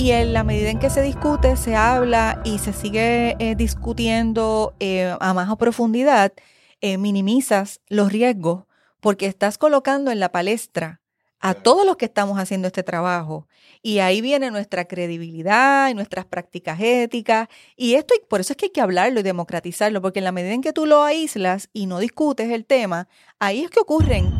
Y 0.00 0.12
en 0.12 0.32
la 0.32 0.44
medida 0.44 0.70
en 0.70 0.78
que 0.78 0.88
se 0.88 1.02
discute, 1.02 1.56
se 1.56 1.76
habla 1.76 2.40
y 2.42 2.56
se 2.56 2.72
sigue 2.72 3.36
eh, 3.38 3.54
discutiendo 3.54 4.74
eh, 4.80 5.14
a 5.20 5.34
más 5.34 5.54
profundidad, 5.56 6.32
eh, 6.80 6.96
minimizas 6.96 7.82
los 7.90 8.10
riesgos 8.10 8.64
porque 9.00 9.26
estás 9.26 9.58
colocando 9.58 10.10
en 10.10 10.18
la 10.18 10.32
palestra 10.32 11.02
a 11.38 11.52
todos 11.52 11.84
los 11.84 11.98
que 11.98 12.06
estamos 12.06 12.38
haciendo 12.38 12.66
este 12.66 12.82
trabajo. 12.82 13.46
Y 13.82 13.98
ahí 13.98 14.22
viene 14.22 14.50
nuestra 14.50 14.86
credibilidad 14.86 15.90
y 15.90 15.94
nuestras 15.94 16.24
prácticas 16.24 16.80
éticas. 16.80 17.48
Y 17.76 17.96
esto, 17.96 18.14
por 18.26 18.40
eso 18.40 18.54
es 18.54 18.56
que 18.56 18.66
hay 18.66 18.72
que 18.72 18.80
hablarlo 18.80 19.20
y 19.20 19.22
democratizarlo, 19.22 20.00
porque 20.00 20.20
en 20.20 20.24
la 20.24 20.32
medida 20.32 20.54
en 20.54 20.62
que 20.62 20.72
tú 20.72 20.86
lo 20.86 21.02
aíslas 21.02 21.68
y 21.74 21.84
no 21.84 21.98
discutes 21.98 22.50
el 22.50 22.64
tema, 22.64 23.06
ahí 23.38 23.64
es 23.64 23.70
que 23.70 23.80
ocurren. 23.80 24.39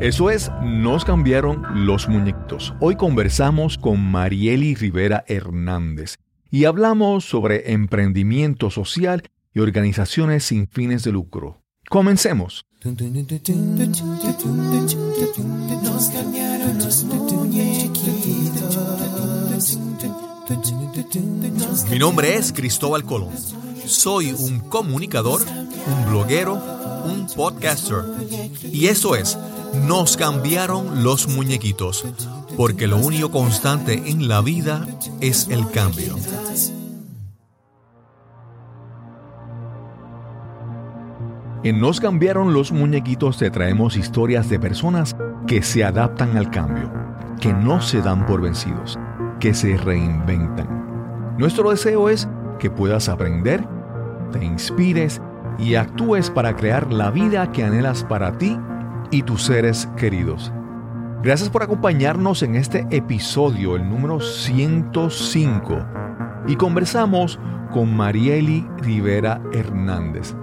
Eso 0.00 0.30
es, 0.30 0.50
nos 0.62 1.04
cambiaron 1.04 1.86
los 1.86 2.08
muñequitos. 2.08 2.74
Hoy 2.80 2.96
conversamos 2.96 3.78
con 3.78 4.00
Marieli 4.00 4.74
Rivera 4.74 5.24
Hernández 5.28 6.16
y 6.50 6.64
hablamos 6.64 7.24
sobre 7.24 7.72
emprendimiento 7.72 8.70
social 8.70 9.22
y 9.54 9.60
organizaciones 9.60 10.44
sin 10.44 10.68
fines 10.68 11.04
de 11.04 11.12
lucro. 11.12 11.62
Comencemos. 11.88 12.66
Mi 21.90 21.98
nombre 21.98 22.36
es 22.36 22.52
Cristóbal 22.52 23.04
Colón. 23.04 23.30
Soy 23.86 24.32
un 24.32 24.60
comunicador, 24.60 25.42
un 25.86 26.10
bloguero, 26.10 26.81
un 27.04 27.26
podcaster. 27.26 28.04
Y 28.72 28.86
eso 28.86 29.16
es, 29.16 29.38
nos 29.86 30.16
cambiaron 30.16 31.02
los 31.02 31.28
muñequitos, 31.28 32.04
porque 32.56 32.86
lo 32.86 32.98
único 32.98 33.30
constante 33.30 34.02
en 34.06 34.28
la 34.28 34.40
vida 34.40 34.86
es 35.20 35.48
el 35.48 35.68
cambio. 35.70 36.16
En 41.64 41.80
Nos 41.80 42.00
cambiaron 42.00 42.52
los 42.52 42.72
muñequitos 42.72 43.38
te 43.38 43.48
traemos 43.48 43.96
historias 43.96 44.50
de 44.50 44.58
personas 44.58 45.16
que 45.46 45.62
se 45.62 45.84
adaptan 45.84 46.36
al 46.36 46.50
cambio, 46.50 46.92
que 47.40 47.52
no 47.52 47.80
se 47.80 48.02
dan 48.02 48.26
por 48.26 48.40
vencidos, 48.40 48.98
que 49.38 49.54
se 49.54 49.76
reinventan. 49.76 51.36
Nuestro 51.38 51.70
deseo 51.70 52.08
es 52.08 52.28
que 52.58 52.68
puedas 52.68 53.08
aprender, 53.08 53.64
te 54.32 54.44
inspires 54.44 55.20
y 55.58 55.74
actúes 55.74 56.30
para 56.30 56.56
crear 56.56 56.92
la 56.92 57.10
vida 57.10 57.52
que 57.52 57.64
anhelas 57.64 58.04
para 58.04 58.36
ti 58.38 58.58
y 59.10 59.22
tus 59.22 59.44
seres 59.44 59.88
queridos. 59.96 60.52
Gracias 61.22 61.50
por 61.50 61.62
acompañarnos 61.62 62.42
en 62.42 62.56
este 62.56 62.86
episodio, 62.90 63.76
el 63.76 63.88
número 63.88 64.18
105, 64.20 65.78
y 66.48 66.56
conversamos 66.56 67.38
con 67.72 67.94
Marieli 67.94 68.66
Rivera 68.78 69.40
Hernández. 69.52 70.34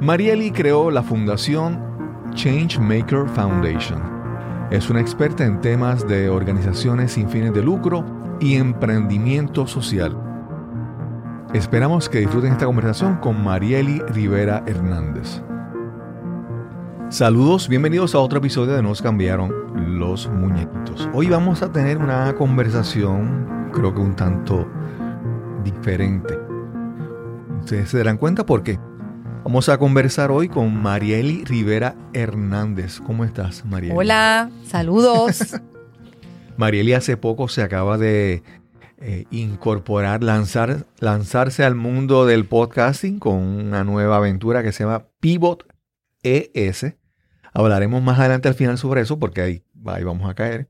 Marieli 0.00 0.50
creó 0.50 0.90
la 0.90 1.02
fundación 1.02 1.80
Changemaker 2.34 3.28
Foundation. 3.28 4.02
Es 4.70 4.90
una 4.90 5.00
experta 5.00 5.44
en 5.44 5.60
temas 5.60 6.08
de 6.08 6.28
organizaciones 6.28 7.12
sin 7.12 7.28
fines 7.28 7.54
de 7.54 7.62
lucro 7.62 8.04
y 8.40 8.56
emprendimiento 8.56 9.66
social. 9.66 10.31
Esperamos 11.54 12.08
que 12.08 12.20
disfruten 12.20 12.52
esta 12.52 12.64
conversación 12.64 13.16
con 13.16 13.44
Marieli 13.44 13.98
Rivera 14.08 14.64
Hernández. 14.66 15.42
Saludos, 17.10 17.68
bienvenidos 17.68 18.14
a 18.14 18.20
otro 18.20 18.38
episodio 18.38 18.72
de 18.72 18.82
Nos 18.82 19.02
cambiaron 19.02 19.52
los 19.98 20.30
muñequitos. 20.30 21.10
Hoy 21.12 21.28
vamos 21.28 21.60
a 21.60 21.70
tener 21.70 21.98
una 21.98 22.34
conversación, 22.36 23.70
creo 23.70 23.94
que 23.94 24.00
un 24.00 24.16
tanto 24.16 24.66
diferente. 25.62 26.38
Ustedes 27.60 27.90
se 27.90 27.98
darán 27.98 28.16
cuenta 28.16 28.46
por 28.46 28.62
qué. 28.62 28.78
Vamos 29.44 29.68
a 29.68 29.76
conversar 29.76 30.30
hoy 30.30 30.48
con 30.48 30.74
Marieli 30.74 31.44
Rivera 31.44 31.94
Hernández. 32.14 32.98
¿Cómo 32.98 33.26
estás, 33.26 33.62
Marieli? 33.66 33.94
Hola, 33.94 34.50
saludos. 34.64 35.60
Marieli 36.56 36.94
hace 36.94 37.18
poco 37.18 37.48
se 37.48 37.62
acaba 37.62 37.98
de 37.98 38.42
eh, 39.04 39.26
incorporar, 39.30 40.22
lanzar, 40.22 40.86
lanzarse 41.00 41.64
al 41.64 41.74
mundo 41.74 42.24
del 42.24 42.46
podcasting 42.46 43.18
con 43.18 43.34
una 43.34 43.82
nueva 43.82 44.18
aventura 44.18 44.62
que 44.62 44.70
se 44.70 44.84
llama 44.84 45.06
Pivot 45.18 45.66
ES. 46.22 46.94
Hablaremos 47.52 48.00
más 48.02 48.20
adelante 48.20 48.46
al 48.46 48.54
final 48.54 48.78
sobre 48.78 49.00
eso 49.00 49.18
porque 49.18 49.40
ahí, 49.40 49.62
ahí 49.86 50.04
vamos 50.04 50.30
a 50.30 50.34
caer. 50.34 50.68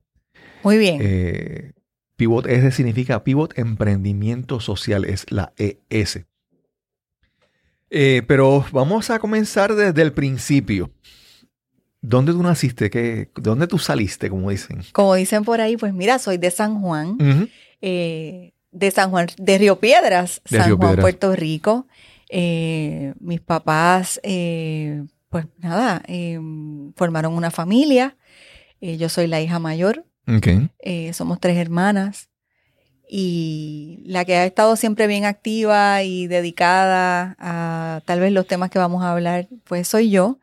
Muy 0.63 0.79
bien. 0.79 0.99
Eh, 1.01 1.73
Pivot 2.15 2.47
ES 2.47 2.73
significa 2.73 3.23
Pivot 3.23 3.57
Emprendimiento 3.57 4.59
Social, 4.59 5.05
es 5.05 5.31
la 5.31 5.53
ES. 5.57 6.25
Eh, 7.91 8.23
pero 8.27 8.65
vamos 8.71 9.11
a 9.11 9.19
comenzar 9.19 9.75
desde 9.75 10.01
el 10.01 10.11
principio. 10.13 10.89
¿Dónde 12.01 12.33
tú 12.33 12.41
naciste? 12.41 12.89
¿Qué, 12.89 13.29
¿Dónde 13.35 13.67
tú 13.67 13.77
saliste, 13.77 14.29
como 14.29 14.49
dicen? 14.49 14.81
Como 14.91 15.13
dicen 15.15 15.43
por 15.43 15.61
ahí, 15.61 15.77
pues 15.77 15.93
mira, 15.93 16.17
soy 16.19 16.37
de 16.37 16.51
San 16.51 16.81
Juan, 16.81 17.17
eh, 17.85 18.53
de 18.71 18.91
San 18.91 19.11
Juan, 19.11 19.27
de 19.37 19.57
Río 19.57 19.79
Piedras, 19.79 20.41
San 20.45 20.77
Juan, 20.77 20.95
Puerto 20.95 21.35
Rico. 21.35 21.85
Eh, 22.29 23.13
mis 23.19 23.41
papás, 23.41 24.19
pues 24.23 25.45
nada, 25.59 26.01
formaron 26.95 27.33
una 27.33 27.51
familia. 27.51 28.15
yo 28.79 29.09
soy 29.09 29.27
la 29.27 29.41
hija 29.41 29.59
mayor. 29.59 30.05
somos 31.11 31.39
tres 31.39 31.57
hermanas 31.57 32.29
y 33.07 33.99
la 34.05 34.25
que 34.25 34.35
ha 34.35 34.45
estado 34.45 34.75
siempre 34.75 35.05
bien 35.05 35.25
activa 35.25 36.01
y 36.03 36.27
dedicada 36.27 37.35
a 37.37 38.01
tal 38.05 38.19
vez 38.19 38.31
los 38.31 38.47
temas 38.47 38.71
que 38.71 38.79
vamos 38.79 39.03
a 39.03 39.11
hablar, 39.11 39.47
pues 39.65 39.87
soy 39.87 40.09
yo. 40.09 40.39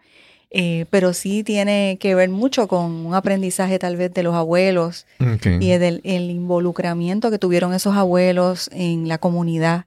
Eh, 0.53 0.87
pero 0.91 1.12
sí 1.12 1.44
tiene 1.44 1.97
que 2.00 2.16
ver 2.16 2.28
mucho 2.28 2.66
con 2.66 3.06
un 3.06 3.15
aprendizaje 3.15 3.78
tal 3.78 3.97
vez 3.97 4.12
de 4.12 4.25
los 4.25 4.34
abuelos 4.34 5.06
y 5.44 5.69
del 5.69 6.00
el 6.03 6.28
involucramiento 6.28 7.31
que 7.31 7.38
tuvieron 7.38 7.72
esos 7.72 7.94
abuelos 7.94 8.69
en 8.72 9.06
la 9.06 9.19
comunidad. 9.19 9.87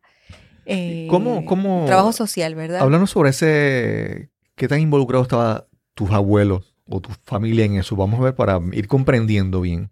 Eh, 0.65 1.07
¿Cómo, 1.09 1.43
cómo, 1.43 1.83
trabajo 1.85 2.13
social, 2.13 2.55
¿verdad? 2.55 2.79
Hablando 2.79 3.07
sobre 3.07 3.31
ese, 3.31 4.29
¿qué 4.55 4.69
tan 4.69 4.79
involucrados 4.79 5.25
estaban 5.25 5.65
tus 5.93 6.11
abuelos 6.11 6.73
o 6.87 7.01
tu 7.01 7.09
familia 7.23 7.65
en 7.65 7.75
eso? 7.75 7.97
Vamos 7.97 8.21
a 8.21 8.23
ver 8.23 8.35
para 8.35 8.61
ir 8.71 8.87
comprendiendo 8.87 9.59
bien. 9.59 9.91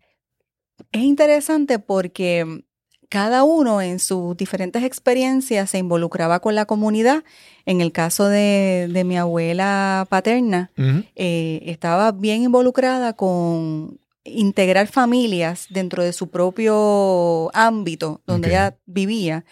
Es 0.94 1.02
interesante 1.02 1.80
porque 1.80 2.64
cada 3.12 3.44
uno 3.44 3.82
en 3.82 4.00
sus 4.00 4.38
diferentes 4.38 4.84
experiencias 4.84 5.70
se 5.70 5.78
involucraba 5.78 6.40
con 6.40 6.56
la 6.56 6.66
comunidad. 6.66 7.26
En 7.66 7.82
el 7.82 7.92
caso 7.92 8.30
de, 8.30 9.04
mi 9.06 9.18
abuela 9.18 10.08
paterna, 10.10 10.72
eh, 10.78 11.62
estaba 11.66 12.14
bien 12.14 12.44
involucrada 12.44 13.12
con 13.12 14.00
integrar 14.24 14.88
familias 14.88 15.68
dentro 15.70 16.06
de 16.06 16.14
su 16.14 16.30
propio 16.30 17.54
ámbito 17.54 18.22
donde 18.26 18.48
ella 18.52 18.78
vivía. 18.86 19.44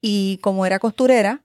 Y 0.00 0.38
como 0.38 0.64
era 0.64 0.78
costurera, 0.78 1.42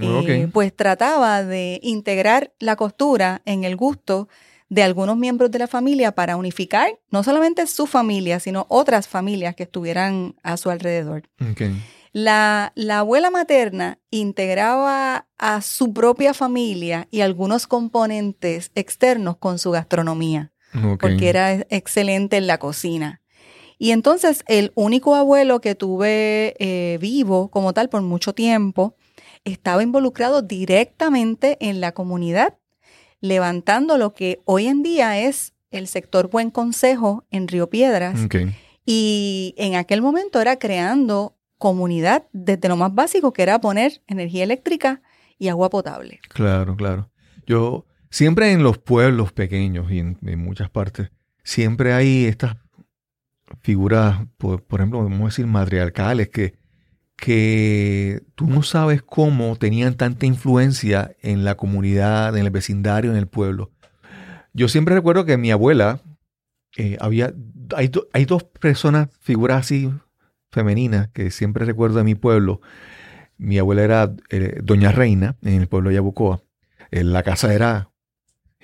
eh, 0.00 0.48
pues 0.52 0.74
trataba 0.74 1.44
de 1.44 1.78
integrar 1.84 2.52
la 2.58 2.74
costura 2.74 3.40
en 3.44 3.62
el 3.62 3.76
gusto 3.76 4.28
de 4.68 4.82
algunos 4.82 5.16
miembros 5.16 5.50
de 5.50 5.58
la 5.58 5.66
familia 5.66 6.12
para 6.12 6.36
unificar 6.36 6.98
no 7.10 7.22
solamente 7.22 7.66
su 7.66 7.86
familia, 7.86 8.40
sino 8.40 8.66
otras 8.68 9.08
familias 9.08 9.54
que 9.54 9.64
estuvieran 9.64 10.36
a 10.42 10.56
su 10.56 10.70
alrededor. 10.70 11.28
La, 12.12 12.72
abuela 12.90 13.30
materna 13.30 13.98
integraba 14.10 15.26
a 15.36 15.62
su 15.62 15.92
propia 15.92 16.32
familia 16.32 17.08
y 17.10 17.20
algunos 17.20 17.66
componentes 17.66 18.70
externos 18.74 19.36
con 19.36 19.58
su 19.58 19.72
gastronomía, 19.72 20.52
porque 21.00 21.28
era 21.28 21.52
excelente 21.70 22.36
en 22.36 22.46
la 22.46 22.58
cocina. 22.58 23.20
Y 23.78 23.90
entonces 23.90 24.44
el 24.46 24.70
único 24.76 25.16
abuelo 25.16 25.60
que 25.60 25.74
tuve 25.74 26.54
eh, 26.58 26.98
vivo 27.00 27.50
como 27.50 27.72
tal 27.72 27.88
por 27.88 28.02
mucho 28.02 28.32
tiempo 28.32 28.96
estaba 29.44 29.82
involucrado 29.82 30.40
directamente 30.40 31.58
en 31.60 31.80
la 31.80 31.92
comunidad 31.92 32.56
levantando 33.24 33.96
lo 33.96 34.12
que 34.12 34.42
hoy 34.44 34.66
en 34.66 34.82
día 34.82 35.18
es 35.18 35.54
el 35.70 35.86
sector 35.86 36.28
Buen 36.28 36.50
Consejo 36.50 37.24
en 37.30 37.48
Río 37.48 37.70
Piedras. 37.70 38.20
Y 38.84 39.54
en 39.56 39.76
aquel 39.76 40.02
momento 40.02 40.42
era 40.42 40.58
creando 40.58 41.34
comunidad 41.56 42.26
desde 42.34 42.68
lo 42.68 42.76
más 42.76 42.94
básico, 42.94 43.32
que 43.32 43.42
era 43.42 43.58
poner 43.62 44.02
energía 44.08 44.44
eléctrica 44.44 45.00
y 45.38 45.48
agua 45.48 45.70
potable. 45.70 46.20
Claro, 46.28 46.76
claro. 46.76 47.10
Yo 47.46 47.86
siempre 48.10 48.52
en 48.52 48.62
los 48.62 48.76
pueblos 48.76 49.32
pequeños 49.32 49.90
y 49.90 50.00
en, 50.00 50.18
muchas 50.36 50.68
partes, 50.68 51.10
siempre 51.42 51.94
hay 51.94 52.26
estas 52.26 52.58
figuras, 53.62 54.18
por, 54.36 54.62
por 54.62 54.80
ejemplo, 54.80 55.02
vamos 55.02 55.22
a 55.22 55.24
decir, 55.24 55.46
matriarcales, 55.46 56.28
que 56.28 56.58
que 57.16 58.22
tú 58.34 58.46
no 58.46 58.62
sabes 58.62 59.02
cómo 59.02 59.56
tenían 59.56 59.96
tanta 59.96 60.26
influencia 60.26 61.14
en 61.22 61.44
la 61.44 61.56
comunidad, 61.56 62.36
en 62.36 62.44
el 62.44 62.50
vecindario, 62.50 63.10
en 63.10 63.16
el 63.16 63.28
pueblo. 63.28 63.70
Yo 64.52 64.68
siempre 64.68 64.94
recuerdo 64.94 65.24
que 65.24 65.36
mi 65.36 65.50
abuela, 65.50 66.00
eh, 66.76 66.96
había, 67.00 67.34
hay, 67.76 67.90
hay, 68.12 68.24
dos 68.24 68.44
personas, 68.44 69.08
figuras 69.20 69.60
así 69.60 69.90
femeninas 70.50 71.08
que 71.08 71.30
siempre 71.30 71.64
recuerdo 71.66 71.98
de 71.98 72.04
mi 72.04 72.14
pueblo. 72.14 72.60
Mi 73.36 73.58
abuela 73.58 73.82
era 73.82 74.14
eh, 74.30 74.60
Doña 74.62 74.92
Reina 74.92 75.36
en 75.42 75.60
el 75.60 75.66
pueblo 75.66 75.90
de 75.90 75.96
Yabucoa. 75.96 76.42
Eh, 76.90 77.04
la 77.04 77.22
casa 77.22 77.52
era 77.52 77.90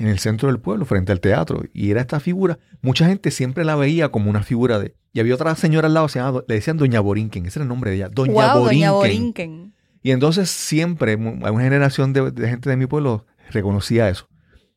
en 0.01 0.09
el 0.09 0.19
centro 0.19 0.49
del 0.49 0.59
pueblo, 0.59 0.85
frente 0.85 1.13
al 1.13 1.21
teatro. 1.21 1.63
Y 1.73 1.91
era 1.91 2.01
esta 2.01 2.21
figura. 2.21 2.59
Mucha 2.81 3.07
gente 3.07 3.31
siempre 3.31 3.65
la 3.65 3.77
veía 3.77 4.09
como 4.09 4.31
una 4.31 4.43
figura 4.43 4.79
de. 4.79 4.97
Y 5.13 5.21
había 5.21 5.35
otra 5.35 5.55
señora 5.55 5.89
al 5.89 5.95
lado, 5.95 6.09
se 6.09 6.19
llamaba, 6.19 6.45
le 6.49 6.55
decían 6.55 6.77
Doña 6.77 7.01
Borinquen. 7.01 7.47
Ese 7.47 7.59
era 7.59 7.65
el 7.65 7.69
nombre 7.69 7.91
de 7.91 7.97
ella. 7.97 8.09
Doña, 8.09 8.55
Borinquen. 8.93 9.75
Y 10.03 10.13
entonces 10.13 10.49
siempre, 10.51 11.17
una 11.17 11.63
generación 11.63 12.13
de, 12.13 12.33
gente 12.49 12.71
de 12.71 12.77
mi 12.77 12.87
pueblo 12.87 13.27
reconocía 13.51 14.09
eso. 14.09 14.29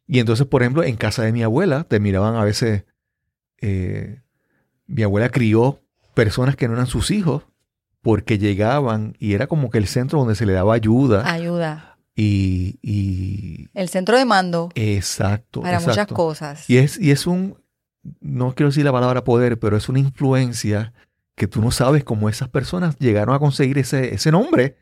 Y 0.05 0.19
entonces, 0.19 0.45
por 0.45 0.61
ejemplo, 0.61 0.83
en 0.83 0.97
casa 0.97 1.23
de 1.23 1.31
mi 1.31 1.43
abuela, 1.43 1.85
te 1.85 1.99
miraban 1.99 2.35
a 2.35 2.43
veces. 2.43 2.83
Eh, 3.61 4.21
mi 4.85 5.03
abuela 5.03 5.29
crió 5.29 5.81
personas 6.13 6.57
que 6.57 6.67
no 6.67 6.73
eran 6.73 6.87
sus 6.87 7.09
hijos 7.09 7.43
porque 8.01 8.37
llegaban 8.37 9.15
y 9.17 9.33
era 9.33 9.47
como 9.47 9.69
que 9.69 9.77
el 9.77 9.87
centro 9.87 10.19
donde 10.19 10.35
se 10.35 10.45
le 10.45 10.51
daba 10.51 10.73
ayuda. 10.73 11.31
Ayuda 11.31 11.92
y, 12.15 13.69
el 13.73 13.89
centro 13.89 14.17
de 14.17 14.25
mando. 14.25 14.69
Exacto. 14.75 15.61
Para 15.61 15.79
muchas 15.79 16.07
cosas. 16.07 16.69
Y 16.69 16.77
es, 16.77 16.99
y 16.99 17.11
es 17.11 17.27
un, 17.27 17.57
no 18.21 18.53
quiero 18.53 18.69
decir 18.69 18.85
la 18.85 18.91
palabra 18.91 19.23
poder, 19.23 19.59
pero 19.59 19.77
es 19.77 19.89
una 19.89 19.99
influencia 19.99 20.93
que 21.35 21.47
tú 21.47 21.61
no 21.61 21.71
sabes 21.71 22.03
cómo 22.03 22.29
esas 22.29 22.49
personas 22.49 22.97
llegaron 22.99 23.33
a 23.33 23.39
conseguir 23.39 23.79
ese, 23.79 24.13
ese 24.13 24.31
nombre, 24.31 24.77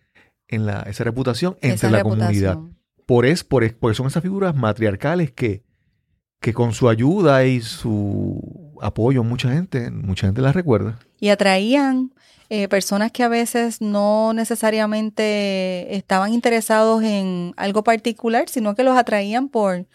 en 0.52 0.66
la, 0.66 0.82
esa 0.82 1.04
reputación 1.04 1.58
entre 1.62 1.90
la 1.90 2.04
comunidad. 2.04 2.60
Por, 3.06 3.26
es, 3.26 3.44
por, 3.44 3.74
porque 3.76 3.96
son 3.96 4.08
esas 4.08 4.22
figuras 4.22 4.56
matriarcales 4.56 5.32
que, 5.32 5.64
que 6.40 6.54
con 6.54 6.74
su 6.74 6.90
ayuda 6.90 7.46
y 7.46 7.62
su 7.62 8.78
apoyo 8.82 9.24
mucha 9.24 9.52
gente, 9.52 9.90
mucha 9.90 10.28
gente 10.28 10.42
las 10.42 10.56
recuerda. 10.56 11.00
Y 11.20 11.30
atraían 11.30 12.14
eh, 12.54 12.68
personas 12.68 13.14
que 13.14 13.24
a 13.24 13.30
veces 13.30 13.80
no 13.80 14.34
necesariamente 14.34 15.96
estaban 15.96 16.34
interesados 16.34 17.02
en 17.02 17.54
algo 17.56 17.82
particular, 17.82 18.50
sino 18.50 18.76
que 18.76 18.84
los 18.84 18.98
atraían 18.98 19.48
por, 19.48 19.86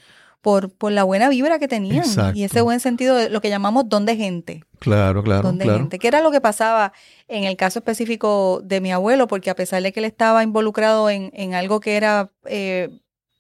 por, 0.41 0.73
por 0.73 0.91
la 0.91 1.05
buena 1.05 1.29
vibra 1.29 1.59
que 1.59 1.69
tenían 1.69 2.07
y 2.35 2.45
ese 2.45 2.63
buen 2.63 2.81
sentido 2.81 3.15
de 3.15 3.29
lo 3.29 3.43
que 3.43 3.51
llamamos 3.51 3.91
don 3.91 4.07
de 4.07 4.17
gente. 4.17 4.65
Claro, 4.79 5.23
claro. 5.23 5.43
Don 5.43 5.59
de 5.59 5.67
gente. 5.67 5.99
¿Qué 5.99 6.09
era 6.09 6.23
lo 6.23 6.31
que 6.31 6.41
pasaba 6.41 6.95
en 7.29 7.45
el 7.45 7.59
caso 7.59 7.81
específico 7.81 8.63
de 8.65 8.81
mi 8.81 8.91
abuelo? 8.91 9.27
Porque 9.27 9.51
a 9.51 9.55
pesar 9.55 9.83
de 9.83 9.93
que 9.93 10.01
él 10.01 10.07
estaba 10.07 10.43
involucrado 10.43 11.11
en, 11.11 11.31
en 11.35 11.53
algo 11.53 11.81
que 11.81 11.99
era 11.99 12.31
eh, 12.47 12.89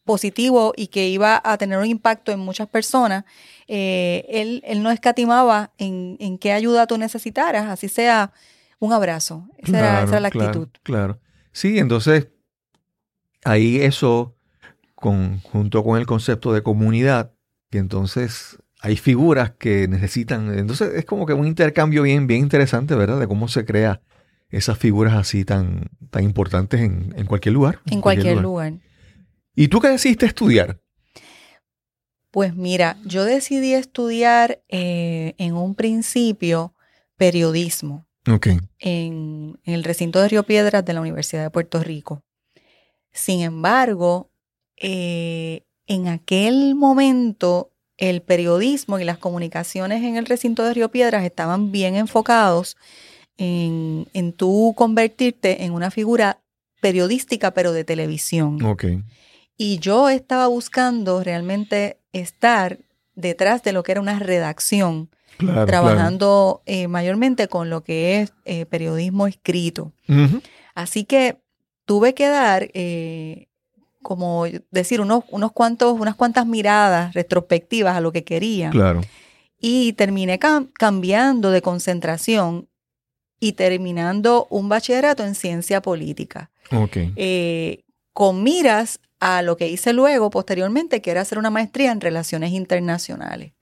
positivo 0.04 0.74
y 0.76 0.88
que 0.88 1.08
iba 1.08 1.40
a 1.42 1.56
tener 1.56 1.78
un 1.78 1.86
impacto 1.86 2.32
en 2.32 2.40
muchas 2.40 2.68
personas, 2.68 3.24
eh, 3.66 4.26
él, 4.28 4.62
él, 4.66 4.82
no 4.82 4.90
escatimaba 4.90 5.72
en, 5.78 6.18
en 6.20 6.36
qué 6.36 6.52
ayuda 6.52 6.86
tú 6.86 6.98
necesitaras, 6.98 7.70
así 7.70 7.88
sea 7.88 8.30
un 8.78 8.92
abrazo. 8.92 9.48
Esa, 9.58 10.04
era, 10.04 10.20
la 10.20 10.28
actitud. 10.28 10.68
Claro, 10.82 11.20
Sí, 11.52 11.78
entonces 11.78 12.28
ahí 13.44 13.80
eso, 13.80 14.36
con, 14.94 15.40
junto 15.40 15.82
con 15.82 15.98
el 15.98 16.04
concepto 16.04 16.52
de 16.52 16.62
comunidad, 16.62 17.32
que 17.70 17.78
entonces 17.78 18.58
hay 18.80 18.96
figuras 18.96 19.52
que 19.52 19.88
necesitan, 19.88 20.56
entonces 20.58 20.92
es 20.94 21.06
como 21.06 21.24
que 21.24 21.32
un 21.32 21.46
intercambio 21.46 22.02
bien, 22.02 22.26
bien 22.26 22.40
interesante, 22.40 22.94
¿verdad? 22.94 23.18
De 23.18 23.26
cómo 23.26 23.48
se 23.48 23.64
crea 23.64 24.02
esas 24.50 24.76
figuras 24.76 25.14
así 25.14 25.46
tan, 25.46 25.88
tan 26.10 26.24
importantes 26.24 26.80
en, 26.80 27.24
cualquier 27.26 27.54
lugar. 27.54 27.80
En, 27.86 28.02
cualquier, 28.02 28.36
lugar. 28.36 28.74
¿Y 29.54 29.68
tú 29.68 29.80
qué 29.80 29.88
decidiste 29.88 30.26
estudiar? 30.26 30.82
Pues 32.30 32.54
mira, 32.54 32.98
yo 33.06 33.24
decidí 33.24 33.72
estudiar 33.72 34.62
eh, 34.68 35.34
en 35.38 35.54
un 35.54 35.74
principio 35.74 36.74
periodismo 37.16 38.05
en, 38.78 39.58
el 39.64 39.84
recinto 39.84 40.20
de 40.20 40.28
Río 40.28 40.42
Piedras 40.42 40.84
de 40.84 40.92
la 40.92 41.00
Universidad 41.00 41.42
de 41.42 41.50
Puerto 41.50 41.82
Rico. 41.82 42.22
Sin 43.12 43.40
embargo, 43.40 44.30
eh, 44.76 45.62
en 45.86 46.08
aquel 46.08 46.74
momento 46.74 47.72
el 47.96 48.20
periodismo 48.20 48.98
y 48.98 49.04
las 49.04 49.18
comunicaciones 49.18 50.02
en 50.02 50.16
el 50.16 50.26
recinto 50.26 50.62
de 50.64 50.74
Río 50.74 50.90
Piedras 50.90 51.24
estaban 51.24 51.72
bien 51.72 51.96
enfocados 51.96 52.76
en, 53.38 54.06
en 54.12 54.32
tú 54.32 54.74
convertirte 54.76 55.64
en 55.64 55.72
una 55.72 55.90
figura 55.90 56.40
periodística, 56.80 57.52
pero 57.52 57.72
de 57.72 57.84
televisión. 57.84 58.58
Y 59.56 59.78
yo 59.78 60.08
estaba 60.10 60.46
buscando 60.48 61.22
realmente 61.22 61.98
estar 62.12 62.78
detrás 63.14 63.62
de 63.62 63.72
lo 63.72 63.82
que 63.82 63.92
era 63.92 64.00
una 64.00 64.18
redacción 64.18 65.10
trabajando 65.38 66.62
eh, 66.66 66.88
mayormente 66.88 67.48
con 67.48 67.70
lo 67.70 67.82
que 67.82 68.20
es 68.20 68.32
eh, 68.44 68.66
periodismo 68.66 69.26
escrito. 69.26 69.92
Así 70.74 71.04
que 71.04 71.38
tuve 71.84 72.14
que 72.14 72.26
dar, 72.28 72.68
eh, 72.74 73.48
como 74.02 74.44
decir, 74.70 75.00
unos, 75.00 75.24
unos 75.30 75.52
cuantos, 75.52 75.98
unas 75.98 76.14
cuantas 76.14 76.46
miradas 76.46 77.14
retrospectivas 77.14 77.96
a 77.96 78.00
lo 78.00 78.12
que 78.12 78.24
quería. 78.24 78.70
Claro. 78.70 79.00
Y 79.58 79.94
terminé 79.94 80.38
cambiando 80.38 81.50
de 81.50 81.62
concentración 81.62 82.68
y 83.40 83.52
terminando 83.52 84.46
un 84.50 84.68
bachillerato 84.68 85.24
en 85.24 85.34
ciencia 85.34 85.82
política. 85.82 86.50
con 88.12 88.42
miras 88.42 89.00
a 89.20 89.42
lo 89.42 89.56
que 89.56 89.68
hice 89.68 89.92
luego, 89.92 90.30
posteriormente, 90.30 91.00
que 91.00 91.10
era 91.10 91.22
hacer 91.22 91.38
una 91.38 91.50
maestría 91.50 91.90
en 91.90 92.00
relaciones 92.00 92.52
internacionales. 92.52 93.52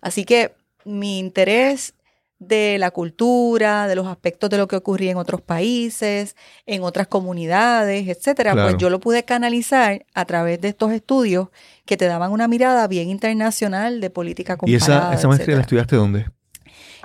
Así 0.00 0.24
que 0.24 0.52
mi 0.88 1.18
interés 1.18 1.94
de 2.38 2.76
la 2.78 2.92
cultura, 2.92 3.88
de 3.88 3.96
los 3.96 4.06
aspectos 4.06 4.48
de 4.48 4.58
lo 4.58 4.68
que 4.68 4.76
ocurría 4.76 5.10
en 5.10 5.16
otros 5.16 5.40
países, 5.40 6.36
en 6.66 6.82
otras 6.82 7.08
comunidades, 7.08 8.06
etcétera, 8.06 8.52
pues 8.52 8.76
yo 8.78 8.90
lo 8.90 9.00
pude 9.00 9.24
canalizar 9.24 10.06
a 10.14 10.24
través 10.24 10.60
de 10.60 10.68
estos 10.68 10.92
estudios 10.92 11.48
que 11.84 11.96
te 11.96 12.06
daban 12.06 12.30
una 12.30 12.46
mirada 12.46 12.86
bien 12.86 13.08
internacional 13.08 14.00
de 14.00 14.10
política 14.10 14.56
comparada. 14.56 15.10
¿Y 15.12 15.16
esa, 15.16 15.28
maestría 15.28 15.56
la 15.56 15.62
estudiaste 15.62 15.96
dónde? 15.96 16.26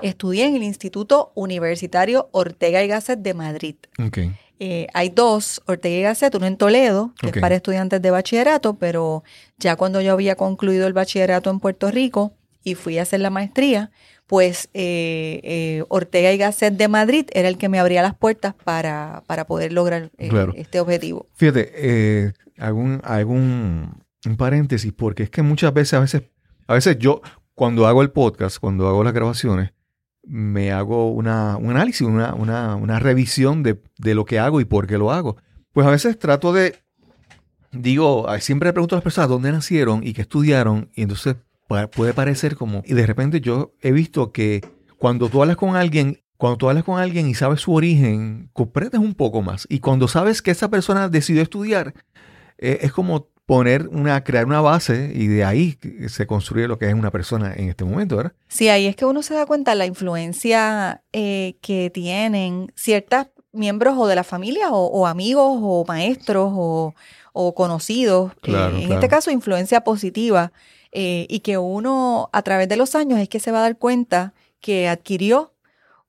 Estudié 0.02 0.46
en 0.46 0.56
el 0.56 0.64
Instituto 0.64 1.32
Universitario 1.34 2.30
Ortega 2.32 2.84
y 2.84 2.88
Gasset 2.88 3.20
de 3.20 3.34
Madrid. 3.34 3.76
Eh, 4.60 4.88
hay 4.94 5.10
dos, 5.10 5.62
Ortega 5.66 5.96
y 5.96 6.02
Gasset, 6.04 6.36
uno 6.36 6.46
en 6.46 6.58
Toledo, 6.58 7.14
que 7.20 7.28
es 7.30 7.38
para 7.40 7.56
estudiantes 7.56 8.02
de 8.02 8.12
bachillerato, 8.12 8.76
pero 8.76 9.24
ya 9.58 9.76
cuando 9.78 10.00
yo 10.00 10.14
había 10.14 10.36
concluido 10.36 10.86
el 10.86 10.94
bachillerato 10.94 11.50
en 11.50 11.60
Puerto 11.60 11.90
Rico, 11.90 12.34
y 12.64 12.76
fui 12.76 12.98
a 12.98 13.04
hacer 13.04 13.20
la 13.20 13.30
maestría, 13.30 13.92
pues 14.28 14.70
eh, 14.74 15.42
eh, 15.44 15.84
Ortega 15.90 16.32
y 16.32 16.38
Gasset 16.38 16.76
de 16.76 16.88
Madrid 16.88 17.26
era 17.34 17.48
el 17.48 17.58
que 17.58 17.70
me 17.70 17.80
abría 17.80 18.02
las 18.02 18.16
puertas 18.16 18.54
para, 18.54 19.24
para 19.28 19.46
poder 19.46 19.74
lograr 19.74 20.12
eh, 20.18 20.32
este 20.56 20.80
objetivo. 20.80 21.28
Fíjate, 21.34 22.34
algún, 22.58 23.02
algún 23.04 24.04
un 24.26 24.38
paréntesis, 24.38 24.94
porque 24.94 25.24
es 25.24 25.30
que 25.30 25.42
muchas 25.42 25.74
veces, 25.74 25.94
a 25.94 26.00
veces, 26.00 26.24
a 26.68 26.74
veces 26.74 26.98
yo, 26.98 27.22
cuando 27.56 27.88
hago 27.88 28.02
el 28.02 28.12
podcast, 28.12 28.58
cuando 28.58 28.88
hago 28.88 29.04
las 29.04 29.14
grabaciones, 29.14 29.72
me 30.24 30.72
hago 30.72 31.12
una, 31.12 31.58
un 31.58 31.72
análisis, 31.72 32.02
una, 32.02 32.34
una, 32.34 32.76
una 32.76 33.00
revisión 33.00 33.62
de, 33.62 33.82
de 33.98 34.16
lo 34.16 34.24
que 34.24 34.40
hago 34.40 34.62
y 34.62 34.66
por 34.66 34.88
qué 34.88 34.98
lo 34.98 35.12
hago. 35.12 35.38
Pues 35.74 35.86
a 35.86 35.92
veces 35.92 36.18
trato 36.18 36.54
de, 36.54 36.76
digo, 37.72 38.26
siempre 38.40 38.70
le 38.70 38.74
pregunto 38.74 38.96
a 38.96 38.98
las 38.98 39.04
personas 39.04 39.30
dónde 39.30 39.52
nacieron 39.52 40.02
y 40.06 40.14
qué 40.14 40.22
estudiaron, 40.22 40.90
y 40.96 41.02
entonces 41.02 41.36
puede 41.92 42.14
parecer 42.14 42.56
como... 42.56 42.84
Y 42.86 42.94
de 42.94 43.06
repente 43.06 43.42
yo 43.42 43.74
he 43.82 43.92
visto 43.92 44.32
que 44.32 44.62
cuando 44.98 45.30
tú 45.30 45.42
hablas 45.42 45.58
con 45.58 45.76
alguien, 45.76 46.22
cuando 46.38 46.58
tú 46.58 46.70
hablas 46.70 46.84
con 46.84 47.00
alguien 47.00 47.28
y 47.28 47.34
sabes 47.34 47.62
su 47.62 47.74
origen, 47.74 48.50
comprendes 48.54 49.02
un 49.02 49.14
poco 49.14 49.42
más. 49.42 49.68
Y 49.70 49.80
cuando 49.80 50.08
sabes 50.08 50.42
que 50.42 50.52
esa 50.52 50.70
persona 50.70 51.10
decidió 51.10 51.42
estudiar, 51.42 51.94
eh, 52.58 52.80
es 52.82 52.94
como 52.94 53.28
poner 53.46 53.90
una, 53.90 54.24
crear 54.24 54.46
una 54.46 54.62
base 54.62 55.12
y 55.14 55.28
de 55.28 55.44
ahí 55.44 55.78
se 56.08 56.26
construye 56.26 56.68
lo 56.68 56.78
que 56.78 56.88
es 56.88 56.94
una 56.94 57.12
persona 57.12 57.54
en 57.54 57.70
este 57.70 57.84
momento, 57.84 58.18
¿verdad? 58.18 58.34
Sí, 58.48 58.70
ahí 58.70 58.86
es 58.88 58.96
que 58.96 59.06
uno 59.06 59.22
se 59.22 59.34
da 59.34 59.46
cuenta 59.46 59.72
de 59.72 59.78
la 59.78 59.86
influencia 59.86 61.04
eh, 61.12 61.58
que 61.62 61.90
tienen 61.90 62.72
ciertos 62.76 63.28
miembros 63.52 63.96
o 63.98 64.08
de 64.08 64.16
la 64.16 64.24
familia 64.24 64.72
o, 64.72 65.06
amigos 65.06 65.60
o 65.62 65.86
maestros 65.88 66.52
o, 66.54 67.54
conocidos. 67.56 68.32
Eh, 68.44 68.84
en 68.84 68.92
este 68.92 69.08
caso, 69.08 69.32
influencia 69.32 69.82
positiva 69.82 70.54
eh, 70.94 71.26
y 71.30 71.40
que 71.40 71.58
uno 71.58 72.30
a 72.32 72.42
través 72.44 72.70
de 72.70 72.78
los 72.78 72.94
años 72.96 73.20
es 73.20 73.28
que 73.28 73.40
se 73.40 73.52
va 73.52 73.60
a 73.60 73.64
dar 73.64 73.78
cuenta 73.78 74.34
que 74.62 74.88
adquirió 74.88 75.54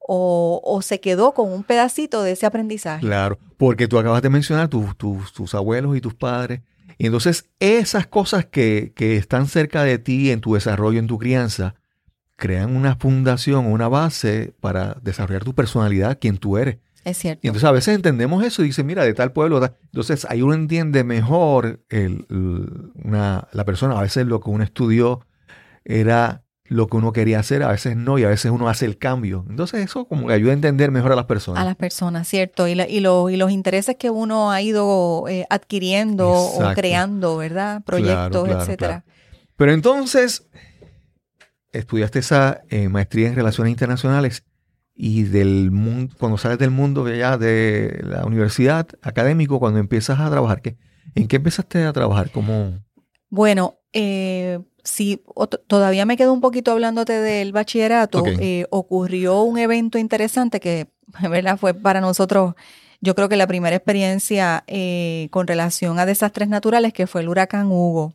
o, 0.06 0.80
se 0.82 1.00
quedó 1.00 1.32
con 1.32 1.50
un 1.50 1.64
pedacito 1.64 2.22
de 2.22 2.32
ese 2.32 2.44
aprendizaje. 2.44 3.00
Claro, 3.00 3.38
porque 3.56 3.88
tú 3.88 3.98
acabas 3.98 4.20
de 4.20 4.28
mencionar 4.28 4.68
tus 4.68 5.54
abuelos 5.54 5.96
y 5.96 6.02
tus 6.02 6.14
padres. 6.14 6.60
Y 6.98 7.06
entonces 7.06 7.46
esas 7.58 8.06
cosas 8.06 8.44
que, 8.44 8.92
que, 8.94 9.16
están 9.16 9.48
cerca 9.48 9.82
de 9.82 9.98
ti 9.98 10.30
en 10.30 10.42
tu 10.42 10.54
desarrollo, 10.54 10.98
en 10.98 11.06
tu 11.06 11.18
crianza, 11.18 11.74
crean 12.36 12.76
una 12.76 12.96
fundación, 12.96 13.66
una 13.66 13.88
base 13.88 14.52
para 14.60 14.98
desarrollar 15.02 15.44
tu 15.44 15.54
personalidad, 15.54 16.18
quien 16.20 16.36
tú 16.36 16.58
eres. 16.58 16.76
Es 17.04 17.18
cierto. 17.18 17.40
Y 17.42 17.48
entonces 17.48 17.68
a 17.68 17.72
veces 17.72 17.94
entendemos 17.94 18.42
eso 18.44 18.62
y 18.62 18.66
dice, 18.66 18.82
mira, 18.82 19.04
de 19.04 19.14
tal 19.14 19.32
pueblo. 19.32 19.62
Entonces 19.84 20.26
ahí 20.28 20.42
uno 20.42 20.54
entiende 20.54 21.04
mejor 21.04 21.84
el, 21.90 22.26
una, 22.30 23.48
la 23.52 23.64
persona. 23.64 23.98
A 23.98 24.02
veces 24.02 24.26
lo 24.26 24.40
que 24.40 24.50
uno 24.50 24.64
estudió 24.64 25.26
era 25.84 26.44
lo 26.66 26.86
que 26.86 26.96
uno 26.96 27.12
quería 27.12 27.40
hacer, 27.40 27.62
a 27.62 27.68
veces 27.68 27.94
no, 27.94 28.18
y 28.18 28.24
a 28.24 28.28
veces 28.28 28.50
uno 28.50 28.68
hace 28.68 28.86
el 28.86 28.96
cambio. 28.96 29.44
Entonces 29.50 29.84
eso 29.84 30.06
como 30.06 30.26
que 30.26 30.32
ayuda 30.32 30.52
a 30.52 30.54
entender 30.54 30.90
mejor 30.90 31.12
a 31.12 31.16
las 31.16 31.26
personas. 31.26 31.62
A 31.62 31.64
las 31.66 31.76
personas, 31.76 32.26
cierto. 32.26 32.66
Y, 32.66 32.72
y, 32.72 33.00
los 33.00 33.50
intereses 33.50 33.96
que 33.96 34.08
uno 34.08 34.50
ha 34.50 34.62
ido 34.62 35.28
eh, 35.28 35.46
adquiriendo 35.50 36.30
o 36.30 36.72
creando, 36.74 37.36
¿verdad? 37.36 37.82
Proyectos, 37.84 38.48
etcétera. 38.48 39.04
Pero 39.56 39.72
entonces, 39.72 40.48
estudiaste 41.72 42.20
esa 42.20 42.62
eh, 42.70 42.88
maestría 42.88 43.28
en 43.28 43.34
Relaciones 43.34 43.70
Internacionales 43.70 44.44
y 44.94 45.24
del 45.24 45.70
mundo, 45.70 46.14
cuando 46.18 46.38
sales 46.38 46.58
del 46.58 46.70
mundo 46.70 47.08
ya 47.12 47.36
de 47.36 48.00
la 48.02 48.24
universidad 48.24 48.86
académico, 49.02 49.58
cuando 49.58 49.80
empiezas 49.80 50.20
a 50.20 50.30
trabajar, 50.30 50.62
¿qué, 50.62 50.76
¿en 51.14 51.26
qué 51.26 51.36
empezaste 51.36 51.84
a 51.84 51.92
trabajar? 51.92 52.30
como 52.30 52.78
Bueno, 53.28 53.78
eh, 53.92 54.60
si 54.84 55.22
todavía 55.66 56.06
me 56.06 56.16
quedo 56.16 56.32
un 56.32 56.40
poquito 56.40 56.70
hablándote 56.70 57.14
del 57.14 57.52
bachillerato, 57.52 58.22
eh, 58.26 58.66
ocurrió 58.70 59.42
un 59.42 59.58
evento 59.58 59.98
interesante 59.98 60.60
que, 60.60 60.88
¿verdad? 61.28 61.58
Fue 61.58 61.74
para 61.74 62.00
nosotros, 62.00 62.54
yo 63.00 63.14
creo 63.14 63.28
que 63.28 63.36
la 63.36 63.46
primera 63.46 63.74
experiencia 63.74 64.62
eh, 64.66 65.28
con 65.30 65.46
relación 65.46 65.98
a 65.98 66.06
desastres 66.06 66.48
naturales, 66.48 66.92
que 66.92 67.06
fue 67.06 67.22
el 67.22 67.28
huracán 67.28 67.66
Hugo. 67.66 68.14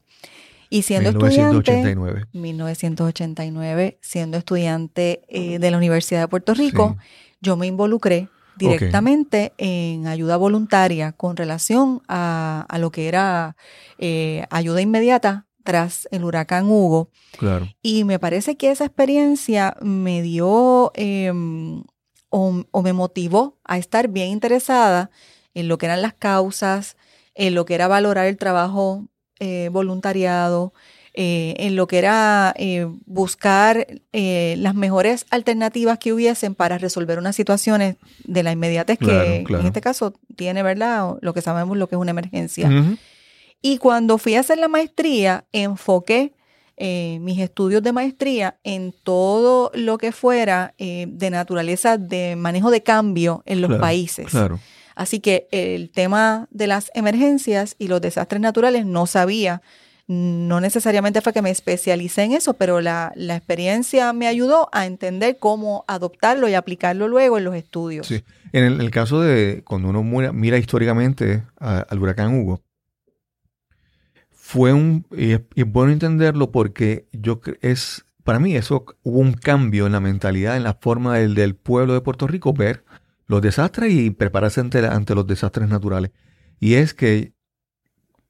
Y 0.69 0.83
siendo 0.83 1.11
1989. 1.11 2.19
estudiante, 2.19 2.37
1989, 2.37 3.99
siendo 4.01 4.37
estudiante 4.37 5.21
eh, 5.27 5.59
de 5.59 5.71
la 5.71 5.77
Universidad 5.77 6.21
de 6.21 6.27
Puerto 6.27 6.53
Rico, 6.53 6.97
yo 7.41 7.57
me 7.57 7.67
involucré 7.67 8.29
directamente 8.57 9.53
en 9.57 10.05
ayuda 10.05 10.37
voluntaria 10.37 11.13
con 11.13 11.37
relación 11.37 12.01
a, 12.07 12.67
lo 12.77 12.91
que 12.91 13.07
era 13.07 13.55
ayuda 14.49 14.81
inmediata 14.81 15.47
tras 15.63 16.07
el 16.11 16.23
huracán 16.23 16.69
Hugo. 16.69 17.11
Claro. 17.37 17.67
Y 17.81 18.03
me 18.03 18.19
parece 18.19 18.57
que 18.57 18.71
esa 18.71 18.85
experiencia 18.85 19.75
me 19.81 20.21
dio 20.21 20.91
em, 20.95 21.83
o, 22.29 22.63
me 22.83 22.93
motivó 22.93 23.59
a 23.63 23.77
estar 23.77 24.07
bien 24.07 24.29
interesada 24.29 25.11
en 25.53 25.67
lo 25.67 25.77
que 25.77 25.87
eran 25.87 26.01
las 26.01 26.13
causas, 26.13 26.97
en 27.35 27.55
lo 27.55 27.65
que 27.65 27.75
era 27.75 27.87
valorar 27.87 28.25
el 28.25 28.37
trabajo 28.37 29.07
eh, 29.39 29.69
voluntariado, 29.71 30.73
eh, 31.13 31.55
en 31.57 31.75
lo 31.75 31.87
que 31.87 31.97
era 31.97 32.53
eh, 32.57 32.87
buscar 33.05 33.87
las 34.13 34.75
mejores 34.75 35.25
alternativas 35.31 35.97
que 35.97 36.13
hubiesen 36.13 36.55
para 36.55 36.77
resolver 36.77 37.17
unas 37.17 37.35
situaciones 37.35 37.97
de 38.23 38.43
la 38.43 38.51
inmediatez 38.51 38.99
que 38.99 39.45
en 39.47 39.65
este 39.65 39.81
caso 39.81 40.13
tiene, 40.35 40.63
¿verdad? 40.63 41.15
Lo 41.21 41.33
que 41.33 41.41
sabemos 41.41 41.77
lo 41.77 41.87
que 41.87 41.95
es 41.95 42.01
una 42.01 42.11
emergencia. 42.11 42.69
Y 43.61 43.77
cuando 43.77 44.17
fui 44.17 44.35
a 44.35 44.39
hacer 44.39 44.57
la 44.57 44.67
maestría, 44.67 45.45
enfoqué 45.51 46.33
eh, 46.81 47.17
mis 47.19 47.39
estudios 47.39 47.83
de 47.83 47.91
maestría 47.91 48.57
en 48.63 48.93
todo 49.03 49.69
lo 49.73 49.97
que 49.97 50.13
fuera 50.13 50.75
eh, 50.77 51.07
de 51.09 51.29
naturaleza 51.29 51.97
de 51.97 52.37
manejo 52.37 52.71
de 52.71 52.83
cambio 52.83 53.43
en 53.45 53.59
los 53.59 53.77
países. 53.79 54.27
Claro. 54.27 54.61
Así 54.99 55.21
que 55.21 55.47
el 55.51 55.91
tema 55.91 56.49
de 56.51 56.67
las 56.67 56.91
emergencias 56.93 57.77
y 57.79 57.87
los 57.87 58.01
desastres 58.01 58.41
naturales 58.41 58.85
no 58.85 59.07
sabía. 59.07 59.61
No 60.07 60.59
necesariamente 60.59 61.21
fue 61.21 61.31
que 61.31 61.41
me 61.41 61.51
especialicé 61.51 62.23
en 62.23 62.33
eso, 62.33 62.55
pero 62.55 62.81
la, 62.81 63.13
experiencia 63.15 64.11
me 64.11 64.27
ayudó 64.27 64.67
a 64.73 64.85
entender 64.85 65.37
cómo 65.39 65.85
adoptarlo 65.87 66.49
y 66.49 66.53
aplicarlo 66.53 67.07
luego 67.07 67.37
en 67.37 67.45
los 67.45 67.55
estudios. 67.55 68.07
Sí. 68.07 68.25
En 68.51 68.65
el, 68.65 68.91
caso 68.91 69.21
de 69.21 69.63
cuando 69.65 69.87
uno 69.87 70.03
mira, 70.03 70.57
históricamente 70.57 71.43
al 71.59 71.97
huracán 71.97 72.37
Hugo, 72.37 72.61
fue 74.31 74.73
un, 74.73 75.05
y 75.15 75.31
es, 75.31 75.41
bueno 75.65 75.93
entenderlo 75.93 76.51
porque 76.51 77.07
yo 77.13 77.39
es, 77.61 78.03
para 78.25 78.39
mí 78.39 78.53
eso 78.53 78.83
hubo 79.03 79.19
un 79.19 79.31
cambio 79.31 79.85
en 79.85 79.93
la 79.93 80.01
mentalidad, 80.01 80.57
en 80.57 80.63
la 80.63 80.73
forma 80.73 81.17
del 81.19 81.55
pueblo 81.55 81.93
de 81.93 82.01
Puerto 82.01 82.27
Rico 82.27 82.51
ver 82.51 82.83
los 83.29 83.41
desastres 83.41 83.93
y 83.93 84.09
prepararse 84.09 84.59
ante, 84.59 84.85
ante 84.85 85.13
los 85.13 85.25
desastres 85.25 85.69
naturales. 85.69 86.11
Y 86.59 86.73
es 86.73 86.95
que 86.95 87.33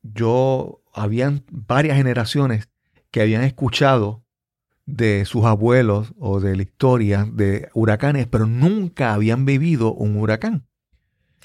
yo, 0.03 0.83
habían 0.93 1.45
varias 1.49 1.95
generaciones 1.95 2.69
que 3.09 3.21
habían 3.21 3.43
escuchado 3.43 4.25
de 4.85 5.23
sus 5.23 5.45
abuelos 5.45 6.13
o 6.19 6.41
de 6.41 6.57
la 6.57 6.63
historia 6.63 7.25
de 7.31 7.69
huracanes, 7.73 8.27
pero 8.27 8.45
nunca 8.45 9.13
habían 9.13 9.45
vivido 9.45 9.93
un 9.93 10.17
huracán. 10.17 10.67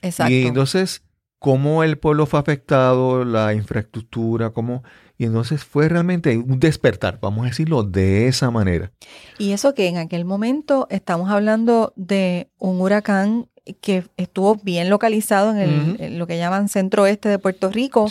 Exacto. 0.02 0.32
Y 0.32 0.46
entonces 0.46 1.04
cómo 1.38 1.84
el 1.84 1.96
pueblo 1.96 2.26
fue 2.26 2.40
afectado, 2.40 3.24
la 3.24 3.54
infraestructura, 3.54 4.50
cómo... 4.50 4.82
Y 5.16 5.24
entonces 5.24 5.62
fue 5.62 5.88
realmente 5.88 6.36
un 6.36 6.58
despertar, 6.58 7.18
vamos 7.20 7.44
a 7.44 7.48
decirlo 7.48 7.84
de 7.84 8.26
esa 8.26 8.50
manera. 8.50 8.92
Y 9.38 9.52
eso 9.52 9.74
que 9.74 9.88
en 9.88 9.96
aquel 9.96 10.24
momento 10.24 10.86
estamos 10.90 11.30
hablando 11.30 11.92
de 11.96 12.48
un 12.58 12.80
huracán 12.80 13.48
que 13.80 14.04
estuvo 14.16 14.56
bien 14.56 14.90
localizado 14.90 15.56
en, 15.56 15.96
el, 15.98 16.18
lo 16.18 16.26
que 16.26 16.36
llaman 16.36 16.68
centro 16.68 17.04
oeste 17.04 17.28
de 17.28 17.38
Puerto 17.38 17.70
Rico, 17.70 18.10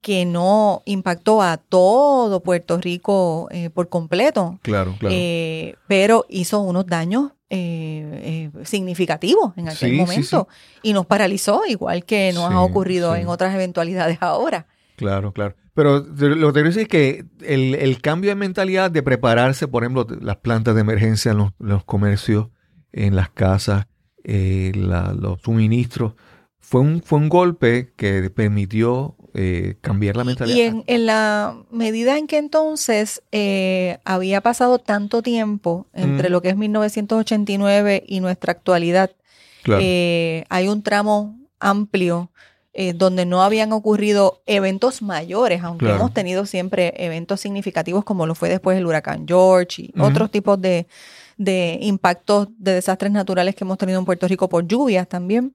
que 0.00 0.24
no 0.24 0.82
impactó 0.86 1.42
a 1.42 1.56
todo 1.56 2.40
Puerto 2.40 2.78
Rico 2.78 3.48
eh, 3.50 3.70
por 3.70 3.88
completo. 3.88 4.58
Claro, 4.62 4.96
claro. 4.98 5.14
Eh, 5.16 5.74
pero 5.86 6.24
hizo 6.28 6.60
unos 6.60 6.86
daños 6.86 7.32
eh, 7.50 8.50
eh, 8.54 8.64
significativo 8.66 9.54
en 9.56 9.70
aquel 9.70 9.94
momento 9.94 10.48
y 10.82 10.92
nos 10.92 11.06
paralizó, 11.06 11.62
igual 11.66 12.04
que 12.04 12.30
nos 12.34 12.52
ha 12.52 12.60
ocurrido 12.60 13.16
en 13.16 13.26
otras 13.28 13.54
eventualidades 13.54 14.18
ahora. 14.20 14.66
Claro, 14.98 15.32
claro. 15.32 15.54
Pero 15.74 16.00
lo 16.00 16.04
que 16.04 16.26
te 16.26 16.52
quiero 16.52 16.68
decir 16.68 16.82
es 16.82 16.88
que 16.88 17.24
el, 17.40 18.00
cambio 18.00 18.30
de 18.30 18.34
mentalidad 18.34 18.90
de 18.90 19.02
prepararse, 19.02 19.68
por 19.68 19.84
ejemplo, 19.84 20.06
las 20.20 20.38
plantas 20.38 20.74
de 20.74 20.80
emergencia 20.80 21.30
en 21.30 21.38
los, 21.58 21.84
comercios, 21.84 22.48
en 22.92 23.14
las 23.14 23.30
casas, 23.30 23.86
eh, 24.24 24.72
los 24.74 25.40
suministros, 25.40 26.14
fue 26.58 26.80
un, 26.80 27.00
fue 27.00 27.20
un 27.20 27.28
golpe 27.28 27.92
que 27.96 28.28
permitió 28.28 29.16
eh, 29.34 29.76
cambiar 29.80 30.16
la 30.16 30.24
mentalidad. 30.24 30.56
Y 30.56 30.82
en, 30.84 31.06
la 31.06 31.56
medida 31.70 32.18
en 32.18 32.26
que 32.26 32.38
entonces 32.38 33.22
eh, 33.30 33.98
había 34.04 34.40
pasado 34.40 34.80
tanto 34.80 35.22
tiempo 35.22 35.86
entre 35.92 36.28
lo 36.28 36.42
que 36.42 36.48
es 36.48 36.56
1989 36.56 38.02
y 38.04 38.18
nuestra 38.18 38.50
actualidad, 38.50 39.12
eh, 39.80 40.44
hay 40.48 40.66
un 40.66 40.82
tramo 40.82 41.38
amplio 41.60 42.32
donde 42.94 43.26
no 43.26 43.42
habían 43.42 43.72
ocurrido 43.72 44.42
eventos 44.46 45.02
mayores, 45.02 45.62
aunque 45.62 45.90
hemos 45.90 46.14
tenido 46.14 46.46
siempre 46.46 46.94
eventos 46.96 47.40
significativos 47.40 48.04
como 48.04 48.26
lo 48.26 48.34
fue 48.34 48.48
después 48.48 48.78
el 48.78 48.86
huracán 48.86 49.26
George 49.26 49.82
y 49.82 50.00
otros 50.00 50.30
tipos 50.30 50.60
de, 50.60 50.86
de 51.36 51.78
impactos 51.82 52.48
de 52.56 52.74
desastres 52.74 53.10
naturales 53.10 53.54
que 53.54 53.64
hemos 53.64 53.78
tenido 53.78 53.98
en 53.98 54.04
Puerto 54.04 54.28
Rico 54.28 54.48
por 54.48 54.66
lluvias 54.66 55.08
también. 55.08 55.54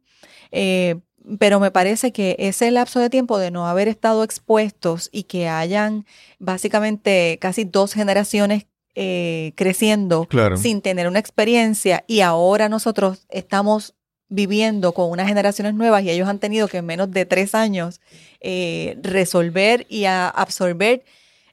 Pero 1.39 1.59
me 1.59 1.71
parece 1.71 2.11
que 2.11 2.35
ese 2.37 2.69
lapso 2.71 2.99
de 2.99 3.09
tiempo 3.09 3.37
de 3.37 3.51
no 3.51 3.67
haber 3.67 3.87
estado 3.87 4.23
expuestos 4.23 5.09
y 5.11 5.23
que 5.23 5.47
hayan 5.47 6.05
básicamente 6.39 7.37
casi 7.39 7.63
dos 7.63 7.93
generaciones 7.93 8.65
eh, 8.95 9.53
creciendo 9.55 10.27
sin 10.55 10.81
tener 10.81 11.07
una 11.07 11.19
experiencia 11.19 12.03
y 12.07 12.19
ahora 12.19 12.69
nosotros 12.69 13.25
estamos 13.29 13.95
viviendo 14.33 14.93
con 14.93 15.11
unas 15.11 15.27
generaciones 15.27 15.75
nuevas 15.75 16.03
y 16.03 16.09
ellos 16.09 16.27
han 16.27 16.39
tenido 16.39 16.67
que 16.67 16.77
en 16.77 16.85
menos 16.85 17.11
de 17.11 17.25
tres 17.25 17.53
años 17.53 18.01
eh, 18.41 18.97
resolver 19.01 19.85
y 19.89 20.05
absorber 20.05 21.03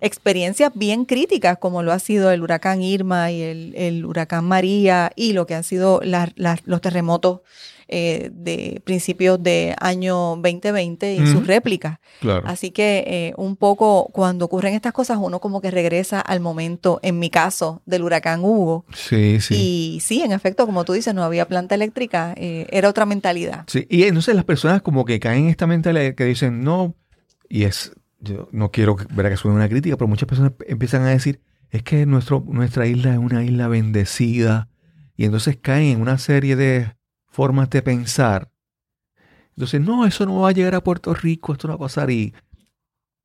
experiencias 0.00 0.72
bien 0.75 1.04
críticas 1.04 1.58
como 1.58 1.82
lo 1.82 1.92
ha 1.92 1.99
sido 1.99 2.30
el 2.30 2.42
huracán 2.42 2.80
Irma 2.80 3.30
y 3.30 3.42
el, 3.42 4.04
huracán 4.06 4.46
María 4.46 5.12
y 5.14 5.34
lo 5.34 5.46
que 5.46 5.54
han 5.54 5.64
sido 5.64 6.00
los 6.02 6.80
terremotos 6.80 7.40
eh, 7.92 8.30
de 8.32 8.80
principios 8.85 9.42
de 9.42 9.75
año 9.80 10.37
2020 10.37 11.14
y 11.14 11.26
sus 11.26 11.44
réplicas. 11.44 11.99
Así 12.44 12.70
que 12.70 13.02
eh, 13.06 13.32
un 13.37 13.56
poco 13.56 14.09
cuando 14.12 14.44
ocurren 14.44 14.75
estas 14.75 14.92
cosas 14.92 15.18
uno 15.20 15.40
como 15.40 15.61
que 15.61 15.73
regresa 15.73 16.20
al 16.20 16.38
momento, 16.38 17.00
en 17.02 17.18
mi 17.18 17.30
caso, 17.30 17.82
del 17.87 18.04
huracán 18.04 18.44
Hugo. 18.44 18.85
Sí, 18.94 19.40
sí. 19.40 19.54
Y 19.56 20.00
sí, 20.00 20.23
en 20.23 20.30
efecto, 20.30 20.66
como 20.66 20.85
tú 20.85 20.92
dices, 20.92 21.14
no 21.14 21.25
había 21.25 21.49
planta 21.49 21.75
eléctrica, 21.75 22.32
eh, 22.37 22.68
era 22.70 22.88
otra 22.88 23.06
mentalidad. 23.06 23.64
Sí, 23.66 23.88
y 23.90 24.04
entonces 24.04 24.37
las 24.37 24.44
personas 24.44 24.82
como 24.82 25.04
que 25.04 25.18
caen 25.18 25.44
en 25.44 25.50
esta 25.50 25.66
mentalidad 25.66 26.14
que 26.14 26.25
dicen, 26.25 26.62
no, 26.62 26.94
y 27.49 27.64
es, 27.64 27.92
yo 28.20 28.49
no 28.52 28.70
quiero 28.70 28.97
ver 29.12 29.30
que 29.30 29.37
suene 29.37 29.56
una 29.56 29.68
crítica, 29.68 29.97
pero 29.97 30.06
muchas 30.06 30.28
personas 30.28 30.52
empiezan 30.68 31.02
a 31.02 31.09
decir, 31.09 31.40
es 31.70 31.82
que 31.82 32.06
nuestro, 32.06 32.44
nuestra 32.47 32.87
isla 32.87 33.12
es 33.12 33.18
una 33.18 33.42
isla 33.42 33.66
bendecida, 33.66 34.68
y 35.16 35.25
entonces 35.25 35.59
caen 35.61 35.88
en 35.88 36.00
una 36.00 36.18
serie 36.18 36.54
de 36.54 37.00
formas 37.30 37.70
de 37.70 37.80
pensar. 37.80 38.50
Entonces, 39.50 39.80
no, 39.80 40.04
eso 40.06 40.26
no 40.26 40.40
va 40.40 40.50
a 40.50 40.52
llegar 40.52 40.75
a 40.75 40.84
Puerto 40.84 41.14
Rico, 41.14 41.52
esto 41.52 41.68
no 41.68 41.72
va 41.78 41.84
a 41.84 41.88
pasar. 41.88 42.10
Y, 42.10 42.34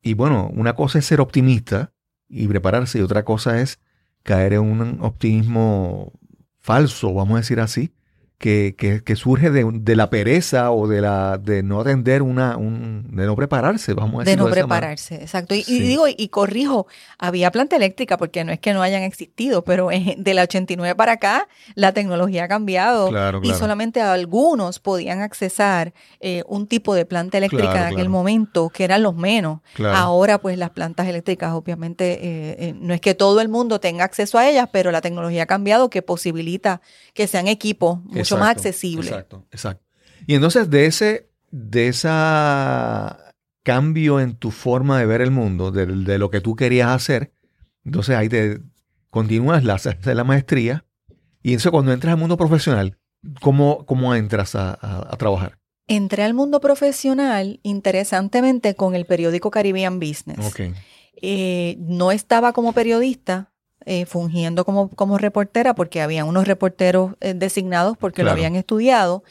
y 0.01 0.13
bueno, 0.13 0.50
una 0.53 0.75
cosa 0.75 1.00
es 1.00 1.05
ser 1.05 1.19
optimista 1.19 1.93
y 2.27 2.47
prepararse, 2.47 3.00
y 3.00 3.01
otra 3.01 3.25
cosa 3.25 3.59
es 3.59 3.79
caer 4.24 4.53
en 4.53 4.62
un 4.62 4.97
optimismo 5.01 6.13
falso, 6.59 7.13
vamos 7.13 7.35
a 7.35 7.41
decir 7.41 7.59
así, 7.59 7.93
que, 8.38 9.01
que, 9.04 9.15
surge 9.15 9.50
de, 9.50 9.96
la 9.96 10.10
pereza 10.10 10.72
o 10.72 10.88
de 10.88 11.01
la 11.01 11.38
de 11.38 11.63
no 11.63 11.80
atender 11.80 12.22
una 12.22 12.58
un, 12.58 13.08
de 13.15 13.25
no 13.25 13.36
prepararse, 13.36 13.94
vamos 13.94 14.15
a 14.15 14.24
decir. 14.24 14.38
De 14.38 14.44
no 14.44 14.51
prepararse, 14.51 15.15
exacto. 15.15 15.56
Y, 15.56 15.63
digo, 15.63 16.06
y 16.08 16.27
corrijo, 16.27 16.86
había 17.18 17.50
planta 17.51 17.77
eléctrica 17.77 18.18
porque 18.18 18.44
no 18.44 18.51
es 18.51 18.60
que 18.60 18.74
no 18.74 18.82
hayan 18.82 19.04
existido, 19.04 19.63
pero 19.63 19.89
de 20.18 20.34
la 20.34 20.44
89 20.44 20.96
para 20.96 21.13
acá 21.13 21.48
la 21.75 21.94
tecnología 21.94 22.44
ha 22.44 22.48
cambiado 22.48 23.10
y 23.42 23.54
solamente 23.54 24.01
algunos 24.01 24.80
podían 24.80 25.22
accesar 25.22 25.94
eh, 26.20 26.44
un 26.48 26.68
tipo 26.68 26.94
de 26.94 27.06
planta 27.06 27.38
eléctrica 27.38 27.88
en 27.88 27.94
aquel 27.94 28.10
momento, 28.10 28.70
que 28.70 28.84
eran 28.84 29.01
los 29.01 29.15
menos. 29.15 29.62
Ahora 29.94 30.39
pues 30.39 30.58
las 30.58 30.72
plantas 30.72 31.08
eléctricas 31.08 31.54
obviamente 31.54 32.13
eh, 32.13 32.56
eh, 32.60 32.74
no 32.77 32.94
es 32.94 33.01
que 33.01 33.15
todo 33.15 33.39
el 33.39 33.48
mundo 33.48 33.80
tenga 33.80 34.04
acceso 34.04 34.38
a 34.38 34.48
ellas, 34.48 34.70
pero 34.72 34.92
la 34.92 35.01
tecnología 35.01 35.44
ha 35.44 35.48
cambiado 35.48 35.89
que 35.89 36.01
posibilita 36.01 36.82
que 37.13 37.27
sean 37.27 37.48
equipos 37.48 38.04
mucho 38.04 38.35
más 38.38 38.50
accesibles. 38.50 39.08
Exacto, 39.08 39.46
exacto. 39.51 39.86
Y 40.27 40.36
entonces 40.36 40.70
de 40.70 40.86
ese, 40.86 41.30
de 41.51 41.88
esa 41.88 43.34
cambio 43.63 44.20
en 44.20 44.36
tu 44.36 44.51
forma 44.51 45.00
de 45.00 45.06
ver 45.08 45.22
el 45.22 45.32
mundo, 45.32 45.72
de, 45.72 46.18
lo 46.18 46.30
que 46.30 46.39
tú 46.39 46.56
querías 46.56 46.89
hacer, 46.89 47.34
entonces 47.84 48.15
ahí 48.15 48.30
te 48.30 48.60
continúas 49.10 49.63
la, 49.63 49.80
la 50.13 50.24
maestría 50.24 50.86
y 51.42 51.54
eso 51.54 51.72
cuando 51.72 51.92
entras 51.92 52.13
al 52.13 52.20
mundo 52.20 52.38
profesional, 52.38 52.98
¿cómo, 53.42 53.86
cómo 53.86 54.15
entras 54.15 54.56
a, 54.56 55.15
trabajar? 55.18 55.60
Entré 55.88 56.24
al 56.24 56.34
mundo 56.34 56.60
profesional, 56.60 57.60
interesantemente, 57.62 58.75
con 58.75 58.96
el 58.96 59.06
periódico 59.06 59.51
Caribbean 59.51 60.00
Business. 60.00 60.39
Okay. 60.48 60.74
Eh, 61.22 61.77
no 61.80 62.12
estaba 62.12 62.54
como 62.54 62.74
periodista, 62.74 63.51
eh, 63.86 64.06
fungiendo 64.06 64.65
como, 64.65 64.89
como, 64.89 65.18
reportera, 65.18 65.75
porque 65.75 66.01
había 66.01 66.25
unos 66.25 66.48
reporteros 66.48 67.13
eh, 67.22 67.34
designados 67.34 67.98
porque 67.98 68.24
lo 68.24 68.32
habían 68.32 68.56
estudiado. 68.56 69.24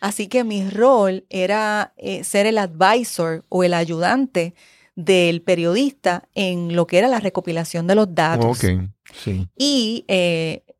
Así 0.00 0.28
que 0.28 0.44
mi 0.44 0.68
rol 0.68 1.24
era 1.28 1.92
ser 2.22 2.46
el 2.46 2.56
advisor 2.56 3.44
o 3.50 3.64
el 3.64 3.74
ayudante 3.74 4.54
del 4.96 5.42
periodista 5.42 6.28
en 6.34 6.74
lo 6.74 6.86
que 6.86 6.98
era 6.98 7.08
la 7.08 7.20
recopilación 7.20 7.86
de 7.86 7.94
los 7.94 8.14
datos. 8.14 8.58
Okay. 8.58 8.88
Sí. 9.12 9.48
Y 9.58 10.06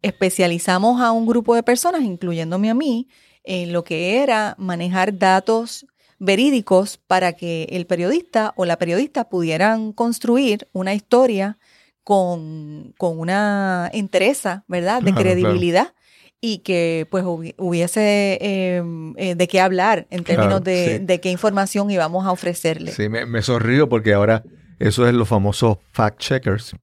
especializamos 0.01 1.03
a 1.03 1.13
un 1.13 1.27
grupo 1.27 1.55
de 1.55 1.63
personas, 1.63 2.03
incluyéndome 2.03 2.71
a 2.71 2.75
mí, 2.75 3.09
en 3.45 3.73
lo 3.73 3.85
que 3.85 4.23
era 4.23 4.55
manejar 4.59 5.19
datos 5.19 5.87
verídicos 6.21 6.99
para 6.99 7.33
que 7.33 7.67
el 7.71 7.87
periodista 7.87 8.53
o 8.55 8.67
la 8.67 8.79
periodista 8.79 9.29
pudieran 9.29 9.93
construir 9.93 10.69
una 10.73 10.95
historia 10.95 11.59
con, 12.05 12.95
una 12.99 13.91
entereza, 13.93 14.65
¿verdad? 14.69 15.03
De 15.03 15.13
credibilidad. 15.13 15.95
Y 16.43 16.59
que 16.59 17.07
pues 17.11 17.25
hubiese 17.27 18.39
em, 18.41 19.15
eh, 19.19 19.35
de 19.35 19.47
qué 19.47 19.61
hablar 19.61 20.07
en 20.09 20.25
términos 20.25 20.65
de, 20.65 21.21
qué 21.23 21.31
información 21.31 21.91
íbamos 21.91 22.25
a 22.25 22.33
ofrecerle. 22.33 22.93
Sí, 22.93 23.11
me, 23.11 23.27
me 23.27 23.43
sonrío 23.43 23.91
porque 23.91 24.15
ahora 24.15 24.43
eso 24.79 25.07
es 25.07 25.13
los 25.13 25.29
famosos 25.29 25.77
fact 25.93 26.19
checkers. 26.19 26.75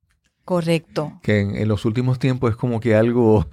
Correcto. 0.47 1.19
Que 1.23 1.41
en, 1.41 1.67
los 1.67 1.83
últimos 1.83 2.19
tiempos 2.19 2.51
es 2.51 2.55
como 2.55 2.79
que 2.79 2.95
algo... 2.95 3.45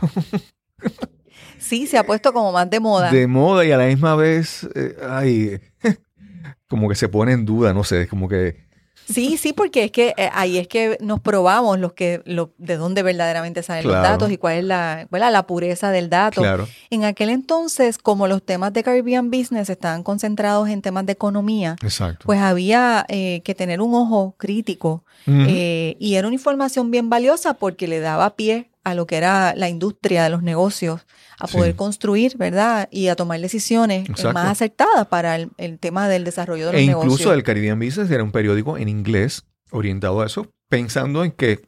sí, 1.58 1.88
se 1.88 1.98
ha 1.98 2.04
puesto 2.04 2.32
como 2.32 2.52
más 2.52 2.70
de 2.70 2.78
moda. 2.78 3.10
De 3.10 3.26
moda 3.26 3.64
y 3.64 3.72
a 3.72 3.78
la 3.78 3.86
misma 3.86 4.14
vez, 4.14 4.68
eh, 4.76 4.94
ay, 5.02 5.60
como 6.68 6.88
que 6.88 6.94
se 6.94 7.08
pone 7.08 7.32
en 7.32 7.46
duda, 7.46 7.74
no 7.74 7.82
sé, 7.82 8.02
es 8.02 8.08
como 8.08 8.28
que 8.28 8.63
Sí, 9.06 9.36
sí, 9.36 9.52
porque 9.52 9.84
es 9.84 9.90
que 9.90 10.14
eh, 10.16 10.30
ahí 10.32 10.58
es 10.58 10.68
que 10.68 10.96
nos 11.00 11.20
probamos 11.20 11.78
los 11.78 11.92
que, 11.92 12.22
lo, 12.24 12.52
de 12.58 12.76
dónde 12.76 13.02
verdaderamente 13.02 13.62
salen 13.62 13.86
los 13.86 13.94
datos 13.94 14.30
y 14.30 14.38
cuál 14.38 14.56
es 14.56 14.64
la, 14.64 15.06
la 15.10 15.46
pureza 15.46 15.90
del 15.90 16.10
dato. 16.10 16.42
En 16.90 17.04
aquel 17.04 17.28
entonces, 17.28 17.98
como 17.98 18.26
los 18.28 18.42
temas 18.42 18.72
de 18.72 18.82
Caribbean 18.82 19.30
Business 19.30 19.68
estaban 19.68 20.02
concentrados 20.02 20.68
en 20.68 20.82
temas 20.82 21.06
de 21.06 21.12
economía, 21.12 21.76
pues 22.24 22.40
había 22.40 23.04
eh, 23.08 23.42
que 23.44 23.54
tener 23.54 23.80
un 23.80 23.94
ojo 23.94 24.34
crítico 24.38 25.04
eh, 25.26 25.96
y 25.98 26.14
era 26.14 26.28
una 26.28 26.34
información 26.34 26.90
bien 26.90 27.08
valiosa 27.08 27.54
porque 27.54 27.88
le 27.88 28.00
daba 28.00 28.36
pie 28.36 28.70
a 28.84 28.94
lo 28.94 29.06
que 29.06 29.16
era 29.16 29.54
la 29.56 29.68
industria 29.68 30.24
de 30.24 30.30
los 30.30 30.42
negocios, 30.42 31.06
a 31.38 31.46
poder 31.46 31.74
construir, 31.74 32.36
¿verdad? 32.36 32.88
Y 32.90 33.08
a 33.08 33.16
tomar 33.16 33.40
decisiones 33.40 34.08
más 34.32 34.46
acertadas 34.46 35.06
para 35.08 35.36
el, 35.36 35.78
tema 35.80 36.08
del 36.08 36.24
desarrollo 36.24 36.66
de 36.66 36.72
los 36.72 36.82
negocios. 36.82 37.02
E 37.02 37.12
incluso 37.12 37.32
el 37.32 37.42
Caribbean 37.42 37.78
Business 37.78 38.10
era 38.10 38.22
un 38.22 38.30
periódico 38.30 38.78
en 38.78 38.88
inglés 38.88 39.44
orientado 39.70 40.20
a 40.20 40.26
eso, 40.26 40.46
pensando 40.68 41.24
en 41.24 41.32
que 41.32 41.62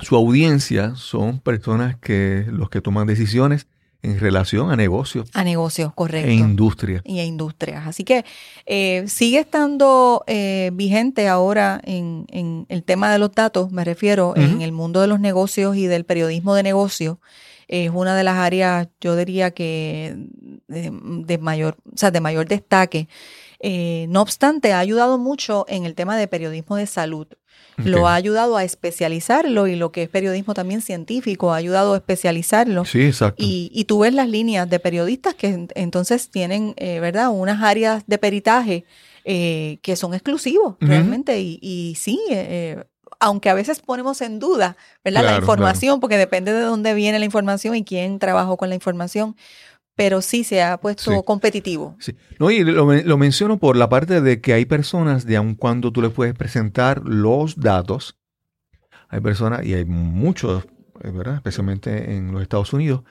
su 0.00 0.16
audiencia 0.16 0.94
son 0.94 1.40
personas 1.40 1.96
que 1.98 2.46
los 2.48 2.70
que 2.70 2.80
toman 2.80 3.06
decisiones 3.06 3.66
en 4.02 4.20
relación 4.20 4.70
a 4.70 4.76
negocios. 4.76 5.28
A 5.34 5.42
negocios, 5.42 5.92
correcto. 5.94 6.28
E 6.28 6.34
industria. 6.34 7.02
Y 7.04 7.18
a 7.18 7.24
industrias. 7.24 7.86
Así 7.86 8.04
que 8.04 8.24
eh, 8.66 9.04
sigue 9.08 9.40
estando 9.40 10.22
eh, 10.26 10.70
vigente 10.72 11.28
ahora 11.28 11.80
en, 11.84 12.26
en, 12.28 12.66
el 12.68 12.84
tema 12.84 13.10
de 13.10 13.18
los 13.18 13.32
datos, 13.32 13.72
me 13.72 13.84
refiero, 13.84 14.34
en 14.36 14.62
el 14.62 14.72
mundo 14.72 15.00
de 15.00 15.08
los 15.08 15.20
negocios 15.20 15.76
y 15.76 15.86
del 15.86 16.04
periodismo 16.04 16.54
de 16.54 16.62
negocios. 16.62 17.18
Es 17.66 17.90
una 17.92 18.16
de 18.16 18.24
las 18.24 18.36
áreas, 18.36 18.88
yo 19.00 19.14
diría 19.14 19.50
que 19.50 20.16
de, 20.68 21.38
mayor, 21.38 21.76
o 21.92 21.98
sea, 21.98 22.10
de 22.10 22.20
mayor 22.20 22.48
destaque. 22.48 23.08
Eh, 23.60 24.06
no 24.08 24.22
obstante, 24.22 24.72
ha 24.72 24.78
ayudado 24.78 25.18
mucho 25.18 25.66
en 25.68 25.84
el 25.84 25.94
tema 25.94 26.16
de 26.16 26.28
periodismo 26.28 26.76
de 26.76 26.86
salud. 26.86 27.26
Lo 27.84 28.08
ha 28.08 28.14
ayudado 28.14 28.56
a 28.56 28.64
especializarlo 28.64 29.66
y 29.66 29.76
lo 29.76 29.92
que 29.92 30.02
es 30.02 30.08
periodismo 30.08 30.54
también 30.54 30.80
científico 30.80 31.52
ha 31.52 31.56
ayudado 31.56 31.94
a 31.94 31.96
especializarlo. 31.98 32.84
Sí, 32.84 33.02
exacto. 33.02 33.42
Y, 33.44 33.84
tú 33.84 34.00
ves 34.00 34.12
las 34.12 34.28
líneas 34.28 34.68
de 34.68 34.78
periodistas 34.80 35.34
que 35.34 35.68
entonces 35.74 36.30
tienen, 36.30 36.74
eh, 36.76 37.00
¿verdad?, 37.00 37.30
unas 37.30 37.62
áreas 37.62 38.04
de 38.06 38.18
peritaje 38.18 38.84
eh, 39.24 39.78
que 39.82 39.96
son 39.96 40.14
exclusivos 40.14 40.76
realmente. 40.80 41.40
Y, 41.40 41.96
sí, 41.98 42.20
eh, 42.30 42.84
aunque 43.20 43.50
a 43.50 43.54
veces 43.54 43.80
ponemos 43.80 44.20
en 44.20 44.38
duda, 44.38 44.76
¿verdad?, 45.04 45.24
la 45.24 45.36
información, 45.36 46.00
porque 46.00 46.16
depende 46.16 46.52
de 46.52 46.62
dónde 46.62 46.94
viene 46.94 47.18
la 47.18 47.24
información 47.24 47.74
y 47.76 47.84
quién 47.84 48.18
trabajó 48.18 48.56
con 48.56 48.68
la 48.68 48.74
información 48.74 49.36
pero 49.98 50.22
sí 50.22 50.44
se 50.44 50.62
ha 50.62 50.76
puesto 50.76 51.24
competitivo. 51.24 51.96
Sí. 51.98 52.14
No, 52.38 52.52
y 52.52 52.62
lo, 52.62 53.16
menciono 53.16 53.58
por 53.58 53.76
la 53.76 53.88
parte 53.88 54.20
de 54.20 54.40
que 54.40 54.52
hay 54.52 54.64
personas 54.64 55.26
de 55.26 55.36
aun 55.36 55.56
cuando 55.56 55.90
tú 55.92 56.00
le 56.00 56.08
puedes 56.08 56.34
presentar 56.34 57.02
los 57.04 57.56
datos, 57.56 58.16
hay 59.08 59.20
personas, 59.20 59.66
y 59.66 59.74
hay 59.74 59.84
muchos, 59.84 60.68
¿verdad? 61.02 61.34
especialmente 61.34 62.14
en 62.14 62.30
los 62.30 62.42
Estados 62.42 62.72
Unidos, 62.72 63.02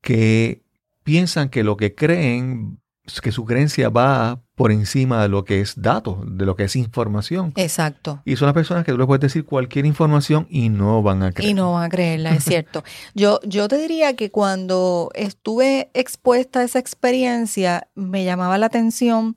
que 0.00 0.64
piensan 1.04 1.48
que 1.48 1.62
lo 1.62 1.76
que 1.76 1.94
creen 1.94 2.80
que 3.22 3.32
su 3.32 3.44
creencia 3.44 3.88
va 3.88 4.40
por 4.54 4.72
encima 4.72 5.22
de 5.22 5.28
lo 5.28 5.44
que 5.44 5.60
es 5.60 5.80
datos, 5.80 6.18
de 6.26 6.46
lo 6.46 6.56
que 6.56 6.64
es 6.64 6.76
información. 6.76 7.52
Exacto. 7.56 8.22
Y 8.24 8.36
son 8.36 8.46
las 8.46 8.54
personas 8.54 8.84
que 8.84 8.92
tú 8.92 8.98
les 8.98 9.06
puedes 9.06 9.20
decir 9.20 9.44
cualquier 9.44 9.86
información 9.86 10.46
y 10.50 10.68
no 10.68 11.02
van 11.02 11.22
a 11.22 11.32
creer. 11.32 11.50
Y 11.50 11.54
no 11.54 11.74
van 11.74 11.84
a 11.84 11.88
creerla, 11.88 12.34
es 12.34 12.44
cierto. 12.44 12.82
Yo, 13.14 13.40
yo 13.44 13.68
te 13.68 13.76
diría 13.76 14.16
que 14.16 14.30
cuando 14.30 15.10
estuve 15.14 15.90
expuesta 15.94 16.60
a 16.60 16.64
esa 16.64 16.78
experiencia, 16.78 17.88
me 17.94 18.24
llamaba 18.24 18.58
la 18.58 18.66
atención, 18.66 19.36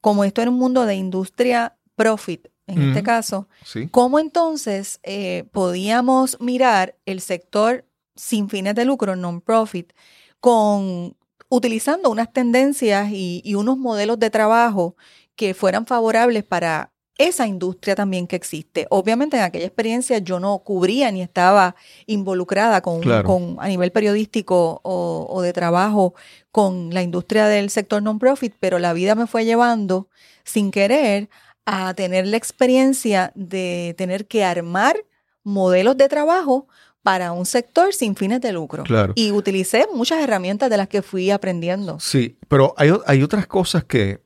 como 0.00 0.24
esto 0.24 0.42
era 0.42 0.50
un 0.50 0.58
mundo 0.58 0.84
de 0.84 0.96
industria 0.96 1.76
profit, 1.94 2.48
en 2.66 2.82
este 2.82 3.04
caso, 3.04 3.48
sí. 3.64 3.88
cómo 3.88 4.18
entonces 4.18 4.98
eh, 5.04 5.44
podíamos 5.52 6.40
mirar 6.40 6.96
el 7.06 7.20
sector 7.20 7.84
sin 8.16 8.48
fines 8.48 8.74
de 8.74 8.84
lucro, 8.84 9.14
non-profit, 9.14 9.92
con 10.40 11.16
utilizando 11.48 12.10
unas 12.10 12.32
tendencias 12.32 13.08
y, 13.12 13.54
unos 13.54 13.78
modelos 13.78 14.18
de 14.18 14.30
trabajo 14.30 14.96
que 15.34 15.54
fueran 15.54 15.86
favorables 15.86 16.44
para 16.44 16.92
esa 17.18 17.46
industria 17.46 17.94
también 17.94 18.26
que 18.26 18.36
existe. 18.36 18.86
Obviamente 18.90 19.38
en 19.38 19.42
aquella 19.42 19.64
experiencia 19.64 20.18
yo 20.18 20.38
no 20.38 20.58
cubría 20.58 21.10
ni 21.10 21.22
estaba 21.22 21.74
involucrada 22.06 22.82
con, 22.82 23.00
con 23.22 23.56
a 23.58 23.68
nivel 23.68 23.90
periodístico 23.90 24.80
o, 24.82 25.40
de 25.40 25.52
trabajo 25.54 26.14
con 26.50 26.92
la 26.92 27.02
industria 27.02 27.46
del 27.46 27.70
sector 27.70 28.02
non-profit, 28.02 28.54
pero 28.60 28.78
la 28.78 28.92
vida 28.92 29.14
me 29.14 29.26
fue 29.26 29.46
llevando 29.46 30.08
sin 30.44 30.70
querer 30.70 31.30
a 31.64 31.94
tener 31.94 32.26
la 32.26 32.36
experiencia 32.36 33.32
de 33.34 33.94
tener 33.96 34.26
que 34.26 34.44
armar 34.44 34.96
modelos 35.42 35.96
de 35.96 36.08
trabajo 36.08 36.68
para 37.06 37.30
un 37.30 37.46
sector 37.46 37.94
sin 37.94 38.16
fines 38.16 38.40
de 38.40 38.50
lucro. 38.50 38.82
Claro. 38.82 39.12
Y 39.14 39.30
utilicé 39.30 39.86
muchas 39.94 40.20
herramientas 40.20 40.68
de 40.68 40.76
las 40.76 40.88
que 40.88 41.02
fui 41.02 41.30
aprendiendo. 41.30 42.00
Sí, 42.00 42.36
pero 42.48 42.74
hay, 42.76 42.92
hay 43.06 43.22
otras 43.22 43.46
cosas 43.46 43.84
que 43.84 44.24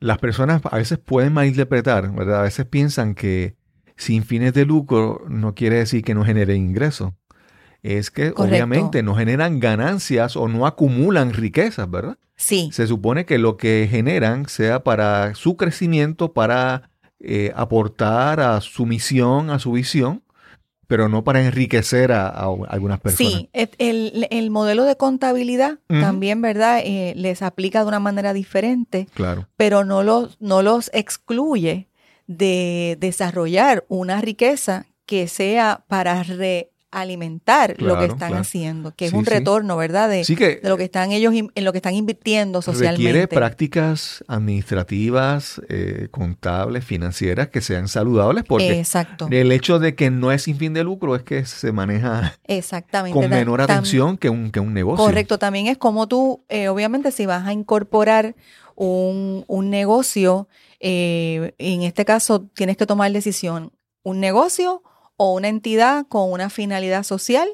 las 0.00 0.18
personas 0.18 0.60
a 0.64 0.76
veces 0.76 0.98
pueden 0.98 1.32
malinterpretar, 1.32 2.10
¿verdad? 2.10 2.40
A 2.40 2.42
veces 2.42 2.66
piensan 2.66 3.14
que 3.14 3.54
sin 3.96 4.24
fines 4.24 4.54
de 4.54 4.64
lucro 4.64 5.22
no 5.28 5.54
quiere 5.54 5.76
decir 5.76 6.02
que 6.02 6.16
no 6.16 6.24
genere 6.24 6.56
ingresos. 6.56 7.12
Es 7.84 8.10
que 8.10 8.32
obviamente 8.34 9.04
no 9.04 9.14
generan 9.14 9.60
ganancias 9.60 10.34
o 10.34 10.48
no 10.48 10.66
acumulan 10.66 11.32
riquezas, 11.32 11.88
¿verdad? 11.88 12.18
Sí. 12.34 12.70
Se 12.72 12.88
supone 12.88 13.24
que 13.24 13.38
lo 13.38 13.56
que 13.56 13.86
generan 13.88 14.48
sea 14.48 14.82
para 14.82 15.36
su 15.36 15.56
crecimiento, 15.56 16.32
para 16.32 16.90
eh, 17.20 17.52
aportar 17.54 18.40
a 18.40 18.60
su 18.60 18.84
misión, 18.84 19.50
a 19.50 19.60
su 19.60 19.70
visión, 19.70 20.23
pero 20.86 21.08
no 21.08 21.24
para 21.24 21.44
enriquecer 21.44 22.12
a, 22.12 22.28
algunas 22.28 23.00
personas. 23.00 23.32
Sí, 23.32 23.50
el, 23.52 24.50
modelo 24.50 24.84
de 24.84 24.96
contabilidad 24.96 25.78
también, 25.88 26.40
¿verdad? 26.42 26.80
Eh, 26.84 27.14
les 27.16 27.42
aplica 27.42 27.80
de 27.80 27.88
una 27.88 28.00
manera 28.00 28.32
diferente, 28.32 29.08
claro. 29.14 29.48
pero 29.56 29.84
no 29.84 30.02
los, 30.02 30.40
no 30.40 30.62
los 30.62 30.90
excluye 30.92 31.88
de 32.26 32.96
desarrollar 33.00 33.84
una 33.88 34.20
riqueza 34.20 34.86
que 35.06 35.28
sea 35.28 35.84
para 35.88 36.22
re, 36.22 36.70
alimentar 36.94 37.74
lo 37.78 37.98
que 37.98 38.06
están 38.06 38.34
haciendo, 38.34 38.94
que 38.94 39.06
es 39.06 39.12
un 39.12 39.26
retorno, 39.26 39.76
¿verdad? 39.76 40.08
De, 40.08 40.60
lo 40.62 40.76
que 40.76 40.84
están 40.84 41.12
ellos 41.12 41.34
en 41.34 41.64
lo 41.64 41.72
que 41.72 41.78
están 41.78 41.94
invirtiendo 41.94 42.62
socialmente. 42.62 43.02
Requiere 43.02 43.28
prácticas 43.28 44.24
administrativas, 44.28 45.60
eh, 45.68 46.08
contables, 46.10 46.84
financieras 46.84 47.48
que 47.48 47.60
sean 47.60 47.88
saludables, 47.88 48.44
porque 48.44 48.78
Exacto. 48.78 49.28
el 49.30 49.52
hecho 49.52 49.78
de 49.78 49.94
que 49.94 50.10
no 50.10 50.30
es 50.30 50.42
sin 50.42 50.56
fin 50.56 50.72
de 50.72 50.84
lucro 50.84 51.16
es 51.16 51.22
que 51.22 51.44
se 51.44 51.72
maneja 51.72 52.38
Exactamente. 52.46 53.18
con 53.18 53.28
menor 53.28 53.60
atención 53.60 54.16
que 54.16 54.30
un, 54.30 54.50
que 54.50 54.60
un 54.60 54.72
negocio. 54.72 55.04
Correcto, 55.04 55.38
también 55.38 55.66
es 55.66 55.76
como 55.76 56.06
tú, 56.06 56.44
eh, 56.48 56.68
obviamente, 56.68 57.10
si 57.10 57.26
vas 57.26 57.46
a 57.46 57.52
incorporar 57.52 58.36
un, 58.76 59.44
un 59.48 59.70
negocio, 59.70 60.48
eh, 60.78 61.54
en 61.58 61.82
este 61.82 62.04
caso 62.04 62.42
tienes 62.54 62.76
que 62.76 62.86
tomar 62.86 63.10
decisión, 63.10 63.72
un 64.02 64.20
negocio 64.20 64.82
o 65.16 65.34
una 65.34 65.48
entidad 65.48 66.06
con 66.08 66.32
una 66.32 66.50
finalidad 66.50 67.02
social 67.02 67.48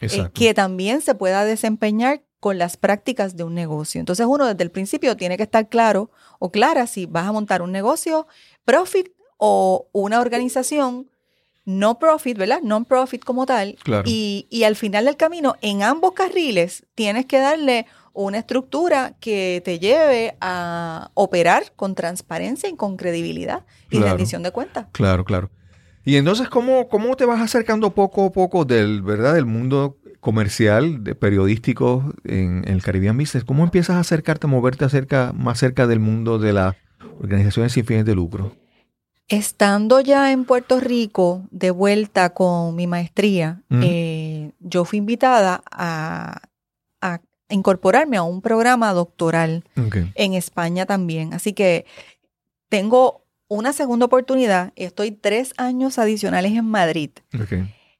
eh, 0.00 0.28
que 0.34 0.54
también 0.54 1.00
se 1.00 1.14
pueda 1.14 1.44
desempeñar 1.44 2.22
con 2.40 2.58
las 2.58 2.76
prácticas 2.76 3.36
de 3.36 3.44
un 3.44 3.54
negocio. 3.54 4.00
Entonces 4.00 4.26
uno 4.28 4.46
desde 4.46 4.62
el 4.64 4.70
principio 4.70 5.16
tiene 5.16 5.36
que 5.36 5.44
estar 5.44 5.68
claro 5.68 6.10
o 6.38 6.50
clara 6.50 6.86
si 6.86 7.06
vas 7.06 7.26
a 7.26 7.32
montar 7.32 7.62
un 7.62 7.72
negocio 7.72 8.26
profit 8.64 9.08
o 9.38 9.88
una 9.92 10.20
organización 10.20 11.10
no 11.64 11.98
profit, 11.98 12.36
¿verdad? 12.36 12.60
Non-profit 12.62 13.24
como 13.24 13.46
tal. 13.46 13.78
Y, 14.04 14.46
y 14.50 14.64
al 14.64 14.76
final 14.76 15.06
del 15.06 15.16
camino, 15.16 15.54
en 15.62 15.82
ambos 15.82 16.12
carriles, 16.12 16.84
tienes 16.94 17.24
que 17.24 17.38
darle 17.38 17.86
una 18.12 18.38
estructura 18.38 19.16
que 19.18 19.62
te 19.64 19.78
lleve 19.78 20.36
a 20.40 21.10
operar 21.14 21.72
con 21.74 21.94
transparencia 21.94 22.68
y 22.68 22.76
con 22.76 22.96
credibilidad 22.96 23.64
y 23.90 23.98
rendición 23.98 24.42
de 24.42 24.50
cuentas. 24.50 24.86
Claro, 24.92 25.24
claro. 25.24 25.50
Y 26.04 26.16
entonces, 26.16 26.48
¿cómo, 26.48 26.88
¿cómo 26.88 27.16
te 27.16 27.24
vas 27.24 27.40
acercando 27.40 27.90
poco 27.90 28.26
a 28.26 28.32
poco 28.32 28.64
del, 28.64 29.02
¿verdad? 29.02 29.34
del 29.34 29.46
mundo 29.46 29.96
comercial, 30.20 31.02
de 31.02 31.14
periodístico 31.14 32.14
en, 32.24 32.66
el 32.68 32.82
Caribbean 32.82 33.16
Business? 33.16 33.44
¿Cómo 33.44 33.64
empiezas 33.64 33.96
a 33.96 34.00
acercarte, 34.00 34.46
a 34.46 34.50
moverte 34.50 34.84
acerca, 34.84 35.32
más 35.32 35.58
cerca 35.58 35.86
del 35.86 36.00
mundo 36.00 36.38
de 36.38 36.52
las 36.52 36.76
organizaciones 37.20 37.72
sin 37.72 37.86
fines 37.86 38.04
de 38.04 38.14
lucro? 38.14 38.54
Estando 39.28 40.00
ya 40.00 40.32
en 40.32 40.44
Puerto 40.44 40.78
Rico, 40.78 41.46
de 41.50 41.70
vuelta 41.70 42.34
con 42.34 42.76
mi 42.76 42.86
maestría, 42.86 43.62
eh, 43.70 44.52
yo 44.60 44.84
fui 44.84 44.98
invitada 44.98 45.62
a, 45.70 46.42
incorporarme 47.50 48.16
a 48.16 48.22
un 48.22 48.40
programa 48.40 48.92
doctoral 48.92 49.64
en 50.14 50.34
España 50.34 50.86
también. 50.86 51.32
Así 51.32 51.52
que 51.52 51.86
tengo 52.68 53.23
una 53.54 53.72
segunda 53.72 54.06
oportunidad. 54.06 54.72
Estoy 54.74 55.12
tres 55.12 55.54
años 55.56 55.98
adicionales 55.98 56.52
en 56.52 56.64
Madrid. 56.64 57.10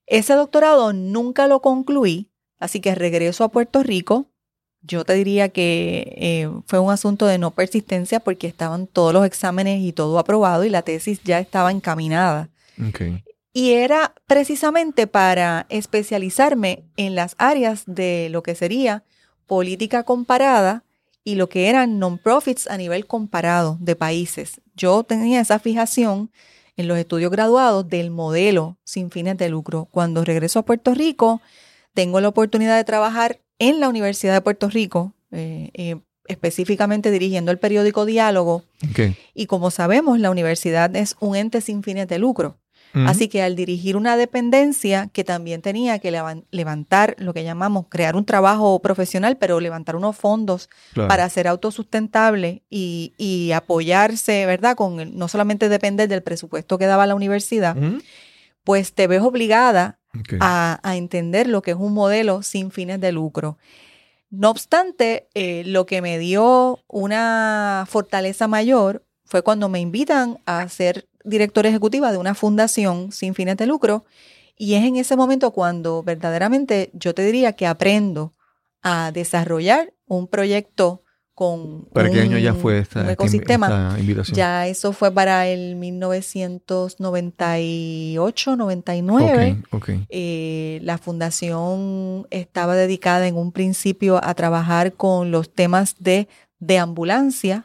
Ese 0.06 0.34
doctorado 0.34 0.92
nunca 0.92 1.46
lo 1.46 1.60
concluí, 1.60 2.28
así 2.58 2.80
que 2.80 2.94
regreso 2.94 3.44
a 3.44 3.50
Puerto 3.50 3.82
Rico. 3.82 4.26
Yo 4.82 5.04
te 5.04 5.14
diría 5.14 5.48
que 5.48 6.14
eh, 6.16 6.50
fue 6.66 6.78
un 6.80 6.90
asunto 6.90 7.26
de 7.26 7.38
no 7.38 7.52
persistencia 7.52 8.20
porque 8.20 8.48
estaban 8.48 8.86
todos 8.86 9.14
los 9.14 9.24
exámenes 9.24 9.80
y 9.80 9.92
todo 9.92 10.18
aprobado 10.18 10.64
y 10.64 10.70
la 10.70 10.82
tesis 10.82 11.22
ya 11.22 11.38
estaba 11.38 11.70
encaminada. 11.70 12.50
Y 13.52 13.70
era 13.70 14.12
precisamente 14.26 15.06
para 15.06 15.66
especializarme 15.68 16.84
en 16.96 17.14
las 17.14 17.36
áreas 17.38 17.84
de 17.86 18.28
lo 18.30 18.42
que 18.42 18.56
sería 18.56 19.04
política 19.46 20.02
comparada 20.02 20.82
y 21.22 21.36
lo 21.36 21.48
que 21.48 21.68
eran 21.68 22.00
non-profits 22.00 22.66
a 22.66 22.76
nivel 22.76 23.06
comparado 23.06 23.78
de 23.80 23.94
países. 23.94 24.60
Yo 24.74 25.02
tenía 25.04 25.40
esa 25.40 25.58
fijación 25.58 26.30
en 26.76 26.88
los 26.88 26.98
estudios 26.98 27.30
graduados 27.30 27.88
del 27.88 28.10
modelo 28.10 28.78
sin 28.84 29.10
fines 29.10 29.36
de 29.38 29.48
lucro. 29.48 29.86
Cuando 29.90 30.24
regreso 30.24 30.58
a 30.58 30.64
Puerto 30.64 30.94
Rico, 30.94 31.40
tengo 31.94 32.20
la 32.20 32.28
oportunidad 32.28 32.76
de 32.76 32.84
trabajar 32.84 33.40
en 33.58 33.80
la 33.80 33.88
Universidad 33.88 34.34
de 34.34 34.40
Puerto 34.40 34.68
Rico, 34.68 35.14
eh, 35.30 35.70
eh, 35.74 35.96
específicamente 36.26 37.10
dirigiendo 37.10 37.52
el 37.52 37.58
periódico 37.58 38.04
Diálogo. 38.04 38.64
Y 39.34 39.46
como 39.46 39.70
sabemos, 39.70 40.18
la 40.18 40.30
universidad 40.30 40.94
es 40.96 41.16
un 41.20 41.36
ente 41.36 41.60
sin 41.60 41.82
fines 41.82 42.08
de 42.08 42.18
lucro. 42.18 42.58
Así 42.94 43.28
que 43.28 43.42
al 43.42 43.56
dirigir 43.56 43.96
una 43.96 44.16
dependencia 44.16 45.08
que 45.12 45.24
también 45.24 45.62
tenía 45.62 45.98
que 45.98 46.12
levantar 46.50 47.16
lo 47.18 47.34
que 47.34 47.42
llamamos 47.42 47.86
crear 47.88 48.14
un 48.14 48.24
trabajo 48.24 48.80
profesional, 48.80 49.36
pero 49.36 49.58
levantar 49.58 49.96
unos 49.96 50.16
fondos 50.16 50.70
para 50.94 51.28
ser 51.28 51.48
autosustentable 51.48 52.62
y, 52.70 53.50
apoyarse, 53.54 54.46
¿verdad? 54.46 54.76
Con 54.76 55.16
no 55.18 55.28
solamente 55.28 55.68
depender 55.68 56.08
del 56.08 56.22
presupuesto 56.22 56.78
que 56.78 56.86
daba 56.86 57.06
la 57.06 57.14
universidad, 57.14 57.76
pues 58.62 58.94
te 58.94 59.06
ves 59.06 59.22
obligada 59.22 59.98
a, 60.40 60.80
entender 60.94 61.48
lo 61.48 61.62
que 61.62 61.72
es 61.72 61.76
un 61.76 61.94
modelo 61.94 62.42
sin 62.42 62.70
fines 62.70 63.00
de 63.00 63.12
lucro. 63.12 63.58
No 64.30 64.50
obstante, 64.50 65.28
eh, 65.34 65.62
lo 65.66 65.86
que 65.86 66.00
me 66.02 66.18
dio 66.18 66.80
una 66.88 67.86
fortaleza 67.88 68.48
mayor 68.48 69.04
fue 69.24 69.42
cuando 69.42 69.68
me 69.68 69.80
invitan 69.80 70.38
a 70.46 70.68
ser 70.68 71.08
directora 71.24 71.68
ejecutiva 71.68 72.12
de 72.12 72.18
una 72.18 72.34
fundación 72.34 73.10
sin 73.10 73.34
fines 73.34 73.56
de 73.56 73.66
lucro 73.66 74.04
y 74.56 74.74
es 74.74 74.84
en 74.84 74.96
ese 74.96 75.16
momento 75.16 75.52
cuando 75.52 76.02
verdaderamente 76.02 76.90
yo 76.92 77.14
te 77.14 77.24
diría 77.24 77.54
que 77.54 77.66
aprendo 77.66 78.34
a 78.82 79.10
desarrollar 79.12 79.94
un 80.06 80.28
proyecto 80.28 81.00
con 81.34 81.86
¿Para 81.92 82.10
qué 82.10 82.20
año 82.20 82.38
ya 82.38 82.54
fue 82.54 82.78
esta, 82.78 83.10
ecosistema. 83.10 83.96
invitación? 83.98 84.36
Ya 84.36 84.68
eso 84.68 84.92
fue 84.92 85.10
para 85.10 85.48
el 85.48 85.74
1998, 85.74 88.56
99. 88.56 89.62
Eh, 90.10 90.78
la 90.82 90.98
fundación 90.98 92.28
estaba 92.30 92.76
dedicada 92.76 93.26
en 93.26 93.36
un 93.36 93.50
principio 93.50 94.20
a 94.22 94.32
trabajar 94.34 94.92
con 94.92 95.32
los 95.32 95.52
temas 95.52 95.96
de, 95.98 96.28
de 96.60 96.78
ambulancia 96.78 97.64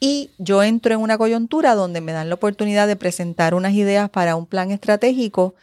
y 0.00 0.30
yo 0.38 0.62
entro 0.62 0.94
en 0.94 1.00
una 1.00 1.18
coyuntura 1.18 1.74
donde 1.74 2.00
me 2.00 2.12
dan 2.12 2.28
la 2.28 2.34
oportunidad 2.34 2.86
de 2.86 2.96
presentar 2.96 3.54
unas 3.54 3.72
ideas 3.72 4.10
para 4.10 4.36
un 4.36 4.46
plan 4.46 4.70
estratégico 4.70 5.54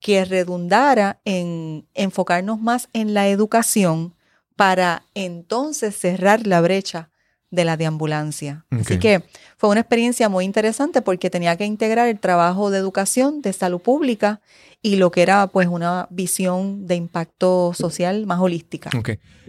que 0.00 0.24
redundara 0.24 1.20
en 1.24 1.86
enfocarnos 1.94 2.60
más 2.60 2.88
en 2.92 3.14
la 3.14 3.28
educación 3.28 4.14
para 4.56 5.04
entonces 5.14 5.96
cerrar 5.96 6.46
la 6.46 6.60
brecha 6.60 7.08
de 7.52 7.64
la 7.64 7.76
deambulancia. 7.76 8.64
Así 8.70 8.98
que 8.98 9.22
fue 9.56 9.70
una 9.70 9.80
experiencia 9.80 10.28
muy 10.28 10.44
interesante 10.44 11.02
porque 11.02 11.30
tenía 11.30 11.56
que 11.56 11.66
integrar 11.66 12.08
el 12.08 12.18
trabajo 12.18 12.70
de 12.70 12.78
educación, 12.78 13.42
de 13.42 13.52
salud 13.52 13.80
pública 13.80 14.40
y 14.80 14.96
lo 14.96 15.12
que 15.12 15.22
era 15.22 15.46
pues 15.46 15.68
una 15.68 16.08
visión 16.10 16.86
de 16.86 16.96
impacto 16.96 17.72
social 17.74 18.26
más 18.26 18.40
holística. 18.40 18.90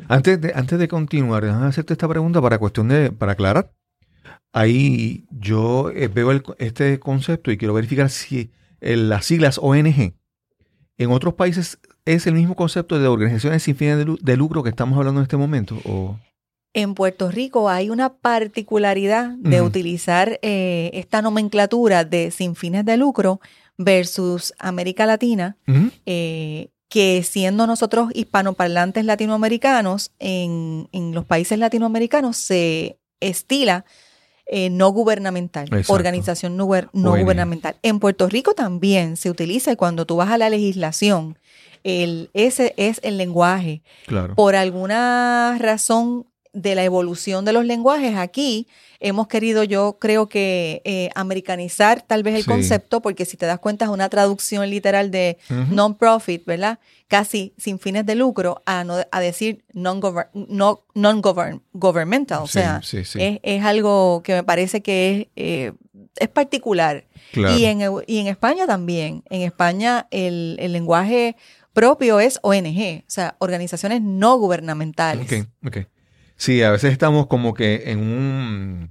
Antes 0.10 0.39
de, 0.39 0.52
antes 0.54 0.78
de 0.78 0.88
continuar, 0.88 1.46
déjame 1.46 1.66
hacerte 1.66 1.94
esta 1.94 2.08
pregunta 2.08 2.42
para 2.42 2.60
cuestión 2.60 2.89
de, 2.89 3.12
para 3.12 3.32
aclarar. 3.32 3.72
Ahí 4.52 5.26
yo 5.32 5.89
eh, 5.89 6.10
veo 6.10 6.32
este 6.60 7.00
concepto 7.00 7.52
y 7.52 7.58
quiero 7.58 7.74
verificar 7.74 8.10
si 8.10 8.52
las 8.82 9.26
siglas 9.26 9.58
ONG 9.62 10.13
en 10.98 11.12
otros 11.12 11.36
países 11.36 11.80
es 12.04 12.28
el 12.28 12.34
mismo 12.34 12.56
concepto 12.56 13.00
de 13.00 13.08
organizaciones 13.08 13.63
sin 13.63 13.78
fines 13.78 14.06
de, 14.22 14.38
lucro 14.38 14.62
que 14.62 14.70
estamos 14.70 14.98
hablando 14.98 15.22
en 15.22 15.24
este 15.24 15.38
momento. 15.38 15.80
¿o? 15.86 16.20
En 16.74 16.96
Puerto 16.96 17.30
Rico 17.30 17.70
hay 17.70 17.90
una 17.90 18.14
particularidad 18.14 19.30
de 19.38 19.62
utilizar 19.62 20.40
eh, 20.42 20.90
esta 20.94 21.22
nomenclatura 21.22 22.04
de 22.04 22.32
sin 22.32 22.56
fines 22.56 22.84
de 22.84 22.98
lucro 22.98 23.40
versus 23.78 24.54
América 24.58 25.06
Latina, 25.06 25.58
eh, 26.06 26.70
que 26.90 27.24
siendo 27.24 27.68
nosotros 27.68 28.10
hispanoparlantes 28.14 29.06
latinoamericanos, 29.06 30.12
en, 30.20 30.90
en 30.92 31.14
los 31.14 31.26
países 31.26 31.60
latinoamericanos 31.60 32.38
se 32.38 32.98
estila 33.20 33.86
eh, 34.46 34.70
no 34.70 34.90
gubernamental, 34.90 35.70
organización 35.88 36.58
no, 36.58 36.66
gubernamental. 36.66 37.78
En 37.82 38.00
Puerto 38.00 38.28
Rico 38.28 38.54
también 38.54 39.16
se 39.16 39.30
utiliza 39.30 39.72
y 39.72 39.76
cuando 39.76 40.06
tú 40.06 40.18
vas 40.18 40.30
a 40.30 40.38
la 40.38 40.50
legislación, 40.50 41.40
el, 41.84 42.30
ese 42.34 42.74
es 42.78 43.00
el 43.04 43.18
lenguaje. 43.18 43.84
Por 44.36 44.56
alguna 44.56 45.58
razón 45.60 46.28
de 46.54 46.76
la 46.76 46.84
evolución 46.84 47.46
de 47.46 47.54
los 47.54 47.66
lenguajes 47.66 48.16
aquí, 48.16 48.68
hemos 49.00 49.28
querido, 49.28 49.63
yo 49.63 49.98
creo 50.00 50.30
que 50.30 50.82
eh, 50.86 51.10
americanizar 51.16 52.02
tal 52.02 52.24
vez 52.24 52.36
el 52.36 52.46
concepto, 52.46 53.02
porque 53.02 53.26
si 53.26 53.38
te 53.38 53.46
das 53.46 53.60
cuenta 53.60 53.86
es 53.86 53.92
una 53.92 54.08
traducción 54.08 54.70
literal 54.70 55.12
de 55.12 55.38
non-profit, 55.72 56.46
¿verdad? 56.46 56.80
Casi 57.08 57.54
sin 57.58 57.80
fines 57.80 58.06
de 58.06 58.16
lucro, 58.16 58.62
a, 58.66 58.86
a 59.12 59.20
decir 59.20 59.66
non-governmental. 59.74 62.44
o 62.44 62.48
sea, 62.48 62.82
Es, 63.42 63.63
algo 63.63 64.22
que 64.24 64.36
me 64.36 64.44
parece 64.44 64.82
que 64.82 65.22
es... 65.22 65.28
Eh, 65.36 65.74
es 66.18 66.30
particular. 66.30 67.06
Y, 67.34 67.66
en, 67.66 67.82
y 68.08 68.20
en 68.20 68.28
España 68.28 68.68
también. 68.68 69.24
En 69.30 69.42
España 69.42 70.08
el, 70.12 70.56
lenguaje 70.56 71.36
propio 71.74 72.20
es 72.20 72.39
ONG, 72.44 73.00
o 73.00 73.04
sea, 73.08 73.36
organizaciones 73.39 74.02
no 74.02 74.38
gubernamentales. 74.38 75.28
Sí, 76.36 76.62
a 76.62 76.72
veces 76.72 76.91
estamos 76.91 77.28
como 77.28 77.54
que 77.54 77.84
en 77.91 78.00
un 78.00 78.89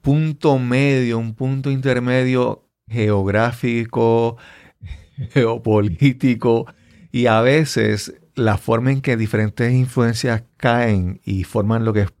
punto 0.00 0.58
medio, 0.58 1.18
un 1.18 1.34
punto 1.34 1.70
intermedio 1.70 2.68
geográfico, 2.88 4.36
geopolítico, 5.30 6.66
y 7.10 7.26
a 7.26 7.40
veces 7.40 8.14
la 8.34 8.56
forma 8.56 8.90
en 8.90 9.00
que 9.00 9.16
diferentes 9.16 9.72
influencias 9.72 10.44
caen 10.56 11.20
y 11.24 11.44
forman 11.44 11.84
lo 11.84 11.92
que 11.92 12.00
es 12.02 12.12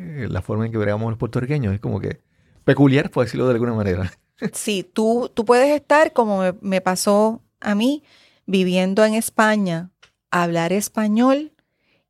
eh, 0.00 0.28
la 0.30 0.40
forma 0.40 0.64
en 0.64 0.72
que 0.72 0.78
veamos 0.78 1.10
los 1.10 1.18
puertorriqueños 1.18 1.74
es 1.74 1.80
como 1.80 2.00
que 2.00 2.20
peculiar, 2.64 3.10
por 3.10 3.24
decirlo 3.24 3.46
de 3.46 3.54
alguna 3.54 3.74
manera. 3.74 4.12
Sí, 4.54 4.88
tú, 4.90 5.30
tú 5.34 5.44
puedes 5.44 5.68
estar, 5.68 6.14
como 6.14 6.40
me, 6.62 6.80
pasó 6.80 7.42
a 7.60 7.74
mí, 7.74 8.02
viviendo 8.46 9.04
en 9.04 9.12
España, 9.12 9.90
hablar 10.30 10.72
español 10.72 11.52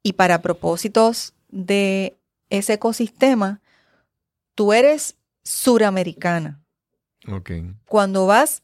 y 0.05 0.12
para 0.12 0.40
propósitos 0.40 1.35
de 1.51 2.19
ese 2.49 2.75
ecosistema, 2.75 3.61
tú 4.55 4.73
eres 4.73 5.17
suramericana. 5.43 6.61
Okay. 7.27 7.75
Cuando 7.87 8.27
vas 8.27 8.63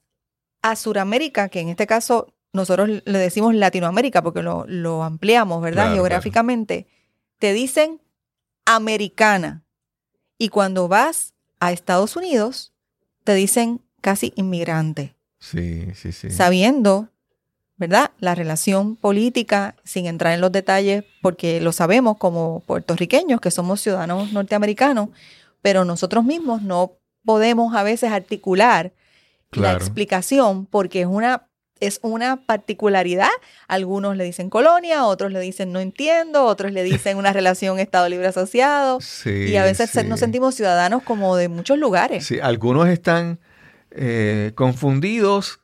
a 0.62 0.76
Suramérica, 0.76 1.48
que 1.48 1.60
en 1.60 1.68
este 1.68 1.86
caso 1.86 2.34
nosotros 2.52 2.88
le 3.04 3.18
decimos 3.18 3.54
Latinoamérica 3.54 4.22
porque 4.22 4.42
lo, 4.42 5.02
ampliamos, 5.02 5.62
¿verdad? 5.62 5.92
Geográficamente, 5.92 6.86
te 7.38 7.52
dicen 7.52 8.00
americana. 8.64 9.64
Y 10.38 10.48
cuando 10.48 10.88
vas 10.88 11.34
a 11.60 11.72
Estados 11.72 12.16
Unidos, 12.16 12.72
te 13.24 13.34
dicen 13.34 13.82
casi 14.00 14.32
inmigrante. 14.36 15.16
Sí, 15.38 15.86
sí, 15.94 16.12
sí. 16.12 16.30
Sabiendo, 16.30 17.10
¿verdad? 17.76 18.10
La 18.18 18.34
relación 18.34 18.96
política, 18.96 19.76
sin 19.84 20.06
entrar 20.06 20.32
en 20.32 20.40
los 20.40 20.52
detalles, 20.52 21.04
porque 21.22 21.60
lo 21.60 21.72
sabemos 21.72 22.16
como 22.16 22.60
puertorriqueños, 22.60 23.40
que 23.40 23.50
somos 23.50 23.80
ciudadanos 23.80 24.32
norteamericanos, 24.32 25.10
pero 25.62 25.84
nosotros 25.84 26.24
mismos 26.24 26.62
no 26.62 26.92
podemos 27.24 27.74
a 27.74 27.82
veces 27.82 28.12
articular 28.12 28.92
la 29.52 29.72
explicación 29.72 30.66
porque 30.66 31.02
es 31.02 31.06
una 31.06 31.48
es 31.78 32.00
una 32.02 32.46
particularidad. 32.46 33.28
Algunos 33.68 34.16
le 34.16 34.24
dicen 34.24 34.48
colonia, 34.48 35.04
otros 35.04 35.30
le 35.32 35.40
dicen 35.40 35.72
no 35.72 35.80
entiendo, 35.80 36.44
otros 36.44 36.72
le 36.72 36.82
dicen 36.82 37.18
una 37.18 37.32
relación 37.34 37.78
Estado 37.78 38.08
Libre 38.08 38.28
Asociado. 38.28 38.98
y 39.26 39.56
a 39.56 39.64
veces 39.64 39.94
nos 40.06 40.20
sentimos 40.20 40.54
ciudadanos 40.54 41.02
como 41.02 41.36
de 41.36 41.48
muchos 41.48 41.78
lugares. 41.78 42.26
Sí, 42.26 42.40
algunos 42.40 42.88
están 42.88 43.40
eh, 43.90 44.52
confundidos, 44.54 45.60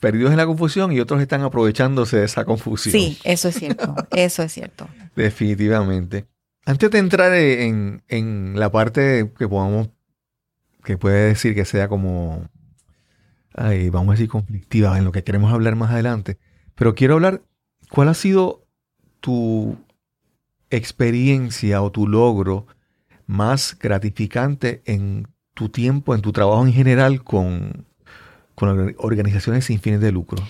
perdidos 0.00 0.30
en 0.30 0.36
la 0.36 0.46
confusión 0.46 0.92
y 0.92 1.00
otros 1.00 1.20
están 1.20 1.42
aprovechándose 1.42 2.18
de 2.18 2.24
esa 2.24 2.44
confusión. 2.44 2.92
Sí, 2.92 3.18
eso 3.24 3.48
es 3.48 3.58
cierto, 3.58 3.94
eso 4.10 4.42
es 4.42 4.52
cierto. 4.52 4.88
Definitivamente. 5.16 6.26
Antes 6.64 6.90
de 6.90 6.98
entrar 6.98 7.32
en, 7.34 8.02
en 8.08 8.58
la 8.58 8.70
parte 8.70 9.30
que 9.38 9.48
podamos, 9.48 9.88
que 10.84 10.98
puede 10.98 11.28
decir 11.28 11.54
que 11.54 11.64
sea 11.64 11.88
como 11.88 12.48
vamos 13.90 14.08
a 14.08 14.12
decir, 14.12 14.28
conflictiva 14.28 14.96
en 14.98 15.04
lo 15.04 15.12
que 15.12 15.24
queremos 15.24 15.52
hablar 15.52 15.76
más 15.76 15.90
adelante. 15.90 16.38
Pero 16.74 16.94
quiero 16.94 17.14
hablar, 17.14 17.42
¿cuál 17.90 18.08
ha 18.08 18.14
sido 18.14 18.66
tu 19.20 19.76
experiencia 20.70 21.82
o 21.82 21.90
tu 21.90 22.06
logro 22.06 22.66
más 23.26 23.76
gratificante 23.78 24.82
en 24.84 25.26
tu 25.54 25.68
tiempo, 25.68 26.14
en 26.14 26.20
tu 26.20 26.32
trabajo 26.32 26.64
en 26.64 26.72
general 26.72 27.24
con, 27.24 27.86
con 28.58 28.94
organizaciones 28.98 29.66
sin 29.66 29.80
fines 29.80 30.00
de 30.00 30.10
lucro? 30.10 30.42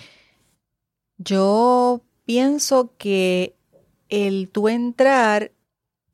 Yo 1.19 2.01
pienso 2.25 2.93
que 2.97 3.55
el 4.09 4.49
tú 4.51 4.69
entrar 4.69 5.53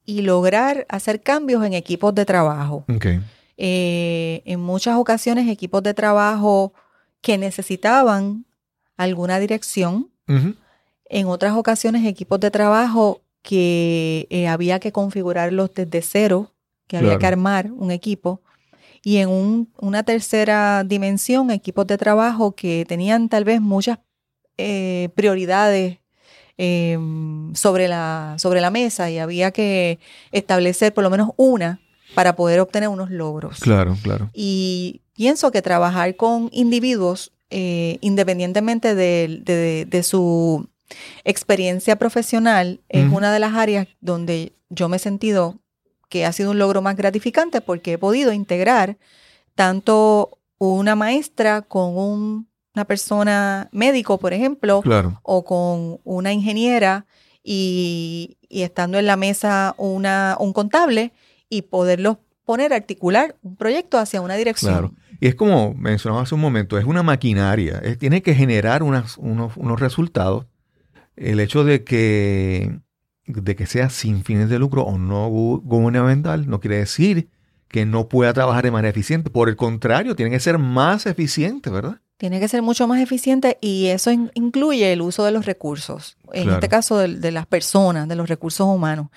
y 0.05 0.23
lograr 0.23 0.87
hacer 0.89 1.23
cambios 1.23 1.65
en 1.65 1.73
equipos 1.73 2.15
de 2.15 2.25
trabajo. 2.25 2.85
Eh, 3.57 4.43
en 4.45 4.61
muchas 4.61 4.97
ocasiones 4.97 5.49
equipos 5.49 5.83
de 5.83 5.95
trabajo 5.95 6.73
que 7.21 7.39
necesitaban 7.39 8.45
alguna 8.97 9.39
dirección. 9.39 10.11
En 11.07 11.27
otras 11.27 11.55
ocasiones, 11.55 12.07
equipos 12.07 12.41
de 12.41 12.51
trabajo 12.51 13.21
que 13.43 14.27
eh, 14.31 14.49
había 14.49 14.81
que 14.81 14.91
configurarlos 14.91 15.73
desde 15.75 16.03
cero, 16.03 16.53
que 16.87 16.97
había 16.97 17.19
que 17.19 17.27
armar 17.27 17.71
un 17.71 17.91
equipo. 17.91 18.41
Y 19.05 19.19
en 19.19 19.69
una 19.79 20.03
tercera 20.03 20.83
dimensión, 20.83 21.51
equipos 21.51 21.87
de 21.87 21.99
trabajo 21.99 22.53
que 22.53 22.87
tenían 22.89 23.29
tal 23.29 23.45
vez 23.45 23.61
muchas 23.61 23.99
eh, 24.57 25.11
prioridades 25.15 25.99
em, 26.57 27.55
sobre, 27.55 27.87
la, 27.87 28.37
sobre 28.39 28.63
la 28.63 28.71
mesa 28.71 29.11
y 29.11 29.19
había 29.19 29.51
que 29.51 29.99
establecer 30.33 30.95
por 30.95 31.05
lo 31.05 31.11
menos 31.11 31.31
una 31.37 31.81
para 32.15 32.35
poder 32.35 32.61
obtener 32.61 32.89
unos 32.89 33.11
logros. 33.11 33.61
Claro, 33.61 33.97
claro. 34.03 34.31
Y 34.33 35.03
pienso 35.15 35.51
que 35.51 35.61
trabajar 35.61 36.17
con 36.17 36.49
individuos, 36.53 37.33
eh, 37.51 37.99
independientemente 38.01 38.95
de, 38.95 40.03
su 40.03 40.69
experiencia 41.25 41.97
profesional, 41.97 42.81
es 42.89 43.11
una 43.11 43.33
de 43.33 43.41
las 43.41 43.55
áreas 43.55 43.89
donde 44.01 44.55
yo 44.71 44.89
me 44.89 44.97
he 44.97 45.01
sentido 45.01 45.59
que 46.15 46.25
ha 46.25 46.31
sido 46.31 46.53
un 46.53 46.61
logro 46.61 46.81
más 46.81 46.95
gratificante 46.95 47.61
porque 47.61 47.95
he 47.95 47.99
podido 47.99 48.33
integrar 48.33 48.99
tanto 49.57 50.39
una 50.59 50.95
maestra 50.95 51.63
con 51.63 52.47
una 52.73 52.85
persona 52.85 53.69
médico, 53.73 54.21
por 54.21 54.33
ejemplo, 54.33 54.81
o 55.25 55.45
con 55.45 55.99
una 56.05 56.33
ingeniera 56.33 57.05
y, 57.43 58.39
estando 58.49 59.01
en 59.01 59.07
la 59.07 59.17
mesa 59.17 59.75
una, 59.77 60.37
un 60.39 60.53
contable 60.53 61.11
y 61.49 61.63
poderlos 61.63 62.19
poner 62.45 62.73
a 62.73 62.77
articular 62.77 63.35
un 63.43 63.57
proyecto 63.57 63.99
hacia 63.99 64.21
una 64.21 64.37
dirección. 64.37 64.73
Claro. 64.73 64.95
Y 65.19 65.27
es 65.27 65.35
como 65.35 65.75
mencionaba 65.75 66.23
hace 66.23 66.37
un 66.37 66.41
momento, 66.41 66.79
es 66.79 66.85
una 66.85 67.03
maquinaria, 67.03 67.83
tiene 67.99 68.23
que 68.23 68.37
generar 68.37 68.85
unos, 68.85 69.19
unos, 69.19 69.81
resultados. 69.81 70.47
El 71.17 71.41
hecho 71.41 71.65
de 71.65 71.83
que, 71.83 72.79
de 73.27 73.57
que 73.57 73.67
sea 73.67 73.91
sin 73.91 74.25
fines 74.25 74.49
de 74.49 74.59
lucro 74.59 74.83
o 74.83 74.99
no 74.99 75.29
gubernamental 75.29 76.49
no 76.49 76.61
quiere 76.61 76.79
decir 76.79 77.29
que 77.69 77.87
no 77.87 78.09
pueda 78.09 78.33
trabajar 78.33 78.65
de 78.65 78.71
manera 78.71 78.91
eficiente. 78.91 79.31
Por 79.31 79.49
el 79.49 79.57
contrario, 79.57 80.15
tiene 80.15 80.31
que 80.31 80.41
ser 80.41 80.59
más 80.59 81.07
eficiente, 81.07 81.71
¿verdad? 81.71 82.01
Tiene 82.19 82.39
que 82.39 82.47
ser 82.47 82.63
mucho 82.63 82.87
más 82.87 83.01
eficiente 83.01 83.59
y 83.61 83.87
eso 83.87 84.13
incluye 84.13 84.93
el 84.93 85.03
uso 85.03 85.25
de 85.25 85.33
los 85.33 85.47
recursos, 85.47 86.17
en 86.33 86.51
este 86.51 86.69
caso 86.69 86.99
de 86.99 87.31
las 87.33 87.47
personas, 87.47 88.07
de 88.07 88.15
los 88.15 88.29
recursos 88.29 88.67
humanos. 88.67 89.09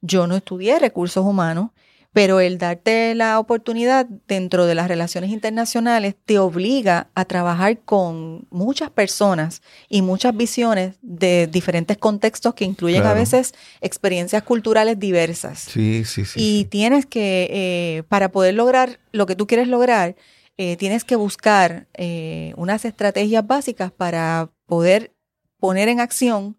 Yo 0.00 0.26
no 0.26 0.36
estudié 0.36 0.78
recursos 0.78 1.24
humanos, 1.24 1.70
pero 2.16 2.40
el 2.40 2.56
darte 2.56 3.14
la 3.14 3.38
oportunidad 3.38 4.06
dentro 4.26 4.64
de 4.64 4.74
las 4.74 4.88
relaciones 4.88 5.28
internacionales 5.28 6.14
te 6.24 6.38
obliga 6.38 7.10
a 7.14 7.26
trabajar 7.26 7.80
con 7.80 8.46
muchas 8.48 8.88
personas 8.88 9.60
y 9.90 10.00
muchas 10.00 10.34
visiones 10.34 10.96
de 11.02 11.46
diferentes 11.46 11.98
contextos 11.98 12.54
que 12.54 12.64
incluyen 12.64 13.04
a 13.04 13.12
veces 13.12 13.52
experiencias 13.82 14.42
culturales 14.44 14.98
diversas. 14.98 15.58
Sí, 15.58 16.06
sí, 16.06 16.24
sí. 16.24 16.40
Y 16.42 16.64
tienes 16.64 17.04
que, 17.04 17.50
eh, 17.50 18.02
para 18.08 18.32
poder 18.32 18.54
lograr 18.54 18.98
lo 19.12 19.26
que 19.26 19.36
tú 19.36 19.46
quieres 19.46 19.68
lograr, 19.68 20.16
eh, 20.56 20.78
tienes 20.78 21.04
que 21.04 21.16
buscar 21.16 21.86
eh, 21.92 22.54
unas 22.56 22.86
estrategias 22.86 23.46
básicas 23.46 23.92
para 23.92 24.48
poder 24.64 25.12
poner 25.58 25.90
en 25.90 26.00
acción 26.00 26.56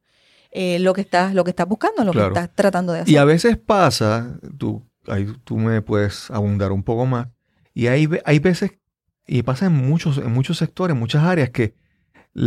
lo 0.53 0.93
que 0.93 1.01
estás 1.01 1.35
lo 1.35 1.43
que 1.43 1.51
estás 1.51 1.67
buscando, 1.67 2.03
lo 2.03 2.13
que 2.13 2.25
estás 2.25 2.49
tratando 2.53 2.93
de 2.93 3.01
hacer. 3.01 3.13
Y 3.13 3.17
a 3.17 3.25
veces 3.25 3.57
pasa, 3.57 4.39
tú 4.57 4.86
ahí 5.07 5.33
tú 5.43 5.57
me 5.57 5.81
puedes 5.81 6.29
abundar 6.31 6.71
un 6.71 6.83
poco 6.83 7.05
más. 7.05 7.27
Y 7.73 7.87
hay, 7.87 8.09
hay 8.25 8.39
veces, 8.39 8.71
y 9.27 9.43
pasa 9.43 9.67
en 9.67 9.73
muchos, 9.73 10.17
en 10.17 10.31
muchos 10.31 10.57
sectores, 10.57 10.93
en 10.93 10.99
muchas 10.99 11.23
áreas, 11.23 11.49
que 11.49 11.75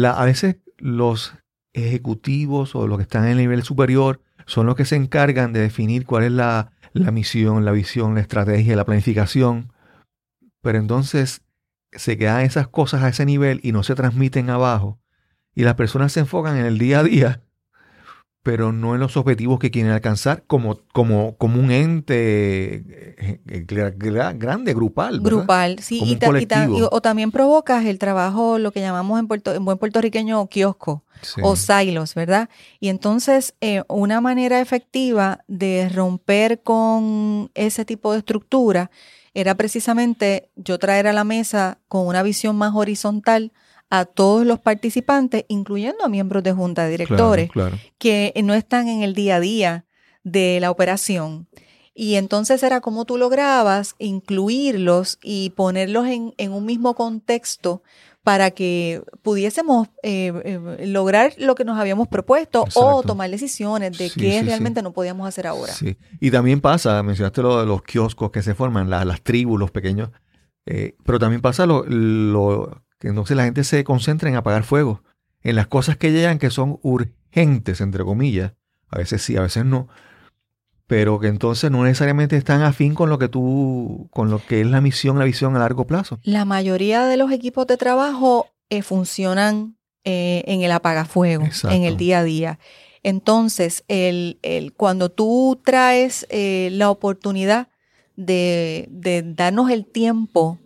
a 0.04 0.24
veces 0.24 0.56
los 0.78 1.34
ejecutivos 1.72 2.74
o 2.74 2.86
los 2.86 2.98
que 2.98 3.02
están 3.02 3.24
en 3.24 3.32
el 3.32 3.36
nivel 3.38 3.62
superior 3.62 4.20
son 4.46 4.66
los 4.66 4.74
que 4.74 4.84
se 4.84 4.96
encargan 4.96 5.52
de 5.52 5.60
definir 5.60 6.04
cuál 6.04 6.24
es 6.24 6.32
la, 6.32 6.72
la 6.92 7.10
misión, 7.10 7.64
la 7.64 7.72
visión, 7.72 8.14
la 8.14 8.20
estrategia, 8.20 8.76
la 8.76 8.84
planificación. 8.84 9.72
Pero 10.62 10.78
entonces 10.78 11.42
se 11.92 12.16
quedan 12.18 12.42
esas 12.42 12.68
cosas 12.68 13.02
a 13.02 13.08
ese 13.08 13.24
nivel 13.24 13.60
y 13.62 13.72
no 13.72 13.82
se 13.82 13.94
transmiten 13.94 14.50
abajo. 14.50 14.98
Y 15.54 15.62
las 15.62 15.74
personas 15.74 16.12
se 16.12 16.20
enfocan 16.20 16.56
en 16.56 16.66
el 16.66 16.78
día 16.78 17.00
a 17.00 17.04
día 17.04 17.42
pero 18.42 18.72
no 18.72 18.94
en 18.94 19.00
los 19.00 19.16
objetivos 19.18 19.58
que 19.58 19.70
quieren 19.70 19.92
alcanzar 19.92 20.44
como, 20.46 20.80
como, 20.92 21.36
como 21.36 21.60
un 21.60 21.70
ente 21.70 22.74
eh, 22.74 23.40
eh, 23.46 23.64
grande, 23.66 24.72
grupal. 24.72 25.20
Grupal, 25.20 25.78
sí. 25.80 26.00
y, 26.02 26.18
o 26.90 27.00
también 27.02 27.32
provocas 27.32 27.84
el 27.84 27.98
trabajo, 27.98 28.58
lo 28.58 28.72
que 28.72 28.80
llamamos 28.80 29.20
en, 29.20 29.28
Puerto, 29.28 29.54
en 29.54 29.64
buen 29.64 29.76
puertorriqueño 29.76 30.46
kiosco 30.46 31.04
o 31.42 31.54
silos, 31.54 32.14
¿verdad? 32.14 32.48
Y 32.80 32.88
entonces 32.88 33.54
eh, 33.60 33.82
una 33.88 34.22
manera 34.22 34.60
efectiva 34.60 35.44
de 35.46 35.90
romper 35.90 36.62
con 36.62 37.50
ese 37.54 37.84
tipo 37.84 38.12
de 38.12 38.20
estructura 38.20 38.90
era 39.34 39.54
precisamente 39.54 40.48
yo 40.56 40.78
traer 40.78 41.06
a 41.06 41.12
la 41.12 41.24
mesa 41.24 41.78
con 41.88 42.06
una 42.06 42.22
visión 42.22 42.56
más 42.56 42.74
horizontal 42.74 43.52
a 43.90 44.04
todos 44.04 44.46
los 44.46 44.60
participantes, 44.60 45.44
incluyendo 45.48 46.04
a 46.04 46.08
miembros 46.08 46.44
de 46.44 46.52
junta 46.52 46.84
de 46.84 46.90
directores, 46.90 47.50
que 47.98 48.32
no 48.42 48.54
están 48.54 48.88
en 48.88 49.02
el 49.02 49.14
día 49.14 49.36
a 49.36 49.40
día 49.40 49.84
de 50.22 50.58
la 50.60 50.70
operación. 50.70 51.48
Y 51.92 52.14
entonces 52.14 52.62
era 52.62 52.80
como 52.80 53.04
tú 53.04 53.18
lograbas 53.18 53.96
incluirlos 53.98 55.18
y 55.22 55.50
ponerlos 55.50 56.06
en, 56.06 56.52
un 56.52 56.64
mismo 56.64 56.94
contexto 56.94 57.82
para 58.22 58.52
que 58.52 59.02
pudiésemos 59.22 59.88
eh, 60.02 60.32
eh, 60.44 60.86
lograr 60.86 61.34
lo 61.38 61.54
que 61.56 61.64
nos 61.64 61.78
habíamos 61.78 62.06
propuesto 62.06 62.66
o 62.74 63.02
tomar 63.02 63.30
decisiones 63.30 63.98
de 63.98 64.10
qué 64.10 64.42
realmente 64.42 64.82
no 64.82 64.92
podíamos 64.92 65.26
hacer 65.26 65.48
ahora. 65.48 65.72
Sí. 65.72 65.96
Y 66.20 66.30
también 66.30 66.60
pasa, 66.60 67.02
mencionaste 67.02 67.42
lo 67.42 67.58
de 67.60 67.66
los 67.66 67.82
kioscos 67.82 68.30
que 68.30 68.42
se 68.42 68.54
forman, 68.54 68.88
las 68.88 69.20
tribus, 69.22 69.58
los 69.58 69.72
pequeños, 69.72 70.10
eh, 70.66 70.94
pero 71.04 71.18
también 71.18 71.40
pasa 71.40 71.66
lo, 71.66 71.84
lo 71.84 72.82
que 73.00 73.08
entonces 73.08 73.36
la 73.36 73.44
gente 73.44 73.64
se 73.64 73.82
concentra 73.82 74.28
en 74.28 74.36
apagar 74.36 74.62
fuego, 74.62 75.02
en 75.42 75.56
las 75.56 75.66
cosas 75.66 75.96
que 75.96 76.12
llegan 76.12 76.38
que 76.38 76.50
son 76.50 76.78
urgentes, 76.82 77.80
entre 77.80 78.04
comillas. 78.04 78.52
A 78.88 78.98
veces 78.98 79.22
sí, 79.22 79.36
a 79.36 79.40
veces 79.40 79.64
no. 79.64 79.88
Pero 80.86 81.18
que 81.18 81.28
entonces 81.28 81.70
no 81.70 81.82
necesariamente 81.82 82.36
están 82.36 82.60
afín 82.60 82.94
con 82.94 83.08
lo 83.08 83.18
que 83.18 83.28
tú, 83.28 84.08
con 84.10 84.30
lo 84.30 84.44
que 84.44 84.60
es 84.60 84.66
la 84.66 84.82
misión, 84.82 85.18
la 85.18 85.24
visión 85.24 85.56
a 85.56 85.60
largo 85.60 85.86
plazo. 85.86 86.20
La 86.24 86.44
mayoría 86.44 87.06
de 87.06 87.16
los 87.16 87.32
equipos 87.32 87.66
de 87.66 87.78
trabajo 87.78 88.48
eh, 88.68 88.82
funcionan 88.82 89.76
eh, 90.04 90.44
en 90.46 90.60
el 90.60 90.70
apagafuego, 90.70 91.48
en 91.70 91.84
el 91.84 91.96
día 91.96 92.18
a 92.18 92.24
día. 92.24 92.58
Entonces, 93.02 93.82
el, 93.88 94.38
el, 94.42 94.74
cuando 94.74 95.10
tú 95.10 95.58
traes 95.64 96.26
eh, 96.28 96.68
la 96.72 96.90
oportunidad 96.90 97.68
de, 98.16 98.88
de 98.90 99.22
darnos 99.22 99.70
el 99.70 99.86
tiempo 99.86 100.58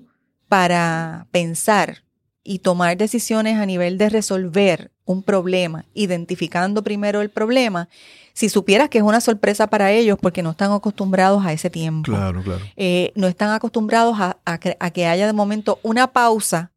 para 0.49 1.29
pensar 1.31 2.04
y 2.44 2.59
tomar 2.59 2.98
decisiones 2.98 3.59
a 3.59 3.64
nivel 3.64 3.96
de 3.96 4.11
resolver 4.11 4.92
un 5.07 5.22
problema, 5.22 5.87
identificando 5.94 6.85
primero 6.85 7.22
el 7.22 7.30
problema, 7.30 7.88
si 8.35 8.48
supieras 8.48 8.90
que 8.90 8.98
es 8.98 9.04
una 9.04 9.20
sorpresa 9.20 9.68
para 9.68 9.90
ellos 9.92 10.18
porque 10.20 10.42
no 10.42 10.50
están 10.50 10.72
acostumbrados 10.72 11.44
a 11.44 11.52
ese 11.52 11.70
tiempo. 11.70 12.12
Claro, 12.12 12.42
claro. 12.42 12.64
Eh, 12.76 13.12
no 13.14 13.26
están 13.26 13.50
acostumbrados 13.50 14.18
a, 14.20 14.59
que, 14.59 15.07
haya 15.07 15.26
de 15.26 15.33
momento 15.33 15.78
una 15.83 16.12
pausa 16.12 16.72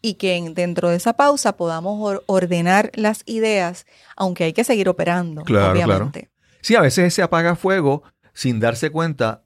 y 0.00 0.14
que 0.14 0.42
dentro 0.54 0.88
de 0.88 0.96
esa 0.96 1.12
pausa 1.12 1.56
podamos 1.56 2.20
ordenar 2.26 2.90
las 2.94 3.22
ideas, 3.26 3.86
aunque 4.16 4.44
hay 4.44 4.52
que 4.54 4.64
seguir 4.64 4.88
operando, 4.88 5.42
claro, 5.42 5.72
obviamente. 5.72 6.20
Claro. 6.20 6.58
Sí, 6.62 6.76
a 6.76 6.80
veces 6.80 7.06
ese 7.06 7.22
apaga 7.22 7.56
fuego, 7.56 8.02
sin 8.32 8.60
darse 8.60 8.90
cuenta, 8.90 9.42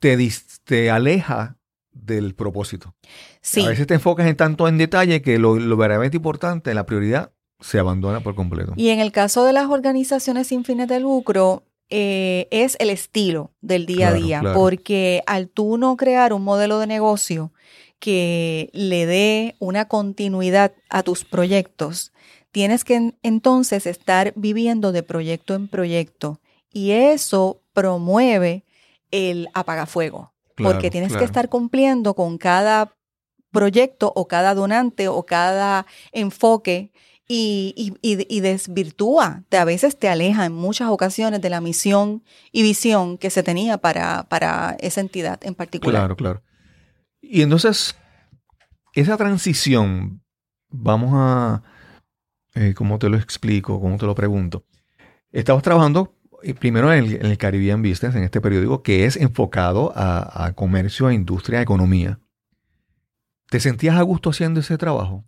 te, 0.00 0.16
te 0.64 0.90
aleja 0.90 1.57
del 2.04 2.34
propósito. 2.34 2.94
A 3.56 3.68
veces 3.68 3.86
te 3.86 3.94
enfocas 3.94 4.26
en 4.26 4.36
tanto 4.36 4.68
en 4.68 4.78
detalle 4.78 5.22
que 5.22 5.38
lo, 5.38 5.54
verdaderamente 5.54 6.16
importante, 6.16 6.74
la 6.74 6.86
prioridad, 6.86 7.32
se 7.60 7.78
abandona 7.78 8.20
por 8.20 8.34
completo. 8.34 8.72
Y 8.76 8.90
en 8.90 9.00
el 9.00 9.12
caso 9.12 9.44
de 9.44 9.52
las 9.52 9.68
organizaciones 9.68 10.46
sin 10.48 10.64
fines 10.64 10.88
de 10.88 11.00
lucro, 11.00 11.64
eh, 11.90 12.46
es 12.50 12.76
el 12.78 12.90
estilo 12.90 13.52
del 13.60 13.86
día 13.86 14.08
a 14.08 14.12
día, 14.12 14.42
porque 14.54 15.22
al 15.26 15.48
tú 15.48 15.78
no 15.78 15.96
crear 15.96 16.32
un 16.32 16.44
modelo 16.44 16.78
de 16.78 16.86
negocio 16.86 17.52
que 17.98 18.70
le 18.72 19.06
dé 19.06 19.56
una 19.58 19.86
continuidad 19.86 20.72
a 20.88 21.02
tus 21.02 21.24
proyectos, 21.24 22.12
tienes 22.52 22.84
que 22.84 23.14
entonces 23.22 23.86
estar 23.86 24.32
viviendo 24.36 24.92
de 24.92 25.02
proyecto 25.02 25.54
en 25.54 25.66
proyecto 25.66 26.40
y 26.72 26.92
eso 26.92 27.60
promueve 27.72 28.64
el 29.10 29.48
apagafuego 29.54 30.32
porque 30.62 30.90
tienes 30.90 31.16
que 31.16 31.24
estar 31.24 31.48
cumpliendo 31.48 32.14
con 32.14 32.38
cada 32.38 32.94
proyecto 33.50 34.12
o 34.14 34.28
cada 34.28 34.54
donante 34.54 35.08
o 35.08 35.24
cada 35.24 35.86
enfoque 36.12 36.92
y, 37.30 37.94
y, 38.00 38.40
desvirtúa, 38.40 39.44
a 39.50 39.64
veces 39.64 39.98
te 39.98 40.08
aleja 40.08 40.46
en 40.46 40.52
muchas 40.54 40.88
ocasiones 40.88 41.42
de 41.42 41.50
la 41.50 41.60
misión 41.60 42.24
y 42.52 42.62
visión 42.62 43.18
que 43.18 43.28
se 43.28 43.42
tenía 43.42 43.76
para, 43.76 44.24
para 44.30 44.76
esa 44.80 45.02
entidad 45.02 45.38
en 45.42 45.54
particular. 45.54 46.00
Claro, 46.00 46.16
claro. 46.16 46.42
Y 47.20 47.42
entonces, 47.42 47.96
esa 48.94 49.18
transición, 49.18 50.22
vamos 50.70 51.10
a, 51.14 51.62
eh, 52.54 52.72
¿cómo 52.74 52.98
te 52.98 53.10
lo 53.10 53.18
explico? 53.18 53.78
¿Cómo 53.78 53.98
te 53.98 54.06
lo 54.06 54.14
pregunto? 54.14 54.64
Estamos 55.30 55.62
trabajando 55.62 56.14
primero 56.58 56.92
en 56.92 57.24
el, 57.24 57.38
Caribbean 57.38 57.82
Business, 57.82 58.14
en 58.14 58.22
este 58.22 58.40
periódico, 58.40 58.82
que 58.82 59.04
es 59.04 59.16
enfocado 59.16 59.92
a, 59.94 60.52
comercio, 60.54 61.06
a 61.06 61.14
industria, 61.14 61.58
a 61.58 61.62
economía. 61.62 62.20
¿Te 63.50 63.60
sentías 63.60 63.96
a 63.96 64.02
gusto 64.02 64.30
haciendo 64.30 64.60
ese 64.60 64.76
trabajo? 64.78 65.24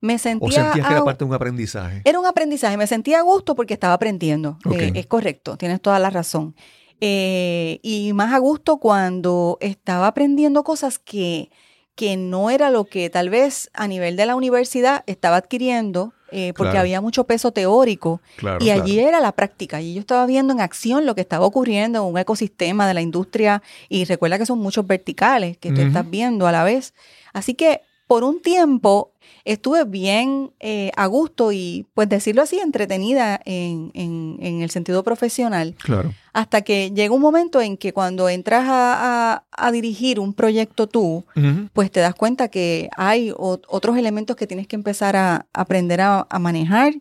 Me 0.00 0.18
sentía. 0.18 0.46
¿O 0.46 0.50
sentías 0.50 0.86
que 0.86 0.92
era 0.92 1.04
parte 1.04 1.24
de 1.24 1.28
un 1.28 1.34
aprendizaje? 1.34 2.02
Era 2.04 2.20
un 2.20 2.26
aprendizaje. 2.26 2.76
Me 2.76 2.86
sentía 2.86 3.18
a 3.20 3.22
gusto 3.22 3.54
porque 3.54 3.74
estaba 3.74 3.94
aprendiendo. 3.94 4.58
Eh, 4.72 4.92
es 4.94 5.06
correcto, 5.06 5.56
tienes 5.56 5.80
toda 5.80 5.98
la 5.98 6.10
razón. 6.10 6.54
Eh, 7.00 7.80
y 7.82 8.12
más 8.12 8.32
a 8.32 8.38
gusto 8.38 8.78
cuando 8.78 9.58
estaba 9.60 10.06
aprendiendo 10.06 10.64
cosas 10.64 10.98
que, 10.98 11.50
que 11.94 12.16
no 12.16 12.50
era 12.50 12.70
lo 12.70 12.84
que 12.84 13.10
tal 13.10 13.30
vez 13.30 13.70
a 13.74 13.88
nivel 13.88 14.16
de 14.16 14.26
la 14.26 14.36
universidad 14.36 15.02
estaba 15.06 15.36
adquiriendo 15.36 16.12
eh, 16.38 16.52
porque 16.54 16.76
había 16.76 17.00
mucho 17.00 17.24
peso 17.24 17.50
teórico 17.50 18.20
y 18.60 18.68
allí 18.68 18.98
era 18.98 19.20
la 19.20 19.32
práctica. 19.32 19.80
Y 19.80 19.94
yo 19.94 20.00
estaba 20.00 20.26
viendo 20.26 20.52
en 20.52 20.60
acción 20.60 21.06
lo 21.06 21.14
que 21.14 21.22
estaba 21.22 21.46
ocurriendo 21.46 22.00
en 22.00 22.12
un 22.12 22.18
ecosistema 22.18 22.86
de 22.86 22.92
la 22.92 23.00
industria 23.00 23.62
y 23.88 24.04
recuerda 24.04 24.38
que 24.38 24.44
son 24.44 24.58
muchos 24.58 24.86
verticales 24.86 25.56
que 25.56 25.72
tú 25.72 25.80
estás 25.80 26.10
viendo 26.10 26.46
a 26.46 26.52
la 26.52 26.62
vez. 26.62 26.92
Así 27.32 27.54
que 27.54 27.80
por 28.06 28.24
un 28.24 28.40
tiempo 28.40 29.12
estuve 29.44 29.84
bien 29.84 30.50
eh, 30.60 30.90
a 30.96 31.06
gusto 31.06 31.52
y, 31.52 31.86
pues 31.94 32.08
decirlo 32.08 32.42
así, 32.42 32.58
entretenida 32.58 33.40
en, 33.44 33.90
en, 33.94 34.62
el 34.62 34.70
sentido 34.70 35.02
profesional. 35.04 35.74
Claro. 35.78 36.12
Hasta 36.32 36.62
que 36.62 36.90
llega 36.90 37.14
un 37.14 37.20
momento 37.20 37.60
en 37.60 37.76
que 37.76 37.92
cuando 37.92 38.28
entras 38.28 38.64
a, 38.68 39.42
dirigir 39.72 40.20
un 40.20 40.32
proyecto 40.32 40.86
tú, 40.86 41.24
pues 41.72 41.90
te 41.90 42.00
das 42.00 42.14
cuenta 42.14 42.48
que 42.48 42.88
hay 42.96 43.32
otros 43.36 43.96
elementos 43.98 44.36
que 44.36 44.46
tienes 44.46 44.66
que 44.66 44.76
empezar 44.76 45.16
a 45.16 45.46
aprender 45.52 46.00
a, 46.00 46.26
manejar 46.38 46.94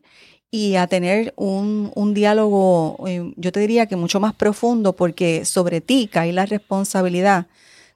y 0.50 0.76
a 0.76 0.88
tener 0.88 1.34
un, 1.36 1.92
un 1.96 2.14
diálogo, 2.14 2.98
eh, 3.08 3.34
yo 3.36 3.52
te 3.52 3.60
diría 3.60 3.88
que 3.88 3.96
mucho 3.96 4.20
más 4.20 4.34
profundo, 4.34 4.94
porque 4.94 5.46
sobre 5.46 5.82
ti 5.82 6.10
cae 6.12 6.32
la 6.32 6.46
responsabilidad 6.46 7.48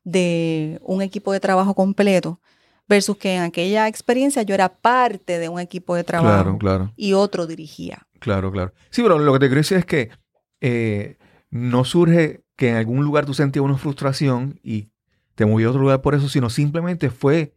de 0.04 0.80
un 0.84 1.02
equipo 1.02 1.32
de 1.32 1.40
trabajo 1.40 1.74
completo 1.74 2.40
versus 2.90 3.18
que 3.18 3.36
en 3.36 3.44
aquella 3.44 3.88
experiencia 3.88 4.42
yo 4.42 4.56
era 4.56 4.68
parte 4.68 5.38
de 5.38 5.48
un 5.48 5.60
equipo 5.60 5.96
de 5.96 6.04
trabajo 6.04 6.58
y 6.98 7.14
otro 7.14 7.46
dirigía. 7.46 8.08
Claro, 8.20 8.52
claro. 8.52 8.74
Sí, 8.90 9.04
pero 9.04 9.20
lo 9.20 9.32
que 9.32 9.40
te 9.40 9.46
quiero 9.46 9.60
decir 9.60 9.78
es 9.78 9.86
que 9.86 10.10
eh, 10.60 11.18
no 11.52 11.86
surge 11.86 12.42
que 12.56 12.70
en 12.70 12.76
algún 12.76 13.06
lugar 13.06 13.26
tú 13.26 13.34
sentías 13.34 13.64
una 13.64 13.78
frustración 13.78 14.60
y 14.64 14.90
te 15.36 15.46
movió 15.46 15.68
a 15.68 15.70
otro 15.70 15.82
lugar 15.82 16.02
por 16.02 16.16
eso, 16.16 16.28
sino 16.28 16.50
simplemente 16.50 17.12
fue 17.12 17.54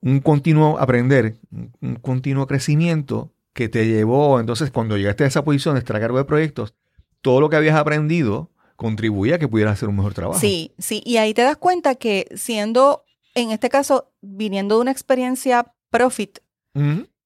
un 0.00 0.18
continuo 0.20 0.78
aprender, 0.80 1.36
un, 1.80 1.94
continuo 1.96 2.46
crecimiento 2.48 3.30
que 3.52 3.68
te 3.68 3.86
llevó, 3.86 4.40
entonces 4.40 4.70
cuando 4.70 4.96
llegaste 4.96 5.24
a 5.24 5.26
esa 5.28 5.44
posición 5.44 5.74
de 5.74 5.80
estar 5.80 5.94
a 5.94 6.00
cargo 6.00 6.18
de 6.18 6.24
proyectos, 6.24 6.74
todo 7.20 7.40
lo 7.40 7.50
que 7.50 7.56
habías 7.56 7.76
aprendido 7.76 8.50
contribuía 8.74 9.36
a 9.36 9.38
que 9.38 9.46
pudieras 9.46 9.74
hacer 9.74 9.88
un 9.88 9.96
mejor 9.96 10.14
trabajo. 10.14 10.40
Sí, 10.40 10.72
sí, 10.78 11.02
y 11.04 11.18
ahí 11.18 11.34
te 11.34 11.42
das 11.42 11.58
cuenta 11.58 11.94
que 11.94 12.26
siendo 12.34 13.04
en 13.34 13.50
este 13.50 13.68
caso, 13.68 14.12
viniendo 14.20 14.76
de 14.76 14.82
una 14.82 14.90
experiencia 14.90 15.74
profit, 15.90 16.38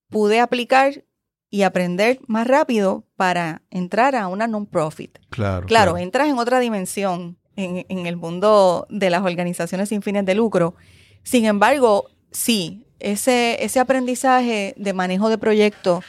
pude 0.08 0.40
aplicar 0.40 1.04
y 1.50 1.62
aprender 1.62 2.20
más 2.26 2.46
rápido 2.46 3.04
para 3.16 3.62
entrar 3.70 4.16
a 4.16 4.28
una 4.28 4.46
non-profit. 4.46 5.18
Claro, 5.30 5.66
claro, 5.66 5.96
entras 5.96 6.28
en 6.28 6.38
otra 6.38 6.60
dimensión 6.60 7.38
en, 7.56 8.06
el 8.06 8.16
mundo 8.16 8.86
de 8.90 9.10
las 9.10 9.22
organizaciones 9.22 9.88
sin 9.88 10.02
fines 10.02 10.24
de 10.26 10.34
lucro. 10.34 10.74
Sin 11.22 11.46
embargo, 11.46 12.10
sí, 12.30 12.86
ese, 12.98 13.64
ese 13.64 13.80
aprendizaje 13.80 14.74
de 14.76 14.92
manejo 14.92 15.28
de 15.28 15.38
proyectos, 15.38 16.04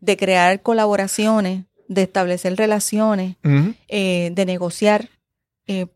de 0.00 0.16
crear 0.16 0.62
colaboraciones, 0.62 1.64
de 1.88 2.02
establecer 2.02 2.56
relaciones, 2.56 3.36
eh, 3.88 4.30
de 4.32 4.46
negociar, 4.46 5.08
eh, 5.66 5.86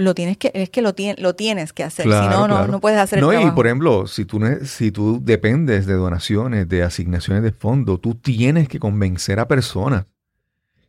lo 0.00 0.14
tienes 0.14 0.36
que, 0.36 0.50
es 0.54 0.70
que 0.70 0.82
lo, 0.82 0.94
lo 1.18 1.34
tienes 1.34 1.72
que 1.72 1.84
hacer, 1.84 2.04
si 2.04 2.10
no, 2.10 2.48
no, 2.48 2.80
puedes 2.80 2.98
hacer 2.98 3.20
no, 3.20 3.32
el 3.32 3.46
y 3.46 3.50
por 3.50 3.66
ejemplo, 3.66 4.06
si 4.06 4.24
tú, 4.24 4.40
si 4.64 4.90
tú 4.90 5.20
dependes 5.22 5.86
de 5.86 5.94
donaciones, 5.94 6.68
de 6.68 6.82
asignaciones 6.82 7.42
de 7.42 7.52
fondo, 7.52 7.98
tú 7.98 8.14
tienes 8.14 8.68
que 8.68 8.78
convencer 8.78 9.40
a 9.40 9.48
personas 9.48 10.06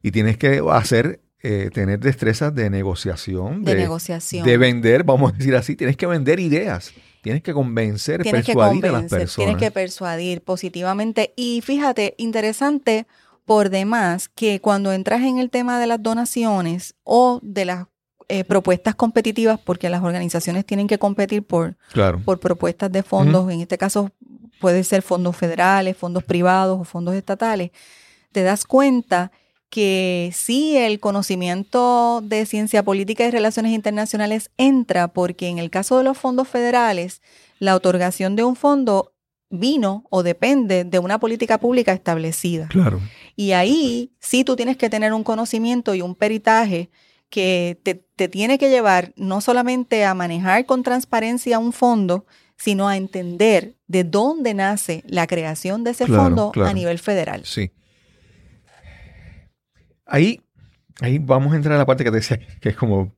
Y 0.02 0.12
tienes 0.12 0.38
que 0.38 0.64
hacer, 0.72 1.22
eh, 1.42 1.70
tener 1.74 2.00
destrezas 2.00 2.56
de 2.56 2.70
negociación. 2.70 3.64
De, 3.64 3.76
negociación. 3.76 4.46
De 4.46 4.58
vender, 4.58 5.04
vamos 5.04 5.34
a 5.34 5.38
decir 5.38 5.56
así. 5.56 5.76
Tienes 5.76 5.98
que 5.98 6.08
vender 6.08 6.40
ideas. 6.40 6.92
Tienes 7.22 7.44
que 7.44 7.54
convencer, 7.54 8.24
persuadir 8.24 8.88
a 8.88 8.92
las 8.94 9.04
personas. 9.04 9.36
Tienes 9.36 9.58
que 9.58 9.70
persuadir 9.70 10.42
positivamente. 10.42 11.34
Y 11.36 11.62
fíjate, 11.62 12.16
interesante 12.18 13.06
por 13.46 13.70
demás 13.70 14.30
que 14.30 14.60
cuando 14.60 14.92
entras 14.92 15.22
en 15.22 15.38
el 15.38 15.50
tema 15.50 15.80
de 15.80 15.88
las 15.88 16.02
donaciones 16.02 16.96
o 17.04 17.40
de 17.44 17.66
las 17.66 17.86
eh, 18.34 18.46
propuestas 18.46 18.96
competitivas, 18.96 19.60
porque 19.60 19.90
las 19.90 20.02
organizaciones 20.04 20.66
tienen 20.66 20.88
que 20.88 20.98
competir 20.98 21.44
por, 21.44 21.76
por 22.24 22.40
propuestas 22.40 22.90
de 22.90 23.04
fondos, 23.04 23.52
en 23.52 23.60
este 23.60 23.78
caso 23.78 24.10
puede 24.62 24.86
ser 24.86 25.02
fondos 25.02 25.36
federales, 25.36 25.98
fondos 25.98 26.24
privados 26.24 26.80
o 26.80 26.86
fondos 26.86 27.14
estatales, 27.16 27.72
te 28.32 28.44
das 28.44 28.64
cuenta 28.64 29.34
que 29.70 30.32
sí 30.34 30.78
el 30.78 31.02
conocimiento 31.02 32.22
de 32.24 32.46
ciencia 32.46 32.84
política 32.84 33.26
y 33.26 33.32
relaciones 33.32 33.74
internacionales 33.74 34.50
entra 34.56 35.10
porque 35.10 35.50
en 35.50 35.58
el 35.58 35.70
caso 35.70 35.98
de 35.98 36.06
los 36.06 36.18
fondos 36.18 36.48
federales, 36.48 37.22
la 37.60 37.76
otorgación 37.76 38.38
de 38.38 38.46
un 38.46 38.56
fondo 38.56 39.12
vino 39.50 40.06
o 40.10 40.24
depende 40.24 40.86
de 40.86 41.00
una 41.00 41.20
política 41.20 41.58
pública 41.60 41.92
establecida. 41.92 42.70
Claro. 42.70 43.02
Y 43.36 43.52
ahí 43.52 44.14
sí 44.20 44.46
tú 44.46 44.56
tienes 44.56 44.78
que 44.78 44.90
tener 44.90 45.12
un 45.12 45.26
conocimiento 45.26 45.94
y 45.96 46.02
un 46.02 46.16
peritaje 46.16 46.90
que 47.32 47.80
te, 47.82 48.28
tiene 48.28 48.60
que 48.60 48.70
llevar 48.70 49.14
no 49.16 49.42
solamente 49.42 50.06
a 50.06 50.14
manejar 50.14 50.68
con 50.68 50.84
transparencia 50.84 51.58
un 51.58 51.74
fondo, 51.74 52.28
sino 52.58 52.88
a 52.88 52.98
entender 52.98 53.78
de 53.88 54.04
dónde 54.04 54.54
nace 54.54 55.04
la 55.08 55.26
creación 55.26 55.84
de 55.84 55.92
ese 55.92 56.06
fondo 56.06 56.52
a 56.56 56.74
nivel 56.74 57.00
federal. 57.00 57.42
Sí. 57.46 57.72
Ahí, 60.06 60.42
ahí 61.00 61.18
vamos 61.18 61.54
a 61.54 61.56
entrar 61.56 61.76
a 61.76 61.80
la 61.80 61.86
parte 61.88 62.04
que 62.04 62.12
decía 62.12 62.40
que 62.60 62.70
es 62.70 62.76
como 62.76 63.16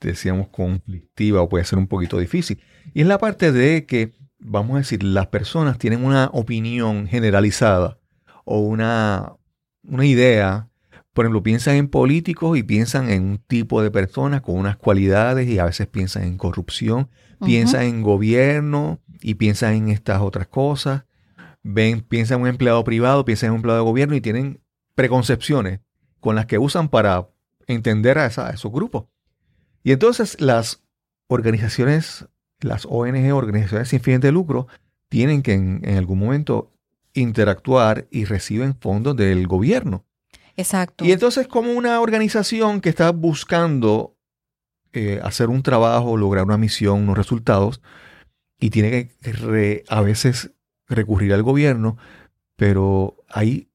decíamos 0.00 0.48
conflictiva 0.48 1.42
o 1.42 1.48
puede 1.48 1.64
ser 1.64 1.78
un 1.78 1.86
poquito 1.86 2.18
difícil. 2.18 2.60
Y 2.92 3.02
es 3.02 3.06
la 3.06 3.18
parte 3.18 3.52
de 3.52 3.86
que, 3.86 4.14
vamos 4.38 4.74
a 4.74 4.78
decir, 4.78 5.02
las 5.02 5.28
personas 5.28 5.78
tienen 5.78 6.04
una 6.04 6.30
opinión 6.32 7.06
generalizada 7.06 7.98
o 8.44 8.60
una, 8.60 9.36
una 9.84 10.06
idea. 10.06 10.69
Por 11.12 11.24
ejemplo, 11.24 11.42
piensan 11.42 11.76
en 11.76 11.88
políticos 11.88 12.56
y 12.56 12.62
piensan 12.62 13.10
en 13.10 13.22
un 13.24 13.38
tipo 13.38 13.82
de 13.82 13.90
personas 13.90 14.42
con 14.42 14.56
unas 14.56 14.76
cualidades 14.76 15.48
y 15.48 15.58
a 15.58 15.64
veces 15.64 15.86
piensan 15.88 16.22
en 16.22 16.36
corrupción, 16.36 17.08
piensan 17.44 17.82
en 17.82 18.02
gobierno 18.02 19.00
y 19.20 19.34
piensan 19.34 19.74
en 19.74 19.88
estas 19.88 20.20
otras 20.20 20.46
cosas. 20.46 21.04
Ven, 21.62 22.00
piensan 22.00 22.36
en 22.38 22.42
un 22.42 22.48
empleado 22.48 22.84
privado, 22.84 23.24
piensan 23.24 23.48
en 23.48 23.52
un 23.52 23.56
empleado 23.58 23.80
de 23.80 23.90
gobierno 23.90 24.14
y 24.14 24.20
tienen 24.20 24.60
preconcepciones 24.94 25.80
con 26.20 26.36
las 26.36 26.46
que 26.46 26.58
usan 26.58 26.88
para 26.88 27.28
entender 27.66 28.18
a, 28.18 28.26
esos 28.26 28.70
grupos. 28.70 29.06
Y 29.82 29.92
entonces 29.92 30.40
las 30.40 30.82
organizaciones, 31.26 32.28
las 32.60 32.86
ONG, 32.86 33.32
organizaciones 33.34 33.88
sin 33.88 34.00
fines 34.00 34.20
de 34.20 34.32
lucro, 34.32 34.68
tienen 35.08 35.42
que 35.42 35.54
en, 35.54 35.82
algún 35.96 36.18
momento 36.18 36.72
interactuar 37.14 38.06
y 38.10 38.24
reciben 38.26 38.74
fondos 38.78 39.16
del 39.16 39.46
gobierno. 39.46 40.04
Exacto. 40.56 41.04
Y 41.04 41.12
entonces 41.12 41.48
como 41.48 41.72
una 41.72 42.00
organización 42.00 42.80
que 42.80 42.88
está 42.88 43.10
buscando 43.10 44.16
eh, 44.92 45.20
hacer 45.22 45.48
un 45.48 45.62
trabajo, 45.62 46.16
lograr 46.16 46.44
una 46.44 46.58
misión, 46.58 47.02
unos 47.02 47.16
resultados, 47.16 47.80
y 48.58 48.70
tiene 48.70 49.12
que 49.22 49.84
a 49.88 50.00
veces 50.02 50.52
recurrir 50.86 51.32
al 51.32 51.42
gobierno, 51.42 51.96
pero 52.56 53.16
hay 53.28 53.70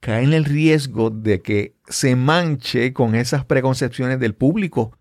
cae 0.00 0.24
en 0.24 0.32
el 0.32 0.44
riesgo 0.44 1.10
de 1.10 1.42
que 1.42 1.76
se 1.88 2.16
manche 2.16 2.92
con 2.92 3.14
esas 3.14 3.44
preconcepciones 3.44 4.18
del 4.18 4.34
público 4.34 4.96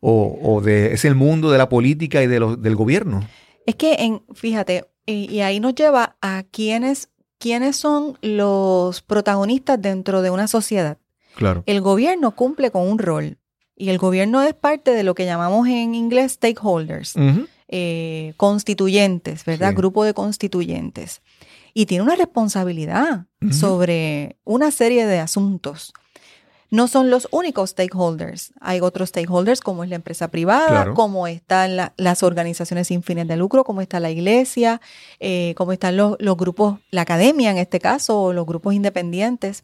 o, 0.00 0.60
de 0.62 0.92
es 0.92 1.06
el 1.06 1.14
mundo 1.14 1.50
de 1.50 1.56
la 1.56 1.70
política 1.70 2.22
y 2.22 2.26
de 2.26 2.38
del 2.58 2.76
gobierno. 2.76 3.26
Es 3.64 3.74
que, 3.76 3.94
en, 3.94 4.22
fíjate, 4.34 4.84
y, 5.06 5.40
ahí 5.40 5.60
nos 5.60 5.74
lleva 5.74 6.16
a 6.20 6.44
quiénes, 6.50 7.08
quiénes 7.44 7.76
son 7.76 8.16
los 8.22 9.02
protagonistas 9.02 9.78
dentro 9.78 10.22
de 10.22 10.30
una 10.30 10.48
sociedad. 10.48 10.96
Claro. 11.34 11.62
El 11.66 11.82
gobierno 11.82 12.34
cumple 12.34 12.70
con 12.70 12.88
un 12.88 12.98
rol 12.98 13.36
y 13.76 13.90
el 13.90 13.98
gobierno 13.98 14.40
es 14.40 14.54
parte 14.54 14.92
de 14.92 15.02
lo 15.02 15.14
que 15.14 15.26
llamamos 15.26 15.68
en 15.68 15.94
inglés 15.94 16.32
stakeholders, 16.32 17.12
eh, 17.68 18.32
constituyentes, 18.38 19.44
¿verdad? 19.44 19.74
Grupo 19.74 20.04
de 20.04 20.14
constituyentes 20.14 21.20
y 21.74 21.84
tiene 21.84 22.02
una 22.02 22.16
responsabilidad 22.16 23.26
sobre 23.50 24.38
una 24.44 24.70
serie 24.70 25.04
de 25.04 25.18
asuntos. 25.18 25.92
No 26.74 26.88
son 26.88 27.08
los 27.08 27.28
únicos 27.30 27.70
stakeholders. 27.70 28.52
Hay 28.60 28.80
otros 28.80 29.10
stakeholders 29.10 29.60
como 29.60 29.84
es 29.84 29.90
la 29.90 29.94
empresa 29.94 30.26
privada, 30.26 30.92
como 30.92 31.28
están 31.28 31.76
las 31.96 32.22
organizaciones 32.24 32.88
sin 32.88 33.04
fines 33.04 33.28
de 33.28 33.36
lucro, 33.36 33.62
como 33.62 33.80
está 33.80 34.00
la 34.00 34.10
iglesia, 34.10 34.80
eh, 35.20 35.54
como 35.56 35.70
están 35.70 35.96
los, 35.96 36.18
grupos, 36.36 36.80
la 36.90 37.02
academia 37.02 37.52
en 37.52 37.58
este 37.58 37.78
caso, 37.78 38.20
o 38.20 38.32
los 38.32 38.44
grupos 38.44 38.74
independientes. 38.74 39.62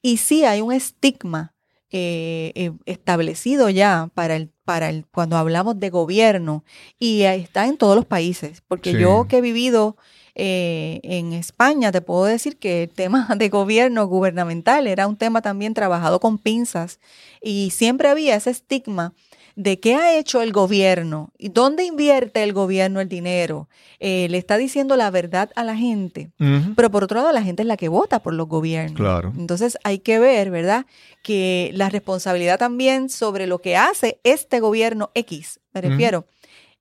Y 0.00 0.18
sí 0.18 0.44
hay 0.44 0.60
un 0.60 0.72
estigma 0.72 1.54
eh, 1.90 2.52
eh, 2.54 2.70
establecido 2.86 3.68
ya 3.68 4.10
para 4.14 4.36
el, 4.36 4.52
para 4.64 4.90
el, 4.90 5.06
cuando 5.06 5.36
hablamos 5.36 5.80
de 5.80 5.90
gobierno 5.90 6.62
y 7.00 7.22
está 7.22 7.66
en 7.66 7.76
todos 7.78 7.96
los 7.96 8.06
países, 8.06 8.62
porque 8.68 8.92
yo 8.92 9.26
que 9.26 9.38
he 9.38 9.40
vivido 9.40 9.96
eh, 10.34 11.00
en 11.04 11.32
España 11.32 11.92
te 11.92 12.00
puedo 12.00 12.24
decir 12.24 12.56
que 12.56 12.84
el 12.84 12.88
tema 12.88 13.28
de 13.36 13.48
gobierno 13.48 14.06
gubernamental 14.06 14.86
era 14.86 15.06
un 15.06 15.16
tema 15.16 15.42
también 15.42 15.74
trabajado 15.74 16.20
con 16.20 16.38
pinzas 16.38 16.98
y 17.42 17.70
siempre 17.70 18.08
había 18.08 18.36
ese 18.36 18.50
estigma 18.50 19.12
de 19.56 19.78
qué 19.78 19.94
ha 19.94 20.18
hecho 20.18 20.42
el 20.42 20.52
gobierno 20.52 21.30
y 21.38 21.48
dónde 21.48 21.84
invierte 21.84 22.42
el 22.42 22.52
gobierno 22.52 23.00
el 23.00 23.08
dinero. 23.08 23.68
Eh, 24.00 24.26
le 24.28 24.38
está 24.38 24.56
diciendo 24.56 24.96
la 24.96 25.10
verdad 25.10 25.50
a 25.54 25.62
la 25.62 25.76
gente, 25.76 26.32
pero 26.74 26.90
por 26.90 27.04
otro 27.04 27.18
lado 27.18 27.32
la 27.32 27.42
gente 27.42 27.62
es 27.62 27.68
la 27.68 27.76
que 27.76 27.88
vota 27.88 28.20
por 28.20 28.34
los 28.34 28.48
gobiernos. 28.48 28.96
Claro. 28.96 29.32
Entonces 29.38 29.78
hay 29.84 30.00
que 30.00 30.18
ver, 30.18 30.50
¿verdad? 30.50 30.86
Que 31.22 31.70
la 31.74 31.88
responsabilidad 31.88 32.58
también 32.58 33.08
sobre 33.08 33.46
lo 33.46 33.60
que 33.60 33.76
hace 33.76 34.18
este 34.24 34.58
gobierno 34.58 35.10
X, 35.14 35.60
me 35.72 35.80
refiero, 35.80 36.26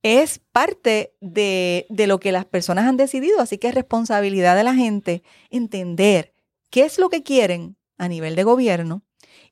es 0.03 0.39
parte 0.51 1.15
de, 1.21 1.87
lo 1.89 2.19
que 2.19 2.33
las 2.33 2.45
personas 2.45 2.85
han 2.85 2.97
decidido, 2.97 3.39
así 3.39 3.57
que 3.57 3.69
es 3.69 3.75
responsabilidad 3.75 4.55
de 4.55 4.63
la 4.63 4.75
gente 4.75 5.23
entender 5.49 6.33
qué 6.69 6.83
es 6.83 6.99
lo 6.99 7.09
que 7.09 7.23
quieren 7.23 7.77
a 7.97 8.09
nivel 8.09 8.35
de 8.35 8.43
gobierno 8.43 9.01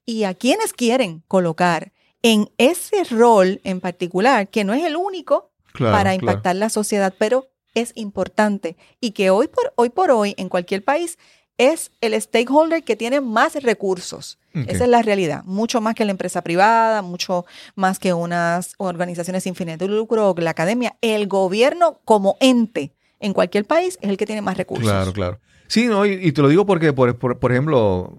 y 0.06 0.26
a 0.26 0.34
quiénes 0.34 0.74
quieren 0.74 1.24
colocar 1.28 1.94
en 2.22 2.52
ese 2.58 3.04
rol 3.06 3.62
en 3.64 3.80
particular, 3.80 4.50
que 4.50 4.64
no 4.66 4.74
es 4.74 4.84
el 4.84 4.98
único 4.98 5.52
para 5.80 6.14
impactar 6.14 6.58
la 6.58 6.70
sociedad, 6.70 7.14
pero 7.18 7.48
es 7.74 7.94
importante 7.96 8.76
y 9.00 9.12
que 9.12 9.30
hoy 9.30 9.48
por 9.48 9.72
hoy, 9.76 9.90
por 9.90 10.12
hoy 10.12 10.36
en 10.38 10.50
cualquier 10.50 10.84
país 10.84 11.18
es 11.62 11.92
el 12.02 12.20
stakeholder 12.20 12.84
que 12.84 12.96
tiene 12.96 13.22
más 13.22 13.62
recursos. 13.62 14.40
Esa 14.54 14.84
es 14.84 14.90
la 14.90 15.04
realidad. 15.04 15.44
Mucho 15.46 15.80
más 15.80 15.94
que 15.94 16.04
la 16.04 16.12
empresa 16.12 16.42
privada, 16.42 17.04
mucho 17.04 17.46
más 17.76 18.00
que 18.00 18.14
unas 18.14 18.74
organizaciones 18.78 19.44
sin 19.44 19.54
fines 19.54 19.78
de 19.78 19.88
lucro 19.88 20.32
o 20.32 20.36
la 20.42 20.50
academia. 20.50 20.98
El 21.02 21.28
gobierno 21.28 22.00
como 22.04 22.36
ente 22.40 22.94
en 23.20 23.34
cualquier 23.34 23.66
país 23.66 24.00
es 24.02 24.10
el 24.10 24.18
que 24.18 24.26
tiene 24.26 24.42
más 24.42 24.58
recursos. 24.58 24.90
Claro, 24.90 25.14
claro. 25.14 25.40
Sí, 25.68 25.86
no, 25.86 26.06
y, 26.06 26.32
te 26.32 26.42
lo 26.42 26.50
digo 26.50 26.66
porque, 26.66 26.94
por, 26.94 27.18
por, 27.18 27.52
ejemplo, 27.52 28.18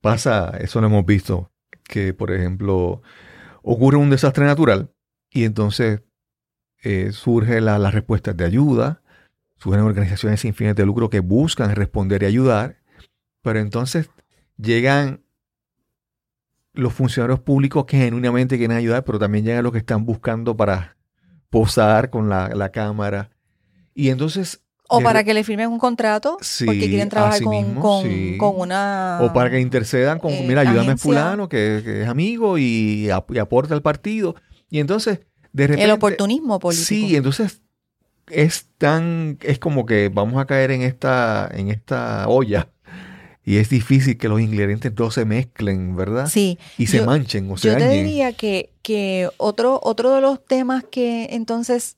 pasa, 0.00 0.56
eso 0.60 0.80
lo 0.80 0.86
hemos 0.86 1.04
visto, 1.04 1.50
que 1.82 2.14
por 2.14 2.32
ejemplo 2.32 3.02
ocurre 3.62 3.98
un 3.98 4.08
desastre 4.08 4.46
natural 4.46 4.90
y 5.30 5.44
entonces 5.44 6.02
eh, 6.82 7.10
surge 7.12 7.60
la, 7.60 7.78
las 7.78 7.92
respuestas 7.92 8.36
de 8.36 8.44
ayuda, 8.46 9.02
surgen 9.58 9.82
organizaciones 9.82 10.40
sin 10.40 10.54
fines 10.54 10.74
de 10.74 10.84
lucro 10.84 11.10
que 11.10 11.20
buscan 11.20 11.74
responder 11.74 12.22
y 12.22 12.26
ayudar, 12.26 12.76
pero 13.42 13.58
entonces 13.58 14.10
llegan 14.56 15.22
los 16.72 16.92
funcionarios 16.92 17.40
públicos 17.40 17.86
que 17.86 17.96
genuinamente 17.96 18.58
quieren 18.58 18.76
ayudar, 18.76 19.04
pero 19.04 19.18
también 19.18 19.44
llegan 19.44 19.64
los 19.64 19.72
que 19.72 19.78
están 19.78 20.04
buscando 20.04 20.56
para 20.56 20.96
posar 21.48 22.10
con 22.10 22.28
la, 22.28 22.70
cámara. 22.70 23.30
Y 23.94 24.10
entonces... 24.10 24.62
O 24.88 25.00
para 25.00 25.24
que 25.24 25.34
le 25.34 25.42
firmen 25.42 25.68
un 25.68 25.78
contrato, 25.78 26.36
porque 26.64 26.88
quieren 26.88 27.08
trabajar 27.08 27.42
con, 27.42 28.56
una... 28.56 29.18
O 29.20 29.32
para 29.32 29.50
que 29.50 29.58
intercedan 29.58 30.20
con, 30.20 30.30
eh, 30.32 30.44
mira, 30.46 30.60
ayúdame 30.60 30.92
a 30.92 30.96
fulano, 30.96 31.48
que, 31.48 32.02
es 32.02 32.08
amigo 32.08 32.56
y, 32.58 33.10
aporta 33.10 33.74
al 33.74 33.82
partido. 33.82 34.36
Y 34.70 34.78
entonces, 34.78 35.20
de 35.52 35.66
repente... 35.66 35.84
El 35.84 35.90
oportunismo 35.90 36.60
político. 36.60 36.86
Sí, 36.86 37.16
entonces 37.16 37.62
es 38.30 38.68
tan... 38.78 39.38
Es 39.42 39.58
como 39.58 39.86
que 39.86 40.08
vamos 40.08 40.40
a 40.40 40.46
caer 40.46 40.70
en 40.70 40.82
esta, 40.82 41.50
en 41.52 41.68
esta 41.68 42.28
olla 42.28 42.68
y 43.46 43.58
es 43.58 43.70
difícil 43.70 44.18
que 44.18 44.28
los 44.28 44.40
ingredientes 44.40 44.92
no 44.98 45.12
se 45.12 45.24
mezclen, 45.24 45.94
¿verdad? 45.94 46.26
Sí. 46.26 46.58
Y 46.76 46.88
se 46.88 47.02
manchen 47.02 47.48
o 47.48 47.56
se 47.56 47.68
Yo 47.68 47.76
te 47.76 47.88
diría 47.88 48.32
que, 48.32 48.72
que 48.82 49.30
otro, 49.36 49.78
otro 49.84 50.12
de 50.16 50.20
los 50.20 50.44
temas 50.44 50.82
que 50.82 51.28
entonces 51.30 51.96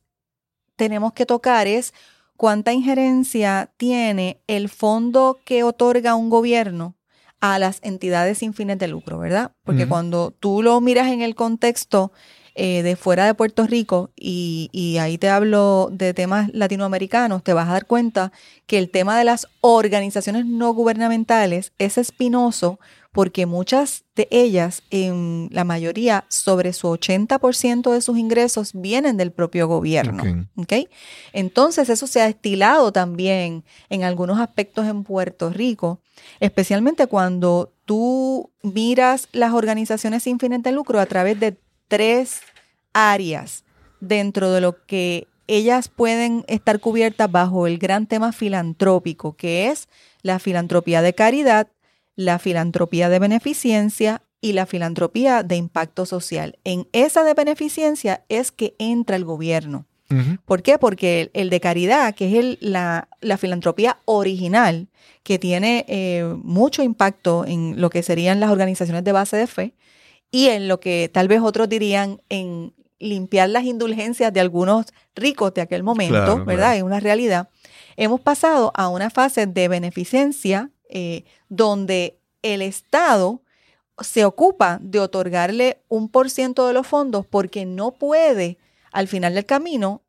tenemos 0.77 1.15
que 1.15 1.25
tocar 1.25 1.67
es 1.67 1.95
cuánta 2.37 2.75
injerencia 2.75 3.71
tiene 3.79 4.43
el 4.47 4.69
fondo 4.69 5.41
que 5.47 5.65
otorga 5.65 6.15
un 6.15 6.29
gobierno 6.29 6.97
a 7.41 7.59
las 7.59 7.81
entidades 7.83 8.39
sin 8.39 8.53
fines 8.53 8.79
de 8.79 8.89
lucro, 8.89 9.19
¿verdad? 9.19 9.53
Porque 9.65 9.89
cuando 9.89 10.33
tú 10.33 10.63
lo 10.63 10.79
miras 10.83 11.09
en 11.09 11.23
el 11.23 11.35
contexto 11.35 12.13
eh, 12.61 12.83
de 12.83 12.97
fuera 12.97 13.25
de 13.25 13.35
Puerto 13.35 13.67
Rico, 13.67 14.11
y, 14.17 14.69
y, 14.73 14.99
ahí 14.99 15.17
te 15.17 15.29
hablo 15.29 15.91
de 15.93 16.13
temas 16.13 16.51
latinoamericanos, 16.53 17.45
te 17.45 17.53
vas 17.53 17.69
a 17.69 17.73
dar 17.73 17.87
cuenta 17.87 18.33
que 18.67 18.79
el 18.79 18.91
tema 18.91 19.17
de 19.17 19.25
las 19.25 19.47
organizaciones 19.61 20.45
no 20.45 20.75
gubernamentales 20.75 21.73
es 21.79 21.99
espinoso 21.99 22.81
porque 23.13 23.47
muchas 23.47 24.05
de 24.17 24.29
ellas, 24.31 24.83
en 24.91 25.49
la 25.51 25.65
mayoría, 25.65 26.25
sobre 26.29 26.73
su 26.73 26.89
80% 26.89 27.93
de 27.93 28.01
sus 28.01 28.19
ingresos 28.19 28.73
vienen 28.75 29.17
del 29.17 29.33
propio 29.33 29.67
gobierno. 29.67 30.23
Entonces, 31.33 31.89
eso 31.89 32.07
se 32.07 32.21
ha 32.21 32.29
estilado 32.29 32.93
también 32.93 33.65
en 33.89 34.05
algunos 34.05 34.39
aspectos 34.39 34.87
en 34.87 35.05
Puerto 35.05 35.51
Rico, 35.51 36.01
especialmente 36.39 37.07
cuando 37.07 37.73
tú 37.87 38.51
miras 38.63 39.29
las 39.33 39.53
organizaciones 39.53 40.23
sin 40.23 40.39
fines 40.39 40.63
de 40.63 40.73
lucro 40.73 41.01
a 41.01 41.07
través 41.07 41.41
de 41.41 41.57
tres 41.89 42.41
áreas 42.93 43.65
dentro 44.01 44.53
de 44.53 44.61
lo 44.61 44.85
que 44.87 45.27
ellas 45.47 45.89
pueden 45.89 46.45
estar 46.47 46.79
cubiertas 46.79 47.31
bajo 47.31 47.67
el 47.67 47.79
gran 47.79 48.07
tema 48.07 48.33
filantrópico, 48.33 49.37
que 49.37 49.69
es 49.69 49.89
la 50.23 50.39
filantropía 50.39 51.03
de 51.03 51.15
caridad, 51.15 51.69
la 52.15 52.39
filantropía 52.39 53.09
de 53.09 53.19
beneficencia 53.19 54.23
y 54.41 54.53
la 54.53 54.67
filantropía 54.67 55.43
de 55.43 55.57
impacto 55.57 56.07
social. 56.07 56.59
En 56.65 56.87
esa 56.93 57.25
de 57.25 57.35
beneficencia 57.35 58.25
es 58.29 58.53
que 58.53 58.77
entra 58.79 59.17
el 59.17 59.25
gobierno. 59.25 59.87
¿Por 60.47 60.63
qué? 60.63 60.79
Porque 60.79 61.31
el, 61.35 61.51
de 61.51 61.61
caridad, 61.61 62.15
que 62.15 62.29
es 62.29 62.35
el, 62.35 62.59
la, 62.63 63.09
filantropía 63.37 63.99
original, 64.07 64.89
que 65.23 65.39
tiene 65.39 65.85
eh, 65.87 66.35
mucho 66.43 66.83
impacto 66.83 67.45
en 67.45 67.79
lo 67.79 67.91
que 67.91 68.03
serían 68.03 68.41
las 68.41 68.51
organizaciones 68.51 69.05
de 69.05 69.13
base 69.13 69.37
de 69.37 69.47
fe 69.47 69.75
y 70.31 70.49
en 70.49 70.69
lo 70.69 70.81
que 70.81 71.11
tal 71.13 71.29
vez 71.29 71.41
otros 71.41 71.69
dirían 71.69 72.21
en 72.29 72.75
limpiar 72.99 73.49
las 73.49 73.65
indulgencias 73.65 74.33
de 74.33 74.41
algunos 74.41 74.87
ricos 75.15 75.55
de 75.55 75.61
aquel 75.63 75.83
momento, 75.83 76.45
¿verdad? 76.45 76.77
Es 76.77 76.83
una 76.83 77.01
realidad. 77.01 77.49
Hemos 77.97 78.21
pasado 78.21 78.73
a 78.75 78.89
una 78.89 79.11
fase 79.11 79.47
de 79.47 79.69
beneficencia 79.69 80.71
eh, 80.89 81.25
donde 81.49 82.19
el 82.43 82.63
Estado 82.63 83.43
se 84.01 84.25
ocupa 84.25 84.79
de 84.81 85.01
otorgarle 85.01 85.83
un 85.89 86.09
por 86.09 86.31
ciento 86.31 86.67
de 86.67 86.73
los 86.73 86.87
fondos 86.87 87.27
porque 87.27 87.67
no 87.67 87.93
puede 87.93 88.59
al 88.93 89.09
final 89.09 89.35
del 89.35 89.47
camino 89.47 90.03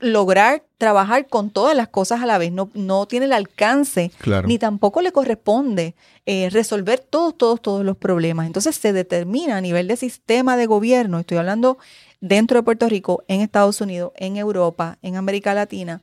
lograr 0.00 0.64
trabajar 0.78 1.28
con 1.28 1.50
todas 1.50 1.76
las 1.76 1.88
cosas 1.88 2.22
a 2.22 2.26
la 2.26 2.38
vez, 2.38 2.52
no, 2.52 2.70
no 2.74 3.06
tiene 3.06 3.26
el 3.26 3.32
alcance, 3.32 4.10
ni 4.46 4.58
tampoco 4.58 5.02
le 5.02 5.12
corresponde 5.12 5.94
eh, 6.26 6.48
resolver 6.50 6.98
todos, 7.00 7.36
todos, 7.36 7.60
todos 7.60 7.84
los 7.84 7.96
problemas. 7.96 8.46
Entonces 8.46 8.76
se 8.76 8.92
determina 8.92 9.58
a 9.58 9.60
nivel 9.60 9.88
de 9.88 9.96
sistema 9.96 10.56
de 10.56 10.66
gobierno, 10.66 11.18
estoy 11.18 11.36
hablando 11.36 11.78
dentro 12.20 12.58
de 12.58 12.62
Puerto 12.62 12.88
Rico, 12.88 13.24
en 13.28 13.40
Estados 13.40 13.80
Unidos, 13.80 14.12
en 14.16 14.36
Europa, 14.36 14.98
en 15.02 15.16
América 15.16 15.54
Latina, 15.54 16.02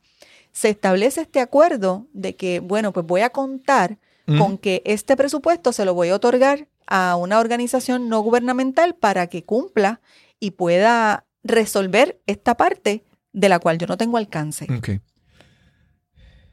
se 0.51 0.69
establece 0.69 1.21
este 1.21 1.39
acuerdo 1.39 2.07
de 2.13 2.35
que, 2.35 2.59
bueno, 2.59 2.91
pues 2.91 3.05
voy 3.05 3.21
a 3.21 3.29
contar 3.29 3.97
con 4.37 4.57
que 4.57 4.81
este 4.85 5.15
presupuesto 5.15 5.71
se 5.71 5.85
lo 5.85 5.93
voy 5.93 6.09
a 6.09 6.15
otorgar 6.15 6.67
a 6.85 7.15
una 7.15 7.39
organización 7.39 8.09
no 8.09 8.19
gubernamental 8.19 8.93
para 8.93 9.27
que 9.27 9.43
cumpla 9.43 10.01
y 10.39 10.51
pueda 10.51 11.25
resolver 11.43 12.19
esta 12.25 12.57
parte 12.57 13.03
de 13.37 13.49
la 13.49 13.59
cual 13.59 13.77
yo 13.77 13.85
no 13.85 13.97
tengo 13.97 14.17
alcance. 14.17 14.67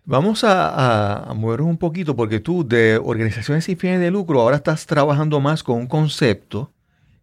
Vamos 0.04 0.44
a, 0.44 1.30
a, 1.30 1.34
movernos 1.34 1.68
un 1.68 1.78
poquito 1.78 2.14
porque 2.14 2.40
tú 2.40 2.66
de 2.66 3.00
organizaciones 3.02 3.64
sin 3.64 3.78
fines 3.78 4.00
de 4.00 4.10
lucro 4.10 4.42
ahora 4.42 4.56
estás 4.56 4.84
trabajando 4.84 5.40
más 5.40 5.62
con 5.62 5.78
un 5.78 5.86
concepto 5.86 6.72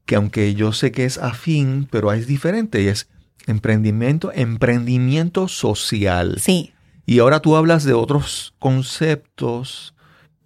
que 0.06 0.16
aunque 0.16 0.56
yo 0.56 0.74
sé 0.74 0.92
que 0.92 1.06
es 1.06 1.20
afín, 1.20 1.88
pero 1.92 2.12
es 2.12 2.26
diferente 2.26 2.82
y 2.82 2.88
es 2.88 3.08
emprendimiento, 3.46 4.32
emprendimiento 4.34 5.48
social. 5.48 6.38
Sí. 6.40 6.74
Y 7.06 7.20
ahora 7.20 7.40
tú 7.40 7.56
hablas 7.56 7.84
de 7.84 7.94
otros 7.94 8.56
conceptos 8.58 9.94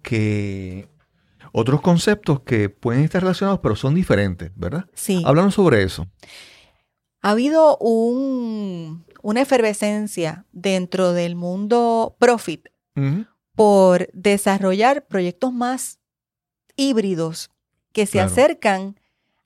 que 0.02 0.88
otros 1.52 1.80
conceptos 1.80 2.40
que 2.40 2.68
pueden 2.68 3.02
estar 3.02 3.22
relacionados, 3.22 3.60
pero 3.62 3.76
son 3.76 3.94
diferentes, 3.94 4.50
¿verdad? 4.56 4.84
Sí. 4.92 5.22
Háblanos 5.24 5.54
sobre 5.54 5.82
eso. 5.82 6.06
Ha 7.26 7.30
habido 7.30 7.76
una 7.78 9.40
efervescencia 9.40 10.46
dentro 10.52 11.12
del 11.12 11.34
mundo 11.34 12.14
profit 12.20 12.68
por 13.56 14.08
desarrollar 14.12 15.08
proyectos 15.08 15.52
más 15.52 15.98
híbridos 16.76 17.50
que 17.90 18.06
se 18.06 18.20
acercan 18.20 19.00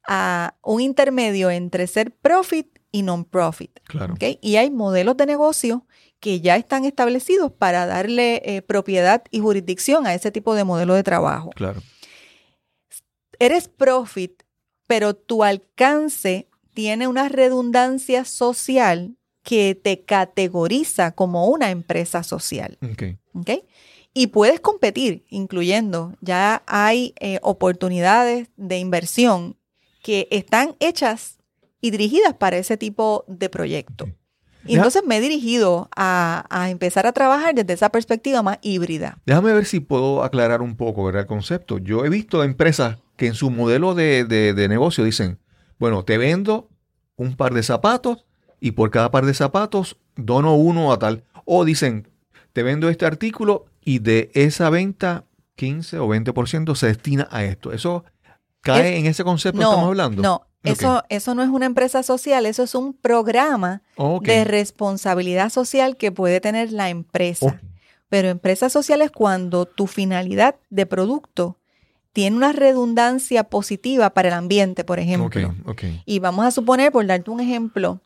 a 0.06 0.58
un 0.62 0.82
intermedio 0.82 1.48
entre 1.48 1.86
ser 1.86 2.14
profit 2.14 2.68
y 2.92 3.00
non-profit. 3.00 3.80
Claro. 3.84 4.14
Y 4.42 4.56
hay 4.56 4.70
modelos 4.70 5.16
de 5.16 5.24
negocio 5.24 5.86
que 6.18 6.42
ya 6.42 6.56
están 6.56 6.84
establecidos 6.84 7.50
para 7.50 7.86
darle 7.86 8.42
eh, 8.44 8.60
propiedad 8.60 9.24
y 9.30 9.40
jurisdicción 9.40 10.06
a 10.06 10.12
ese 10.12 10.30
tipo 10.30 10.54
de 10.54 10.64
modelo 10.64 10.92
de 10.92 11.02
trabajo. 11.02 11.48
Claro. 11.56 11.80
Eres 13.38 13.68
profit, 13.68 14.42
pero 14.86 15.16
tu 15.16 15.44
alcance 15.44 16.49
tiene 16.74 17.08
una 17.08 17.28
redundancia 17.28 18.24
social 18.24 19.16
que 19.42 19.74
te 19.74 20.04
categoriza 20.04 21.12
como 21.12 21.46
una 21.46 21.70
empresa 21.70 22.22
social. 22.22 22.78
Okay. 22.92 23.18
¿Okay? 23.32 23.64
Y 24.12 24.28
puedes 24.28 24.60
competir, 24.60 25.24
incluyendo, 25.28 26.14
ya 26.20 26.62
hay 26.66 27.14
eh, 27.20 27.38
oportunidades 27.42 28.48
de 28.56 28.78
inversión 28.78 29.56
que 30.02 30.26
están 30.30 30.76
hechas 30.80 31.38
y 31.80 31.90
dirigidas 31.90 32.34
para 32.34 32.58
ese 32.58 32.76
tipo 32.76 33.24
de 33.28 33.48
proyecto. 33.48 34.08
Y 34.66 34.76
entonces 34.76 35.02
me 35.06 35.16
he 35.16 35.20
dirigido 35.20 35.88
a, 35.96 36.68
empezar 36.68 37.06
a 37.06 37.12
trabajar 37.12 37.54
desde 37.54 37.72
esa 37.72 37.88
perspectiva 37.88 38.42
más 38.42 38.58
híbrida. 38.62 39.18
Déjame 39.24 39.54
ver 39.54 39.64
si 39.64 39.80
puedo 39.80 40.22
aclarar 40.22 40.60
un 40.60 40.76
poco 40.76 41.08
el 41.08 41.26
concepto. 41.26 41.78
Yo 41.78 42.04
he 42.04 42.10
visto 42.10 42.44
empresas 42.44 42.98
que 43.16 43.26
en 43.26 43.34
su 43.34 43.50
modelo 43.50 43.94
de, 43.94 44.66
negocio 44.68 45.02
dicen, 45.04 45.38
bueno, 45.80 46.04
te 46.04 46.18
vendo 46.18 46.68
un 47.16 47.34
par 47.36 47.54
de 47.54 47.62
zapatos 47.62 48.26
y 48.60 48.72
por 48.72 48.90
cada 48.90 49.10
par 49.10 49.24
de 49.24 49.34
zapatos 49.34 49.96
dono 50.14 50.54
uno 50.54 50.92
a 50.92 50.98
tal. 50.98 51.24
O 51.46 51.64
dicen, 51.64 52.06
te 52.52 52.62
vendo 52.62 52.90
este 52.90 53.06
artículo 53.06 53.64
y 53.82 54.00
de 54.00 54.30
esa 54.34 54.68
venta 54.68 55.24
15 55.56 55.98
o 55.98 56.06
20% 56.08 56.74
se 56.74 56.86
destina 56.86 57.26
a 57.30 57.44
esto. 57.44 57.72
¿Eso 57.72 58.04
cae 58.60 58.98
en 58.98 59.06
ese 59.06 59.24
concepto 59.24 59.58
que 59.58 59.64
estamos 59.64 59.86
hablando? 59.86 60.22
No, 60.22 60.46
eso, 60.62 61.02
eso 61.08 61.34
no 61.34 61.42
es 61.42 61.48
una 61.48 61.64
empresa 61.64 62.02
social, 62.02 62.44
eso 62.44 62.62
es 62.62 62.74
un 62.74 62.92
programa 62.92 63.82
de 64.20 64.44
responsabilidad 64.44 65.48
social 65.48 65.96
que 65.96 66.12
puede 66.12 66.40
tener 66.40 66.72
la 66.72 66.90
empresa. 66.90 67.58
Pero 68.10 68.28
empresas 68.28 68.70
sociales 68.70 69.10
cuando 69.10 69.64
tu 69.64 69.86
finalidad 69.86 70.56
de 70.68 70.84
producto 70.84 71.59
tiene 72.12 72.36
una 72.36 72.52
redundancia 72.52 73.44
positiva 73.44 74.11
para 74.11 74.28
el 74.28 74.34
ambiente, 74.34 74.84
por 74.84 74.98
ejemplo. 74.98 75.54
Y 76.04 76.18
vamos 76.18 76.44
a 76.44 76.50
suponer, 76.50 76.92
por 76.92 77.06
darte 77.06 77.30
un 77.30 77.40
ejemplo, 77.40 78.00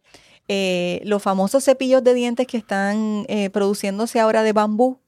eh, 0.48 1.00
los 1.04 1.22
famosos 1.22 1.64
cepillos 1.64 2.04
de 2.04 2.14
dientes 2.14 2.46
que 2.46 2.58
están 2.58 3.24
eh, 3.28 3.50
produciéndose 3.50 4.20
ahora 4.20 4.42
de 4.42 4.52
bambú. 4.52 4.98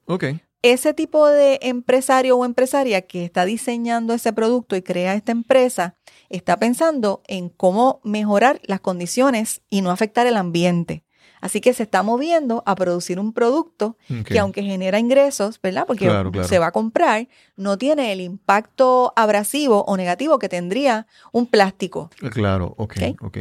Ese 0.62 0.94
tipo 0.94 1.28
de 1.28 1.58
empresario 1.62 2.36
o 2.36 2.44
empresaria 2.44 3.02
que 3.02 3.24
está 3.24 3.44
diseñando 3.44 4.14
ese 4.14 4.32
producto 4.32 4.74
y 4.74 4.82
crea 4.82 5.14
esta 5.14 5.30
empresa, 5.30 5.94
está 6.28 6.58
pensando 6.58 7.22
en 7.28 7.50
cómo 7.50 8.00
mejorar 8.02 8.60
las 8.64 8.80
condiciones 8.80 9.60
y 9.70 9.82
no 9.82 9.90
afectar 9.90 10.26
el 10.26 10.36
ambiente. 10.36 11.05
Así 11.40 11.60
que 11.60 11.72
se 11.72 11.82
está 11.82 12.02
moviendo 12.02 12.62
a 12.66 12.74
producir 12.74 13.18
un 13.18 13.32
producto 13.32 13.96
que 14.24 14.38
aunque 14.38 14.62
genera 14.62 14.98
ingresos, 14.98 15.60
¿verdad? 15.62 15.84
Porque 15.86 16.10
se 16.44 16.58
va 16.58 16.68
a 16.68 16.72
comprar, 16.72 17.28
no 17.56 17.78
tiene 17.78 18.12
el 18.12 18.20
impacto 18.20 19.12
abrasivo 19.16 19.84
o 19.86 19.96
negativo 19.96 20.38
que 20.38 20.48
tendría 20.48 21.06
un 21.32 21.46
plástico. 21.46 22.10
Claro, 22.30 22.74
ok, 22.78 22.96
ok. 23.20 23.38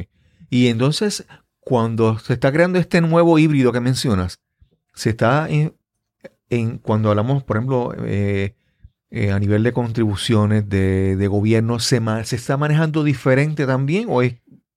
Y 0.50 0.68
entonces, 0.68 1.26
cuando 1.60 2.20
se 2.20 2.34
está 2.34 2.52
creando 2.52 2.80
este 2.80 3.02
nuevo 3.02 3.40
híbrido 3.40 3.72
que 3.72 3.80
mencionas, 3.80 4.40
se 4.94 5.10
está 5.10 5.48
en, 5.50 6.78
cuando 6.80 7.10
hablamos, 7.10 7.44
por 7.44 7.58
ejemplo, 7.58 7.94
eh, 8.06 8.56
eh, 9.12 9.32
a 9.32 9.40
nivel 9.40 9.64
de 9.64 9.74
contribuciones 9.74 10.68
de, 10.68 11.28
gobierno, 11.28 11.80
¿se, 11.80 12.02
¿se 12.24 12.36
está 12.36 12.58
manejando 12.58 13.04
diferente 13.04 13.66
también 13.66 14.08
o 14.10 14.22
es 14.22 14.36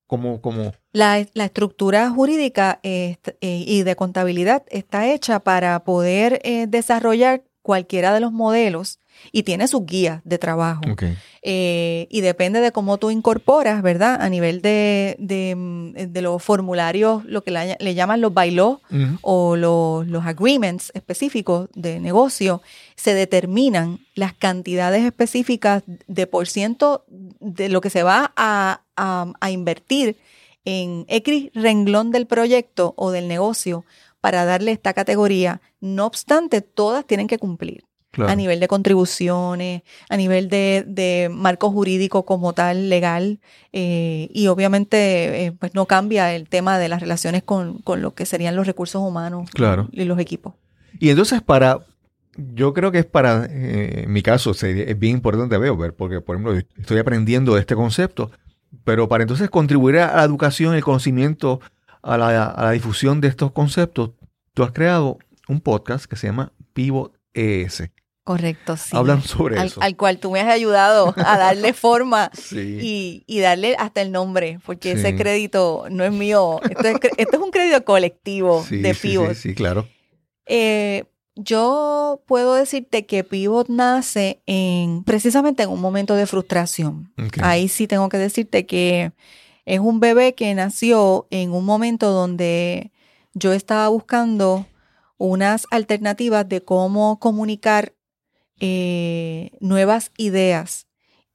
como... 0.09 0.41
como... 0.41 0.73
La, 0.93 1.21
estructura 1.21 2.11
jurídica 2.11 2.81
eh, 2.83 3.19
y 3.41 3.83
de 3.85 3.95
contabilidad 3.95 4.65
está 4.69 5.07
hecha 5.07 5.39
para 5.39 5.85
poder 5.85 6.43
desarrollar 6.69 7.45
cualquiera 7.63 8.13
de 8.13 8.21
los 8.21 8.33
modelos 8.33 8.99
y 9.33 9.43
tiene 9.43 9.69
sus 9.69 9.85
guías 9.87 10.21
de 10.25 10.39
trabajo. 10.39 10.83
Eh, 11.43 12.07
y 12.11 12.21
depende 12.21 12.61
de 12.61 12.73
cómo 12.73 12.99
tú 12.99 13.11
incorporas, 13.11 13.83
¿verdad? 13.83 14.21
A 14.21 14.29
nivel 14.29 14.61
de, 14.61 15.17
de, 15.19 15.55
mm, 15.57 16.19
los 16.21 16.43
formularios, 16.43 17.25
lo 17.25 17.45
que 17.45 17.51
le, 17.51 17.95
llaman 17.95 18.21
los 18.21 18.35
bylaws 18.35 18.81
o 19.23 19.57
los, 19.57 20.07
los 20.07 20.27
agreements 20.27 20.91
específicos 20.95 21.69
de 21.75 22.01
negocio, 22.01 22.63
se 22.97 23.15
determinan 23.15 24.01
las 24.15 24.33
cantidades 24.35 25.05
específicas 25.05 25.83
de 26.07 26.27
por 26.27 26.49
ciento 26.49 27.05
de 27.09 27.69
lo 27.69 27.81
que 27.81 27.91
se 27.91 28.03
va 28.03 28.33
a, 28.37 28.83
a 28.97 29.51
invertir 29.51 30.17
en 30.65 31.07
X 31.09 31.51
renglón 31.55 32.11
del 32.11 32.27
proyecto 32.27 32.93
o 32.97 33.11
del 33.11 33.27
negocio 33.29 33.85
para 34.21 34.45
darle 34.45 34.73
esta 34.73 34.93
categoría. 34.93 35.63
No 35.81 36.05
obstante, 36.05 36.61
todas 36.61 37.07
tienen 37.07 37.27
que 37.27 37.39
cumplir. 37.39 37.88
A 38.17 38.35
nivel 38.35 38.59
de 38.59 38.69
contribuciones, 38.69 39.83
a 40.09 40.17
nivel 40.17 40.49
de, 40.49 41.29
marco 41.31 41.71
jurídico 41.71 42.25
como 42.25 42.53
tal, 42.53 42.89
legal, 42.89 43.39
eh, 43.73 44.29
y 44.33 44.49
obviamente 44.49 45.45
eh, 45.45 45.53
pues 45.53 45.75
no 45.75 45.87
cambia 45.87 46.35
el 46.35 46.49
tema 46.49 46.79
de 46.79 46.89
las 46.89 47.01
relaciones 47.01 47.43
con, 47.43 47.83
lo 47.87 48.15
que 48.15 48.27
serían 48.27 48.57
los 48.57 48.67
recursos 48.67 49.03
humanos 49.03 49.49
y 49.93 50.05
los 50.05 50.19
equipos. 50.19 50.55
Y 50.99 51.11
entonces 51.11 51.43
para, 51.43 51.81
yo 52.37 52.73
creo 52.73 52.91
que 52.91 53.01
es 53.01 53.07
para, 53.07 53.45
eh, 53.45 54.05
en 54.05 54.13
mi 54.13 54.23
caso, 54.23 54.53
es 54.53 54.99
bien 54.99 55.17
importante 55.17 55.59
veo 55.59 55.77
ver, 55.77 55.95
porque 55.95 56.21
por 56.21 56.37
ejemplo 56.37 56.59
estoy 56.77 56.99
aprendiendo 56.99 57.55
de 57.55 57.61
este 57.61 57.77
concepto, 57.77 58.31
pero 58.85 59.09
para 59.09 59.23
entonces 59.23 59.51
contribuir 59.51 59.99
a 59.99 60.17
la 60.17 60.25
educación, 60.25 60.75
el 60.75 60.83
conocimiento, 60.83 61.61
a 62.03 62.17
la, 62.17 62.47
a 62.47 62.65
la 62.65 62.71
difusión 62.71 63.21
de 63.21 63.29
estos 63.29 63.53
conceptos, 63.53 64.13
tú 64.55 64.63
has 64.63 64.73
creado 64.73 65.19
un 65.47 65.61
podcast 65.61 66.07
que 66.07 66.17
se 66.17 66.27
llama 66.27 66.53
Pivot 66.73 67.13
ES. 67.35 67.91
Correcto, 68.29 68.77
sí. 68.77 68.95
Hablan 68.95 69.23
sobre 69.23 69.59
al, 69.59 69.69
eso. 69.69 69.81
Al 69.81 69.97
cual 69.97 70.19
tú 70.19 70.31
me 70.31 70.41
has 70.41 70.49
ayudado 70.49 71.15
a 71.17 71.39
darle 71.39 71.73
forma 71.73 72.31
y, 72.53 73.41
darle 73.41 73.75
hasta 73.79 74.03
el 74.03 74.13
nombre, 74.13 74.61
porque 74.67 74.93
ese 74.93 75.17
crédito 75.17 75.87
no 75.91 76.05
es 76.05 76.13
mío. 76.13 76.61
Esto 76.69 76.89
es, 77.17 77.41
un 77.41 77.51
crédito 77.51 77.83
colectivo 77.87 78.63
de 78.69 78.95
Pivot. 78.95 79.33
Sí, 79.33 79.49
sí, 79.49 79.55
claro. 79.55 79.89
Eh, 80.45 81.05
yo 81.37 82.23
puedo 82.27 82.53
decirte 82.53 83.07
que 83.07 83.25
Pivot 83.25 83.71
nace 83.71 84.43
en 84.45 85.05
precisamente 85.05 85.63
en 85.63 85.71
un 85.71 85.81
momento 85.81 86.15
de 86.15 86.27
frustración. 86.27 87.11
Ahí 87.41 87.69
sí 87.69 87.87
tengo 87.87 88.11
que 88.11 88.19
decirte 88.19 88.67
que 88.67 89.13
es 89.65 89.81
un 89.81 90.01
bebé 90.01 90.35
que 90.35 90.55
nació 90.55 91.29
en 91.31 91.53
un 91.53 91.65
momento 91.65 92.11
donde 92.11 92.93
yo 93.33 93.55
estaba 93.55 93.89
buscando 93.89 94.67
unas 95.17 95.67
alternativas 95.71 96.47
de 96.47 96.61
cómo 96.61 97.19
comunicar 97.19 97.95
eh, 98.61 99.53
nuevas 99.61 100.11
ideas. 100.17 100.87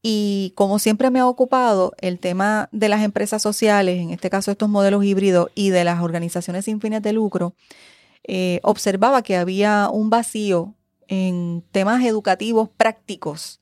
Y 0.02 0.52
como 0.56 0.80
siempre 0.80 1.10
me 1.10 1.20
ha 1.20 1.28
ocupado 1.28 1.94
el 2.02 2.20
tema 2.20 2.68
de 2.74 2.90
las 2.90 3.04
empresas 3.04 3.42
sociales, 3.42 4.00
en 4.00 4.10
este 4.10 4.30
caso 4.30 4.52
estos 4.52 4.68
modelos 4.68 5.06
híbridos 5.06 5.50
y 5.56 5.70
de 5.70 5.86
las 5.86 6.02
organizaciones 6.02 6.66
sin 6.66 6.82
fines 6.82 7.02
de 7.02 7.14
lucro, 7.14 7.56
eh, 8.26 8.60
observaba 8.64 9.22
que 9.22 9.38
había 9.38 9.90
un 9.90 10.10
vacío 10.10 10.74
en 11.08 11.64
temas 11.72 12.04
educativos 12.04 12.70
prácticos 12.76 13.62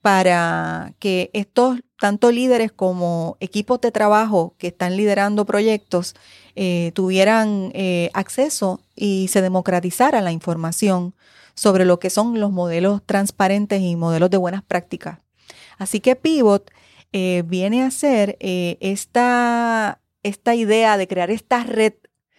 para 0.00 0.94
que 0.98 1.30
estos 1.34 1.80
tanto 2.00 2.32
líderes 2.32 2.72
como 2.72 3.36
equipos 3.40 3.80
de 3.80 3.92
trabajo 3.92 4.54
que 4.58 4.68
están 4.68 4.96
liderando 4.96 5.44
proyectos 5.44 6.14
eh, 6.56 6.92
tuvieran 6.94 7.72
acceso 8.14 8.80
y 8.96 9.28
se 9.28 9.42
democratizara 9.42 10.20
la 10.22 10.32
información 10.32 11.14
sobre 11.54 11.84
lo 11.84 11.98
que 11.98 12.10
son 12.10 12.40
los 12.40 12.50
modelos 12.50 13.02
transparentes 13.04 13.80
y 13.80 13.96
modelos 13.96 14.30
de 14.30 14.36
buenas 14.36 14.62
prácticas. 14.62 15.18
Así 15.78 16.00
que 16.00 16.16
Pivot 16.16 16.70
eh, 17.12 17.42
viene 17.46 17.82
a 17.82 17.90
ser 17.90 18.36
eh, 18.40 18.78
esta, 18.80 20.00
esta, 20.22 20.54
idea 20.54 20.96
de 20.96 21.08
crear 21.08 21.30
esta 21.30 21.64
red 21.64 21.94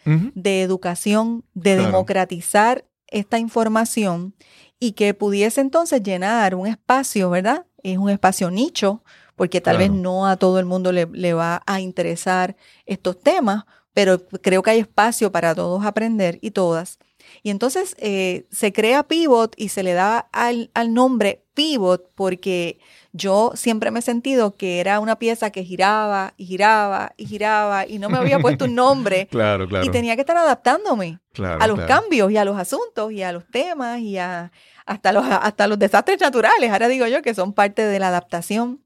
de 0.05 0.61
educación, 0.64 1.45
de 1.53 1.78
democratizar 1.78 2.86
esta 3.07 3.39
información 3.39 4.36
y 4.80 4.93
que 4.93 5.14
pudiese 5.14 5.61
entonces 5.61 6.03
llenar 6.03 6.55
un 6.55 6.68
espacio, 6.68 7.30
¿verdad? 7.30 7.66
Es 7.84 7.97
un 7.97 8.09
espacio 8.09 8.51
nicho, 8.51 9.01
porque 9.38 9.61
tal 9.61 9.78
vez 9.78 9.91
no 9.91 10.28
a 10.28 10.36
todo 10.36 10.59
el 10.59 10.66
mundo 10.66 10.91
le, 10.91 11.05
le, 11.05 11.34
va 11.34 11.64
a 11.66 11.80
interesar 11.80 12.57
estos 12.86 13.18
temas, 13.18 13.64
pero 13.93 14.28
creo 14.28 14.61
que 14.61 14.72
hay 14.72 14.80
espacio 14.80 15.32
para 15.32 15.55
todos 15.55 15.86
aprender 15.86 16.38
y 16.41 16.51
todas. 16.51 16.99
Y 17.46 17.50
entonces 17.50 17.96
eh, 18.00 18.46
se 18.52 18.72
crea 18.72 19.04
Pivot 19.04 19.54
y 19.58 19.68
se 19.68 19.84
le 19.84 19.91
da 19.91 20.30
al, 20.32 20.70
nombre 20.94 21.44
Pivot 21.54 22.10
porque 22.16 22.80
yo 23.12 23.52
siempre 23.56 23.91
me 23.91 24.00
he 24.00 24.02
sentido 24.02 24.56
que 24.56 24.80
era 24.80 25.02
una 25.02 25.20
pieza 25.20 25.52
que 25.52 25.66
giraba 25.66 26.34
y 26.38 26.46
giraba 26.46 27.14
y 27.18 27.26
giraba 27.26 27.86
y 27.86 28.00
no 28.00 28.10
me 28.10 28.18
había 28.18 28.39
puesto 28.39 28.64
un 28.64 28.76
nombre. 28.76 29.28
claro, 29.32 29.68
claro. 29.68 29.86
Y 29.86 29.89
tenía 29.89 30.16
que 30.16 30.22
estar 30.22 30.38
adaptándome 30.38 31.20
a 31.38 31.68
los 31.68 31.82
cambios 31.82 32.32
y 32.32 32.38
a 32.38 32.46
los 32.46 32.58
asuntos 32.58 33.12
y 33.12 33.22
a 33.24 33.34
los 33.34 33.46
temas 33.52 34.00
y 34.00 34.18
a, 34.18 34.54
hasta, 34.86 35.12
los, 35.12 35.26
hasta 35.26 35.68
los 35.68 35.78
desastres 35.78 36.22
naturales. 36.22 36.72
Ahora 36.72 36.88
digo 36.88 37.08
yo 37.08 37.22
que 37.22 37.34
son 37.34 37.52
parte 37.52 37.86
de 37.86 38.00
la 38.00 38.08
adaptación. 38.08 38.82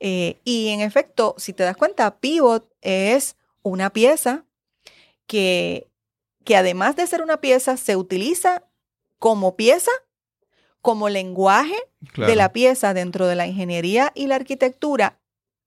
Eh, 0.00 0.38
y 0.44 0.68
en 0.68 0.80
efecto, 0.80 1.34
si 1.36 1.52
te 1.52 1.62
das 1.64 1.76
cuenta, 1.76 2.18
Pivot 2.20 2.72
es 2.80 3.36
una 3.62 3.90
pieza 3.90 4.44
que 5.26 5.87
que 6.48 6.56
además 6.56 6.96
de 6.96 7.06
ser 7.06 7.20
una 7.20 7.42
pieza, 7.42 7.76
se 7.76 7.94
utiliza 7.94 8.62
como 9.18 9.54
pieza, 9.54 9.90
como 10.80 11.10
lenguaje 11.10 11.76
de 12.16 12.36
la 12.36 12.54
pieza 12.54 12.94
dentro 12.94 13.26
de 13.26 13.34
la 13.34 13.46
ingeniería 13.46 14.12
y 14.14 14.28
la 14.28 14.36
arquitectura, 14.36 15.18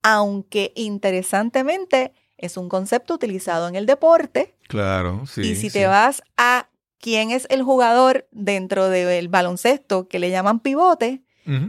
aunque 0.02 0.72
interesantemente 0.74 2.14
es 2.36 2.56
un 2.56 2.68
concepto 2.68 3.14
utilizado 3.14 3.68
en 3.68 3.76
el 3.76 3.86
deporte. 3.86 4.56
Claro, 4.66 5.24
sí. 5.24 5.42
Y 5.42 5.54
si 5.54 5.70
te 5.70 5.86
vas 5.86 6.24
a 6.36 6.68
quién 6.98 7.30
es 7.30 7.46
el 7.48 7.62
jugador 7.62 8.26
dentro 8.32 8.88
del 8.88 9.28
baloncesto 9.28 10.08
que 10.08 10.18
le 10.18 10.30
llaman 10.30 10.58
pivote, 10.58 11.22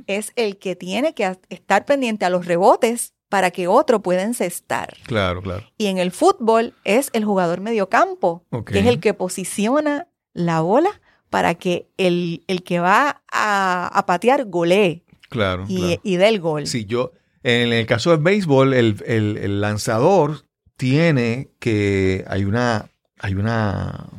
es 0.08 0.32
el 0.36 0.58
que 0.58 0.76
tiene 0.76 1.14
que 1.14 1.38
estar 1.50 1.86
pendiente 1.86 2.26
a 2.26 2.32
los 2.32 2.48
rebotes 2.48 3.14
para 3.34 3.50
que 3.50 3.68
otro 3.68 4.04
pueda 4.04 4.22
encestar. 4.22 4.94
Claro, 5.08 5.42
claro. 5.42 5.64
Y 5.76 5.88
en 5.88 5.98
el 5.98 6.12
fútbol 6.12 6.76
es 6.84 7.10
el 7.14 7.26
jugador 7.26 7.62
mediocampo, 7.62 8.46
que 8.68 8.78
es 8.78 8.86
el 8.86 9.00
que 9.00 9.16
posiciona 9.16 10.08
la 10.34 10.62
bola 10.62 11.02
para 11.32 11.56
que 11.56 11.88
el, 11.98 12.44
el 12.46 12.62
que 12.62 12.80
va 12.80 13.24
a, 13.32 14.04
patear 14.06 14.46
golee. 14.46 15.04
Claro 15.32 15.66
y, 15.68 16.00
y 16.04 16.18
dé 16.18 16.28
el 16.28 16.42
gol. 16.42 16.68
Sí, 16.68 16.86
yo, 16.86 17.14
en 17.42 17.74
el 17.74 17.88
caso 17.88 18.12
del 18.12 18.20
béisbol, 18.20 18.72
el, 18.76 19.62
lanzador 19.62 20.46
tiene 20.78 21.50
que, 21.58 22.26
hay 22.28 22.46
una, 22.46 22.92
hay 23.18 23.34
una, 23.34 24.10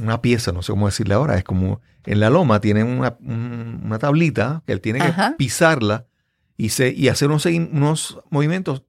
una 0.00 0.20
pieza, 0.20 0.50
no 0.50 0.62
sé 0.62 0.72
cómo 0.72 0.86
decirle 0.86 1.14
ahora, 1.14 1.38
es 1.38 1.44
como 1.44 1.80
en 2.06 2.18
la 2.18 2.28
loma 2.28 2.60
tiene 2.60 2.82
una, 2.82 3.16
una 3.20 4.00
tablita 4.00 4.64
que 4.66 4.72
él 4.72 4.80
tiene 4.80 4.98
que 4.98 5.12
pisarla 5.38 6.06
y, 6.56 6.70
se, 6.70 6.90
y 6.92 7.08
hacer 7.08 7.28
unos, 7.28 7.46
unos 7.46 8.18
movimientos 8.30 8.84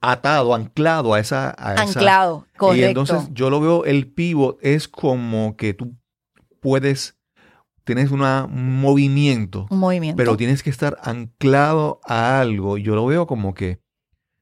atado, 0.00 0.54
anclado 0.54 1.14
a 1.14 1.20
esa... 1.20 1.50
anclado, 1.50 2.46
correcto. 2.56 2.80
Y 2.80 2.84
entonces 2.84 3.28
yo 3.32 3.50
lo 3.50 3.60
veo, 3.60 3.84
el 3.84 4.06
pivot 4.06 4.58
es 4.60 4.88
como 4.88 5.56
que 5.56 5.74
tú 5.74 5.96
puedes, 6.60 7.16
tienes 7.84 8.10
una, 8.10 8.44
un 8.44 8.80
movimiento. 8.80 9.66
Un 9.70 9.78
movimiento. 9.78 10.16
Pero 10.16 10.36
tienes 10.36 10.62
que 10.62 10.70
estar 10.70 10.98
anclado 11.02 12.00
a 12.04 12.40
algo. 12.40 12.76
Yo 12.76 12.94
lo 12.94 13.06
veo 13.06 13.26
como 13.26 13.54
que 13.54 13.80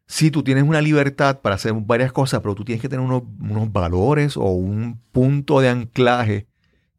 si 0.07 0.31
tú 0.31 0.43
tienes 0.43 0.65
una 0.65 0.81
libertad 0.81 1.41
para 1.41 1.55
hacer 1.55 1.73
varias 1.75 2.13
cosas, 2.13 2.41
pero 2.41 2.55
tú 2.55 2.65
tienes 2.65 2.83
que 2.83 2.89
tener 2.89 3.05
unos, 3.05 3.23
unos 3.41 3.73
valores 3.73 4.37
o 4.37 4.45
un 4.45 5.01
punto 5.13 5.61
de 5.61 5.69
anclaje 5.69 6.49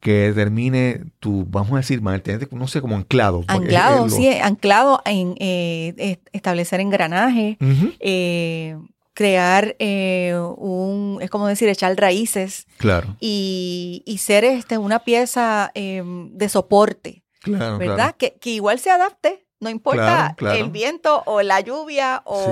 que 0.03 0.33
determine 0.33 1.05
tu, 1.21 1.45
vamos 1.47 1.71
a 1.71 1.77
decir, 1.77 2.01
no 2.01 2.67
sé, 2.67 2.81
como 2.81 2.97
anclado. 2.97 3.45
Anclado, 3.47 4.09
sí, 4.09 4.27
anclado 4.27 5.01
en 5.05 5.33
eh, 5.39 6.19
establecer 6.33 6.81
engranaje, 6.81 7.57
eh, 8.01 8.77
crear 9.13 9.77
eh, 9.79 10.37
un, 10.57 11.19
es 11.21 11.29
como 11.29 11.47
decir, 11.47 11.69
echar 11.69 11.95
raíces. 11.95 12.67
Claro. 12.77 13.15
Y, 13.21 14.03
ser 14.19 14.43
este, 14.43 14.77
una 14.77 14.99
pieza 14.99 15.71
em, 15.73 16.29
de 16.33 16.49
soporte. 16.49 17.23
Claro, 17.39 17.77
¿Verdad? 17.77 18.15
Que, 18.17 18.37
igual 18.43 18.79
se 18.79 18.91
adapte. 18.91 19.45
No 19.61 19.69
importa 19.69 20.35
el 20.57 20.69
viento 20.69 21.23
o 21.25 21.41
la 21.41 21.61
lluvia 21.61 22.21
o, 22.25 22.51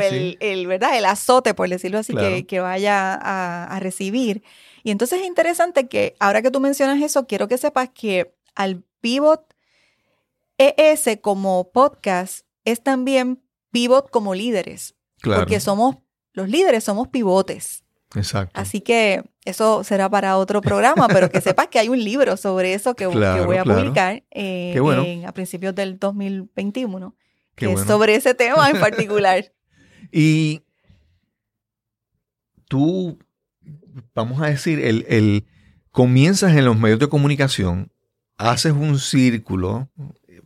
el, 0.00 0.66
¿verdad? 0.66 0.98
el 0.98 1.04
azote, 1.04 1.54
por 1.54 1.68
decirlo 1.68 2.00
así, 2.00 2.12
que, 2.44 2.58
vaya 2.58 3.14
a 3.14 3.78
recibir. 3.78 4.42
Y 4.82 4.90
entonces 4.90 5.20
es 5.20 5.26
interesante 5.26 5.88
que 5.88 6.16
ahora 6.18 6.42
que 6.42 6.50
tú 6.50 6.60
mencionas 6.60 7.00
eso, 7.02 7.26
quiero 7.26 7.48
que 7.48 7.58
sepas 7.58 7.90
que 7.90 8.34
al 8.54 8.82
Pivot 9.00 9.54
ES 10.58 11.18
como 11.20 11.70
podcast 11.72 12.46
es 12.64 12.82
también 12.82 13.42
Pivot 13.70 14.10
como 14.10 14.34
líderes. 14.34 14.94
Porque 15.22 15.60
somos, 15.60 15.96
los 16.32 16.48
líderes 16.48 16.84
somos 16.84 17.08
pivotes. 17.08 17.84
Exacto. 18.14 18.60
Así 18.60 18.80
que 18.80 19.24
eso 19.44 19.84
será 19.84 20.08
para 20.10 20.36
otro 20.36 20.60
programa, 20.60 21.08
pero 21.08 21.30
que 21.30 21.40
sepas 21.40 21.68
que 21.68 21.78
hay 21.78 21.88
un 21.88 22.02
libro 22.02 22.36
sobre 22.36 22.74
eso 22.74 22.94
que, 22.94 23.06
voy 23.06 23.56
a 23.56 23.64
publicar 23.64 24.22
eh, 24.30 25.24
a 25.26 25.32
principios 25.32 25.74
del 25.74 25.98
2021, 25.98 27.16
que 27.54 27.72
es 27.72 27.80
sobre 27.80 28.14
ese 28.14 28.34
tema 28.34 28.70
en 28.70 28.80
particular. 28.80 29.52
y 30.10 30.62
tú, 32.68 33.18
vamos 34.14 34.40
a 34.42 34.46
decir, 34.46 34.80
el, 34.80 35.44
comienzas 35.90 36.56
en 36.56 36.64
los 36.64 36.78
medios 36.78 36.98
de 36.98 37.08
comunicación, 37.08 37.92
haces 38.36 38.72
un 38.72 38.98
círculo 38.98 39.88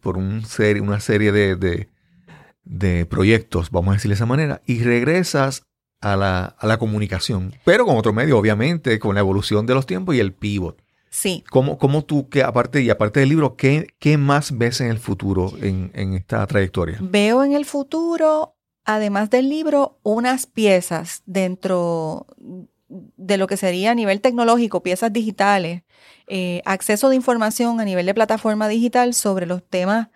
por 0.01 0.16
un 0.16 0.44
una 0.82 1.01
serie 1.01 1.32
de, 1.32 1.88
de 2.64 3.07
proyectos, 3.07 3.70
vamos 3.70 3.92
a 3.92 3.94
decir 3.94 4.11
de 4.11 4.14
esa 4.14 4.26
manera, 4.26 4.61
y 4.66 4.82
regresas 4.82 5.62
a 6.01 6.16
la, 6.16 6.78
comunicación, 6.78 7.55
pero 7.64 7.86
con 7.86 7.97
otro 7.97 8.12
medio, 8.12 8.38
obviamente, 8.38 8.99
con 8.99 9.14
la 9.14 9.20
evolución 9.20 9.66
de 9.66 9.74
los 9.74 9.86
tiempos 9.86 10.14
y 10.14 10.20
el 10.20 10.32
pivot. 10.32 10.80
Sí. 11.09 11.44
¿Cómo, 11.51 11.78
cómo 11.78 12.05
tú, 12.05 12.28
que 12.28 12.42
aparte, 12.42 12.82
y 12.82 12.90
aparte 12.90 13.20
del 13.20 13.30
libro, 13.30 13.57
¿qué, 13.57 13.86
qué 13.99 14.18
más 14.18 14.57
ves 14.59 14.80
en 14.80 14.88
el 14.88 14.99
futuro 14.99 15.53
en, 15.61 15.90
esta 16.14 16.47
trayectoria? 16.47 16.99
Veo 17.01 17.42
en 17.42 17.53
el 17.53 17.64
futuro, 17.64 18.57
además 18.84 19.30
del 19.30 19.49
libro, 19.49 19.99
unas 20.03 20.47
piezas 20.47 21.22
dentro 21.24 22.26
de 22.89 23.37
lo 23.37 23.47
que 23.47 23.57
sería 23.57 23.91
a 23.91 23.95
nivel 23.95 24.20
tecnológico, 24.20 24.82
piezas 24.82 25.12
digitales, 25.12 25.82
eh, 26.28 26.62
acceso 26.64 27.09
de 27.09 27.16
información 27.16 27.80
a 27.80 27.84
nivel 27.84 28.07
de 28.07 28.14
plataforma 28.14 28.68
digital 28.68 29.14
sobre 29.14 29.47
los 29.47 29.62
temas 29.62 30.09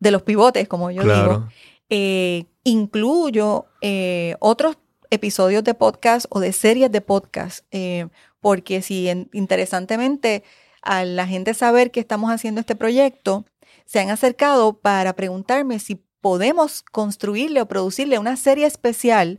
de 0.00 0.10
los 0.10 0.22
pivotes, 0.22 0.68
como 0.68 0.90
yo 0.90 1.02
digo. 1.02 1.48
Eh, 1.88 2.46
incluyo 2.64 3.66
eh, 3.80 4.34
otros 4.40 4.76
episodios 5.10 5.62
de 5.62 5.74
podcast 5.74 6.26
o 6.30 6.40
de 6.40 6.52
series 6.52 6.90
de 6.90 7.00
podcast, 7.00 7.64
porque 8.40 8.82
si 8.82 9.08
interesantemente 9.32 10.42
a 10.82 11.04
la 11.04 11.26
gente 11.26 11.54
saber 11.54 11.92
que 11.92 12.00
estamos 12.00 12.30
haciendo 12.30 12.60
este 12.60 12.74
proyecto, 12.74 13.44
se 13.84 14.00
han 14.00 14.10
acercado 14.10 14.78
para 14.78 15.14
preguntarme 15.14 15.78
si 15.78 16.02
podemos 16.20 16.82
construirle 16.82 17.60
o 17.60 17.68
producirle 17.68 18.18
una 18.18 18.36
serie 18.36 18.66
especial 18.66 19.36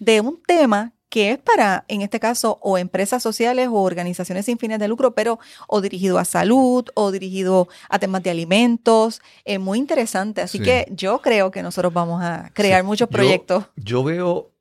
de 0.00 0.20
un 0.22 0.40
tema 0.46 0.94
que 1.10 1.32
es 1.32 1.38
para, 1.38 1.84
en 1.88 2.02
este 2.02 2.20
caso, 2.20 2.58
o 2.62 2.78
empresas 2.78 3.20
sociales 3.20 3.68
o 3.68 3.82
organizaciones 3.82 4.46
sin 4.46 4.58
fines 4.58 4.78
de 4.78 4.86
lucro, 4.86 5.12
pero 5.12 5.40
o 5.66 5.80
dirigido 5.80 6.18
a 6.18 6.24
salud 6.24 6.86
o 6.94 7.10
dirigido 7.10 7.68
a 7.88 7.98
temas 7.98 8.22
de 8.22 8.30
alimentos. 8.30 9.20
Es 9.44 9.58
muy 9.58 9.78
interesante. 9.78 10.40
Así 10.40 10.60
que 10.60 10.86
yo 10.90 11.20
creo 11.20 11.50
que 11.50 11.62
nosotros 11.62 11.92
vamos 11.92 12.22
a 12.22 12.50
crear 12.54 12.84
muchos 12.84 13.08
proyectos. 13.08 13.64
Yo, 13.74 14.04
veo, 14.04 14.52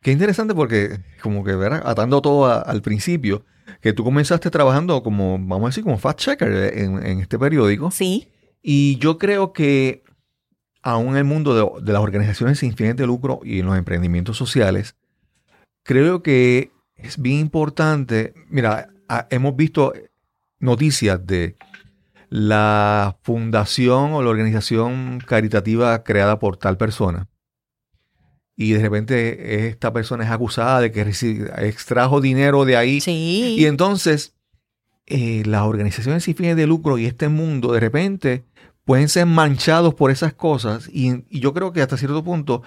qué 0.00 0.12
interesante 0.12 0.54
porque 0.54 1.00
como 1.20 1.42
que, 1.42 1.56
ver 1.56 1.72
atando 1.72 2.22
todo 2.22 2.46
al 2.46 2.82
principio, 2.82 3.44
que 3.80 3.92
tú 3.92 4.04
comenzaste 4.04 4.48
trabajando 4.48 5.02
como, 5.02 5.32
vamos 5.32 5.64
a 5.64 5.66
decir, 5.66 5.82
como 5.82 5.98
fact 5.98 6.20
checker 6.20 6.78
en, 6.78 7.20
este 7.20 7.36
periódico. 7.36 7.90
Sí. 7.90 8.28
Y 8.62 8.96
yo 8.98 9.18
creo 9.18 9.52
que 9.52 10.04
aún 10.82 11.08
en 11.08 11.16
el 11.16 11.24
mundo 11.24 11.52
de, 11.52 11.84
de 11.84 11.92
las 11.92 12.00
organizaciones 12.00 12.60
sin 12.60 12.76
fines 12.76 12.94
de 12.94 13.08
lucro 13.08 13.40
y 13.42 13.58
en 13.58 13.66
los 13.66 13.76
emprendimientos 13.76 14.36
sociales, 14.36 14.94
creo 15.86 16.22
que 16.22 16.72
es 16.96 17.18
bien 17.18 17.38
importante. 17.38 18.34
Mira, 18.48 18.90
hemos 19.30 19.56
visto 19.56 19.92
noticias 20.58 21.24
de 21.24 21.56
la 22.28 23.16
fundación 23.22 24.12
o 24.12 24.22
la 24.22 24.30
organización 24.30 25.22
caritativa 25.24 26.02
creada 26.02 26.38
por 26.38 26.56
tal 26.56 26.76
persona. 26.76 27.28
Y 28.56 28.72
de 28.72 28.80
repente 28.80 29.68
esta 29.68 29.92
persona 29.92 30.24
es 30.24 30.30
acusada 30.30 30.80
de 30.80 30.90
que 30.90 31.02
extrajo 31.58 32.20
dinero 32.20 32.64
de 32.64 32.76
ahí. 32.76 33.00
Sí. 33.00 33.54
Y 33.58 33.66
entonces 33.66 34.34
eh, 35.06 35.44
las 35.46 35.62
organizaciones 35.62 36.24
sin 36.24 36.34
fines 36.34 36.56
de 36.56 36.66
lucro 36.66 36.98
y 36.98 37.06
este 37.06 37.28
mundo 37.28 37.72
de 37.72 37.80
repente 37.80 38.44
pueden 38.84 39.08
ser 39.08 39.26
manchados 39.26 39.94
por 39.94 40.10
esas 40.10 40.32
cosas. 40.32 40.88
Y, 40.92 41.24
y 41.28 41.40
yo 41.40 41.52
creo 41.52 41.72
que 41.72 41.82
hasta 41.82 41.96
cierto 41.96 42.24
punto 42.24 42.62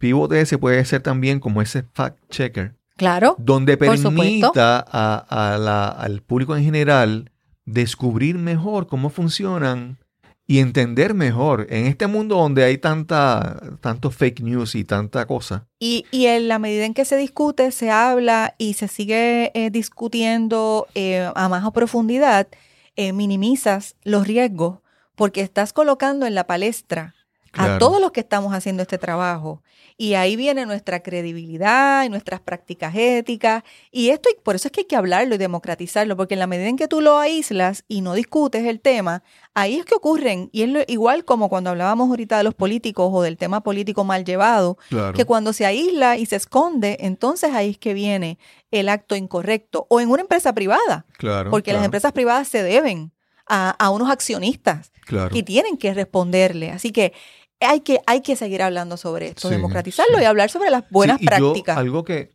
Pivot 0.00 0.32
se 0.46 0.56
puede 0.56 0.82
ser 0.86 1.02
también 1.02 1.40
como 1.40 1.60
ese 1.60 1.84
fact 1.92 2.18
checker. 2.30 2.74
Claro. 2.96 3.36
Donde 3.38 3.76
permita 3.76 4.78
al 4.80 6.22
público 6.22 6.56
en 6.56 6.64
general 6.64 7.30
descubrir 7.66 8.38
mejor 8.38 8.86
cómo 8.86 9.10
funcionan 9.10 9.98
y 10.46 10.58
entender 10.58 11.12
mejor 11.12 11.66
en 11.70 11.86
este 11.86 12.06
mundo 12.06 12.36
donde 12.36 12.64
hay 12.64 12.78
tanta, 12.78 13.60
tanto 13.80 14.10
fake 14.10 14.40
news 14.40 14.74
y 14.74 14.84
tanta 14.84 15.26
cosa. 15.26 15.66
Y, 15.78 16.06
en 16.12 16.48
la 16.48 16.58
medida 16.58 16.86
en 16.86 16.94
que 16.94 17.04
se 17.04 17.16
discute, 17.16 17.70
se 17.70 17.90
habla 17.90 18.54
y 18.56 18.74
se 18.74 18.88
sigue 18.88 19.52
eh, 19.54 19.70
discutiendo 19.70 20.88
eh, 20.94 21.30
a 21.34 21.48
más 21.50 21.70
profundidad, 21.72 22.48
eh, 22.96 23.12
minimizas 23.12 23.96
los 24.02 24.26
riesgos 24.26 24.78
porque 25.14 25.42
estás 25.42 25.74
colocando 25.74 26.26
en 26.26 26.34
la 26.34 26.46
palestra 26.46 27.14
a 27.52 27.78
todos 27.78 28.00
los 28.00 28.12
que 28.12 28.20
estamos 28.20 28.52
haciendo 28.54 28.82
este 28.82 28.98
trabajo. 28.98 29.62
Y 29.96 30.14
ahí 30.14 30.34
viene 30.34 30.64
nuestra 30.64 31.02
credibilidad 31.02 32.04
y 32.04 32.08
nuestras 32.08 32.40
prácticas 32.40 32.94
éticas. 32.96 33.64
Y 33.90 34.08
esto, 34.08 34.30
por 34.42 34.54
eso 34.56 34.68
es 34.68 34.72
que 34.72 34.80
hay 34.80 34.86
que 34.86 34.96
hablarlo 34.96 35.34
y 35.34 35.38
democratizarlo, 35.38 36.16
porque 36.16 36.34
en 36.34 36.40
la 36.40 36.46
medida 36.46 36.68
en 36.68 36.78
que 36.78 36.88
tú 36.88 37.02
lo 37.02 37.18
aíslas 37.18 37.84
y 37.86 38.00
no 38.00 38.14
discutes 38.14 38.64
el 38.64 38.80
tema, 38.80 39.22
ahí 39.52 39.76
es 39.76 39.84
que 39.84 39.94
ocurren. 39.94 40.48
Y 40.52 40.62
es 40.62 40.84
igual 40.88 41.26
como 41.26 41.50
cuando 41.50 41.68
hablábamos 41.68 42.08
ahorita 42.08 42.38
de 42.38 42.44
los 42.44 42.54
políticos 42.54 43.10
o 43.12 43.20
del 43.20 43.36
tema 43.36 43.62
político 43.62 44.04
mal 44.04 44.24
llevado, 44.24 44.78
que 45.14 45.26
cuando 45.26 45.52
se 45.52 45.66
aísla 45.66 46.16
y 46.16 46.24
se 46.24 46.36
esconde, 46.36 46.96
entonces 47.00 47.52
ahí 47.52 47.70
es 47.70 47.78
que 47.78 47.92
viene 47.92 48.38
el 48.70 48.88
acto 48.88 49.16
incorrecto. 49.16 49.86
O 49.90 50.00
en 50.00 50.08
una 50.08 50.22
empresa 50.22 50.54
privada, 50.54 51.04
porque 51.50 51.74
las 51.74 51.84
empresas 51.84 52.12
privadas 52.12 52.48
se 52.48 52.62
deben 52.62 53.12
a, 53.50 53.90
unos 53.90 54.10
accionistas 54.10 54.92
y 55.32 55.42
tienen 55.42 55.76
que 55.76 55.92
responderle. 55.92 56.70
Así 56.70 56.92
que 56.92 57.12
hay 57.60 57.80
que, 57.80 58.00
hay 58.06 58.22
que 58.22 58.36
seguir 58.36 58.62
hablando 58.62 58.96
sobre 58.96 59.28
esto, 59.28 59.48
democratizarlo 59.48 60.20
y 60.20 60.24
hablar 60.24 60.50
sobre 60.50 60.70
las 60.70 60.88
buenas 60.90 61.20
prácticas. 61.20 61.76
algo 61.76 62.04
que, 62.04 62.30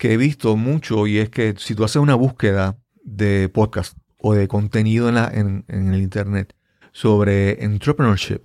he 0.00 0.16
visto 0.18 0.56
mucho 0.56 1.06
y 1.06 1.18
es 1.18 1.30
que 1.30 1.54
si 1.56 1.74
tú 1.74 1.82
haces 1.82 1.96
una 1.96 2.14
búsqueda 2.14 2.76
de 3.02 3.48
podcast 3.48 3.96
o 4.18 4.34
de 4.34 4.48
contenido 4.48 5.08
en, 5.08 5.14
la, 5.14 5.30
en, 5.32 5.64
el 5.68 6.02
Internet 6.02 6.54
sobre 6.92 7.64
entrepreneurship 7.64 8.42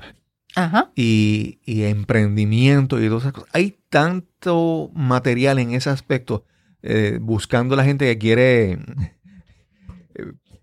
Y, 0.95 1.59
emprendimiento 1.65 3.01
y 3.01 3.07
todas 3.07 3.23
esas 3.23 3.34
cosas, 3.34 3.49
hay 3.53 3.77
tanto 3.89 4.89
material 4.93 5.59
en 5.59 5.73
ese 5.73 5.89
aspecto 5.89 6.45
eh, 6.82 7.17
buscando 7.21 7.75
la 7.75 7.84
gente 7.84 8.05
que 8.05 8.17
quiere 8.17 8.80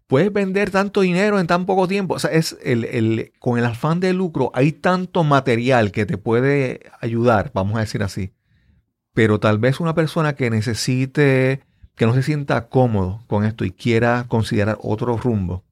puedes 0.06 0.32
vender 0.32 0.70
tanto 0.70 1.00
dinero 1.00 1.40
en 1.40 1.46
tan 1.46 1.66
poco 1.66 1.88
tiempo. 1.88 2.14
O 2.14 2.18
sea, 2.18 2.30
es 2.30 2.56
el, 2.62 3.32
con 3.38 3.58
el 3.58 3.64
afán 3.64 4.00
de 4.00 4.12
lucro 4.12 4.50
hay 4.54 4.72
tanto 4.72 5.24
material 5.24 5.92
que 5.92 6.06
te 6.06 6.18
puede 6.18 6.80
ayudar, 7.00 7.50
vamos 7.54 7.76
a 7.76 7.80
decir 7.80 8.02
así. 8.02 8.32
Pero 9.14 9.40
tal 9.40 9.58
vez 9.58 9.80
una 9.80 9.94
persona 9.94 10.34
que 10.34 10.50
necesite, 10.50 11.62
que 11.94 12.06
no 12.06 12.14
se 12.14 12.22
sienta 12.22 12.68
cómodo 12.68 13.22
con 13.26 13.44
esto 13.44 13.64
y 13.64 13.72
quiera 13.72 14.26
considerar 14.28 14.78
otro 14.82 15.16
rumbo 15.16 15.64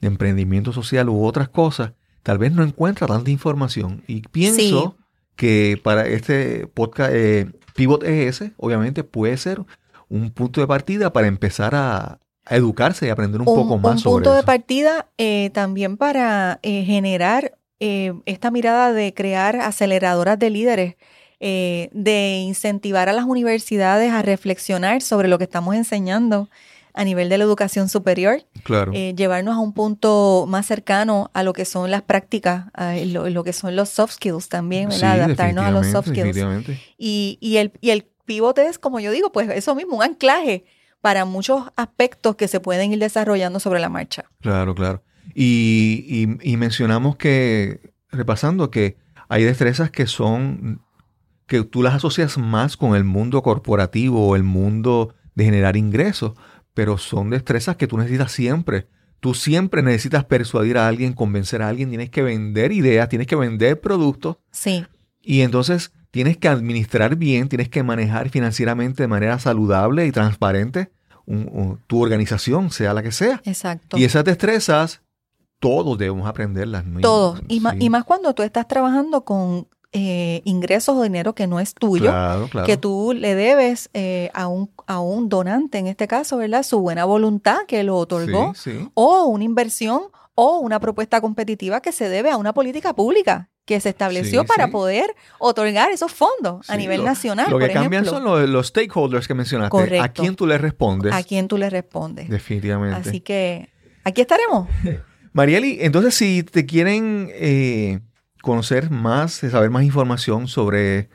de 0.00 0.08
emprendimiento 0.08 0.72
social 0.72 1.08
u 1.08 1.24
otras 1.24 1.48
cosas, 1.48 1.92
tal 2.24 2.38
vez 2.38 2.52
no 2.52 2.64
encuentra 2.64 3.06
tanta 3.06 3.30
información. 3.30 4.02
Y 4.08 4.22
pienso 4.22 4.96
que 5.36 5.80
para 5.82 6.06
este 6.06 6.66
podcast, 6.66 7.12
eh, 7.14 7.50
Pivot 7.74 8.02
ES, 8.02 8.50
obviamente 8.56 9.04
puede 9.04 9.36
ser 9.36 9.62
un 10.08 10.30
punto 10.30 10.60
de 10.60 10.66
partida 10.66 11.12
para 11.12 11.28
empezar 11.28 11.74
a, 11.74 12.18
educarse 12.48 13.06
y 13.06 13.10
aprender 13.10 13.40
un, 13.40 13.46
poco 13.46 13.78
más 13.78 14.00
sobre 14.00 14.00
eso. 14.00 14.08
Un 14.10 14.14
punto 14.14 14.34
de 14.34 14.42
partida 14.42 15.06
eh, 15.18 15.50
también 15.52 15.96
para 15.96 16.58
eh, 16.62 16.84
generar 16.84 17.56
eh, 17.80 18.12
esta 18.26 18.50
mirada 18.50 18.92
de 18.92 19.14
crear 19.14 19.56
aceleradoras 19.56 20.38
de 20.38 20.50
líderes, 20.50 20.96
de 21.40 22.38
incentivar 22.46 23.08
a 23.08 23.12
las 23.12 23.24
universidades 23.24 24.12
a 24.12 24.22
reflexionar 24.22 25.02
sobre 25.02 25.26
lo 25.26 25.38
que 25.38 25.44
estamos 25.44 25.74
enseñando 25.74 26.48
a 26.94 27.02
nivel 27.02 27.28
de 27.28 27.36
la 27.36 27.42
educación 27.42 27.88
superior, 27.88 28.44
claro. 28.62 28.92
llevarnos 28.92 29.56
a 29.56 29.58
un 29.58 29.72
punto 29.72 30.44
más 30.46 30.66
cercano 30.66 31.32
a 31.34 31.42
lo 31.42 31.52
que 31.52 31.64
son 31.64 31.90
las 31.90 32.02
prácticas, 32.02 32.66
a 32.74 32.94
lo, 32.94 33.42
que 33.42 33.52
son 33.52 33.74
los 33.74 33.88
soft 33.88 34.12
skills 34.12 34.48
también, 34.48 34.92
adaptarnos 34.92 35.64
a 35.64 35.72
los 35.72 35.88
soft 35.88 36.10
skills. 36.10 36.36
Y, 36.96 37.38
y, 37.40 37.56
el, 37.56 37.72
y 37.80 37.90
el 37.90 38.06
pivote 38.24 38.66
es, 38.66 38.78
como 38.78 39.00
yo 39.00 39.10
digo, 39.10 39.32
pues 39.32 39.50
eso 39.50 39.74
mismo, 39.74 39.96
un 39.96 40.04
anclaje 40.04 40.64
para 41.02 41.24
muchos 41.24 41.64
aspectos 41.76 42.36
que 42.36 42.48
se 42.48 42.60
pueden 42.60 42.92
ir 42.92 42.98
desarrollando 43.00 43.60
sobre 43.60 43.80
la 43.80 43.90
marcha. 43.90 44.24
Claro, 44.40 44.74
claro. 44.74 45.02
Y, 45.34 46.56
mencionamos 46.56 47.16
que, 47.16 47.92
repasando, 48.10 48.70
que 48.70 48.96
hay 49.28 49.42
destrezas 49.42 49.90
que 49.90 50.06
son, 50.06 50.80
que 51.46 51.64
tú 51.64 51.82
las 51.82 51.94
asocias 51.94 52.38
más 52.38 52.76
con 52.76 52.94
el 52.94 53.04
mundo 53.04 53.42
corporativo 53.42 54.28
o 54.28 54.36
el 54.36 54.44
mundo 54.44 55.14
de 55.34 55.44
generar 55.44 55.76
ingresos, 55.76 56.34
pero 56.72 56.98
son 56.98 57.30
destrezas 57.30 57.76
que 57.76 57.88
tú 57.88 57.98
necesitas 57.98 58.30
siempre. 58.30 58.86
Tú 59.18 59.34
siempre 59.34 59.82
necesitas 59.82 60.24
persuadir 60.24 60.78
a 60.78 60.86
alguien, 60.86 61.14
convencer 61.14 61.62
a 61.62 61.68
alguien, 61.68 61.88
tienes 61.88 62.10
que 62.10 62.22
vender 62.22 62.72
ideas, 62.72 63.08
tienes 63.08 63.26
que 63.26 63.36
vender 63.36 63.80
productos. 63.80 64.36
Sí. 64.52 64.86
Y 65.20 65.40
entonces 65.40 65.92
tienes 66.12 66.36
que 66.36 66.46
administrar 66.46 67.16
bien, 67.16 67.48
tienes 67.48 67.68
que 67.68 67.82
manejar 67.82 68.28
financieramente 68.28 69.02
de 69.02 69.08
manera 69.08 69.40
saludable 69.40 70.06
y 70.06 70.12
transparente 70.12 70.92
tu 71.86 72.02
organización, 72.02 72.70
sea 72.70 72.92
la 72.94 73.02
que 73.02 73.12
sea. 73.12 73.40
Exacto. 73.44 73.96
Y 73.96 74.04
esas 74.04 74.24
destrezas, 74.24 75.00
todos 75.58 75.96
debemos 75.96 76.28
aprenderlas. 76.28 76.84
Todos. 77.00 77.40
Y, 77.48 77.60
más, 77.60 77.76
y 77.78 77.90
más 77.90 78.04
cuando 78.04 78.34
tú 78.34 78.42
estás 78.42 78.68
trabajando 78.68 79.24
con 79.24 79.66
eh, 79.92 80.42
ingresos 80.44 80.96
o 80.96 81.02
dinero 81.02 81.34
que 81.34 81.46
no 81.46 81.60
es 81.60 81.74
tuyo, 81.74 82.12
que 82.66 82.76
tú 82.76 83.14
le 83.14 83.34
debes 83.34 83.88
eh, 83.94 84.30
a, 84.34 84.48
un, 84.48 84.70
a 84.86 85.00
un 85.00 85.28
donante, 85.28 85.78
en 85.78 85.86
este 85.86 86.08
caso, 86.08 86.36
¿verdad? 86.36 86.64
Su 86.64 86.80
buena 86.80 87.04
voluntad 87.04 87.60
que 87.66 87.82
lo 87.84 87.96
otorgó, 87.96 88.52
o 88.94 89.24
una 89.24 89.44
inversión 89.44 90.02
o 90.34 90.58
una 90.58 90.80
propuesta 90.80 91.20
competitiva 91.20 91.80
que 91.80 91.92
se 91.92 92.08
debe 92.08 92.30
a 92.30 92.36
una 92.36 92.52
política 92.52 92.94
pública 92.94 93.50
que 93.64 93.78
se 93.80 93.90
estableció 93.90 94.44
para 94.44 94.68
poder 94.68 95.14
otorgar 95.38 95.92
esos 95.92 96.12
fondos 96.12 96.68
a 96.68 96.76
nivel 96.76 97.04
nacional. 97.04 97.50
Lo 97.50 97.58
que 97.58 97.70
cambian 97.70 98.04
son 98.04 98.24
los, 98.24 98.66
stakeholders 98.66 99.28
que 99.28 99.34
mencionaste. 99.34 100.00
¿A 100.00 100.08
quién 100.08 100.34
tú 100.34 100.46
le 100.46 100.58
respondes? 100.58 101.12
A 101.12 101.22
quién 101.22 101.48
tú 101.48 101.58
le 101.58 101.70
respondes. 101.70 102.28
Definitivamente. 102.28 103.08
Así 103.08 103.20
que 103.20 103.68
aquí 104.04 104.20
estaremos. 104.22 104.68
Marieli, 105.32 105.78
entonces 105.80 106.14
si 106.14 106.42
te 106.42 106.66
quieren 106.66 107.30
eh, 107.32 108.00
conocer 108.42 108.90
más, 108.90 109.32
saber 109.32 109.70
más 109.70 109.84
información 109.84 110.48
sobre, 110.48 111.08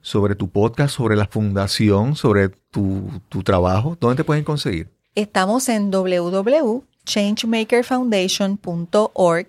sobre 0.00 0.34
tu 0.36 0.50
podcast, 0.50 0.94
sobre 0.94 1.16
la 1.16 1.26
fundación, 1.26 2.14
sobre 2.14 2.50
tu, 2.50 3.10
tu 3.28 3.42
trabajo, 3.42 3.96
¿dónde 3.98 4.16
te 4.16 4.24
pueden 4.24 4.44
conseguir? 4.44 4.90
Estamos 5.16 5.68
en 5.68 5.90
www.changemakerfoundation.org 7.04 9.48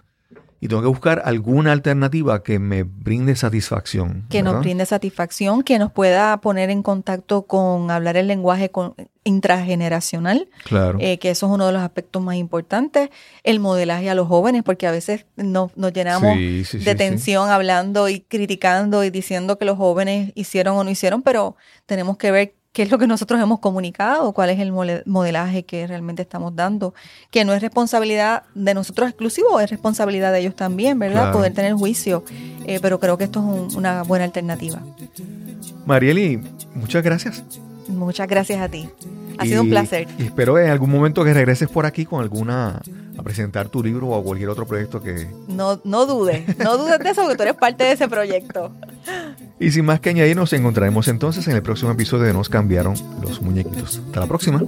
Y 0.60 0.68
tengo 0.68 0.82
que 0.82 0.90
buscar 0.90 1.22
alguna 1.24 1.72
alternativa 1.72 2.44
que 2.44 2.60
me 2.60 2.84
brinde 2.84 3.38
satisfacción. 3.38 4.26
Que 4.30 4.44
nos 4.44 4.60
brinde 4.60 4.86
satisfacción, 4.86 5.64
que 5.64 5.80
nos 5.80 5.94
pueda 5.94 6.36
poner 6.42 6.70
en 6.70 6.84
contacto 6.84 7.44
con 7.44 7.92
hablar 7.92 8.18
el 8.18 8.28
lenguaje 8.28 8.70
intrageneracional. 9.24 10.50
Claro. 10.66 10.98
Eh, 11.00 11.18
que 11.18 11.30
eso 11.30 11.46
es 11.46 11.54
uno 11.54 11.68
de 11.68 11.72
los 11.72 11.82
aspectos 11.82 12.22
más 12.22 12.36
importantes. 12.36 13.10
El 13.44 13.62
modelaje 13.62 14.10
a 14.10 14.16
los 14.16 14.28
jóvenes, 14.28 14.64
porque 14.64 14.86
a 14.86 14.92
veces 14.92 15.28
nos, 15.38 15.72
llenamos 15.94 16.36
de 16.36 16.96
tensión 16.96 17.50
hablando 17.50 18.10
y 18.10 18.20
criticando 18.20 19.06
y 19.06 19.12
diciendo 19.12 19.58
que 19.58 19.64
los 19.64 19.78
jóvenes 19.78 20.34
hicieron 20.36 20.76
o 20.76 20.84
no 20.84 20.90
hicieron, 20.90 21.22
pero 21.22 21.56
tenemos 21.86 22.18
que 22.18 22.32
ver 22.32 22.57
qué 22.78 22.84
es 22.84 22.92
lo 22.92 23.00
que 23.00 23.08
nosotros 23.08 23.42
hemos 23.42 23.58
comunicado, 23.58 24.34
cuál 24.34 24.52
es 24.52 24.60
el 24.60 24.72
modelaje 24.72 25.64
que 25.64 25.88
realmente 25.88 26.22
estamos 26.22 26.56
dando, 26.56 26.94
que 27.32 27.44
no 27.44 27.52
es 27.54 27.62
responsabilidad 27.64 28.44
de 28.54 28.76
nosotros 28.76 29.10
exclusivo, 29.10 29.60
es 29.60 29.72
responsabilidad 29.72 30.32
de 30.32 30.42
ellos 30.42 30.56
también, 30.56 31.00
¿verdad? 31.00 31.32
Poder 31.32 31.56
tener 31.56 31.74
juicio, 31.74 32.24
eh, 32.68 32.78
pero 32.80 33.00
creo 33.00 33.18
que 33.18 33.24
esto 33.24 33.40
es 33.68 33.74
una 33.74 34.04
buena 34.04 34.26
alternativa. 34.26 34.80
Marieli, 35.88 36.40
muchas 36.76 37.02
gracias. 37.02 37.44
Muchas 37.88 38.28
gracias 38.28 38.62
a 38.62 38.70
ti. 38.70 38.90
Ha 39.38 39.46
sido 39.46 39.62
un 39.62 39.70
placer. 39.70 40.08
Y 40.18 40.24
espero 40.24 40.58
en 40.60 40.70
algún 40.70 40.90
momento 40.90 41.24
que 41.24 41.34
regreses 41.34 41.70
por 41.70 41.86
aquí 41.86 42.06
con 42.06 42.22
alguna 42.22 42.82
a 43.18 43.24
presentar 43.24 43.70
tu 43.70 43.84
libro 43.84 44.10
o 44.10 44.24
cualquier 44.24 44.50
otro 44.50 44.66
proyecto 44.66 45.02
que... 45.02 45.28
No, 45.48 45.80
no 45.84 46.06
dudes, 46.06 46.58
no 46.60 46.78
dudes 46.78 47.00
de 47.00 47.10
eso 47.10 47.22
porque 47.22 47.36
tú 47.36 47.44
eres 47.44 47.56
parte 47.56 47.84
de 47.84 47.92
ese 47.94 48.08
proyecto. 48.08 48.72
Y 49.60 49.72
sin 49.72 49.86
más 49.86 50.00
que 50.00 50.10
añadir, 50.10 50.36
nos 50.36 50.54
encontraremos 50.54 51.08
entonces 51.08 51.48
en 51.48 51.56
el 51.56 51.64
próximo 51.64 51.92
episodio 51.92 52.26
de 52.26 52.34
Nos 52.34 52.50
cambiaron 52.50 52.94
los 53.22 53.42
muñequitos. 53.42 54.02
Hasta 54.06 54.20
la 54.20 54.28
próxima. 54.28 54.62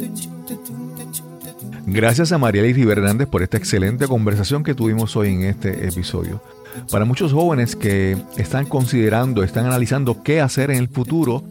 Gracias 1.85 2.31
a 2.31 2.37
María 2.37 2.61
Rivera 2.61 3.01
Hernández 3.01 3.27
por 3.27 3.41
esta 3.41 3.57
excelente 3.57 4.07
conversación 4.07 4.63
que 4.63 4.75
tuvimos 4.75 5.15
hoy 5.15 5.29
en 5.29 5.43
este 5.43 5.87
episodio. 5.87 6.41
Para 6.91 7.05
muchos 7.05 7.33
jóvenes 7.33 7.75
que 7.75 8.17
están 8.37 8.65
considerando, 8.65 9.43
están 9.43 9.65
analizando 9.65 10.21
qué 10.23 10.39
hacer 10.39 10.71
en 10.71 10.77
el 10.77 10.87
futuro, 10.87 11.43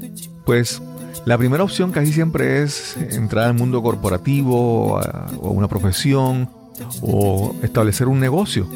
pues 0.45 0.81
la 1.25 1.39
primera 1.39 1.64
opción 1.64 1.93
casi 1.93 2.12
siempre 2.12 2.62
es 2.62 2.97
entrar 2.97 3.47
al 3.47 3.55
mundo 3.55 3.83
corporativo 3.83 5.01
o 5.41 5.51
una 5.51 5.69
profesión 5.69 6.49
o 7.03 7.55
establecer 7.62 8.09
un 8.09 8.21
negocio. 8.21 8.66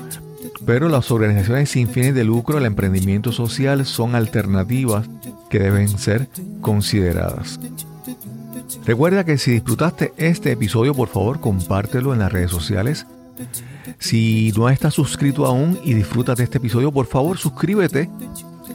Pero 0.64 0.88
las 0.88 1.10
organizaciones 1.10 1.70
sin 1.70 1.88
fines 1.88 2.14
de 2.14 2.24
lucro, 2.24 2.58
el 2.58 2.66
emprendimiento 2.66 3.32
social 3.32 3.84
son 3.84 4.14
alternativas 4.14 5.08
que 5.50 5.58
deben 5.58 5.88
ser 5.88 6.28
consideradas. 6.60 7.58
Recuerda 8.84 9.24
que 9.24 9.38
si 9.38 9.52
disfrutaste 9.52 10.12
este 10.16 10.52
episodio, 10.52 10.94
por 10.94 11.08
favor, 11.08 11.40
compártelo 11.40 12.12
en 12.12 12.20
las 12.20 12.32
redes 12.32 12.50
sociales. 12.50 13.06
Si 13.98 14.52
no 14.56 14.68
estás 14.68 14.94
suscrito 14.94 15.46
aún 15.46 15.78
y 15.84 15.94
disfrutas 15.94 16.36
de 16.36 16.44
este 16.44 16.58
episodio, 16.58 16.92
por 16.92 17.06
favor, 17.06 17.38
suscríbete 17.38 18.08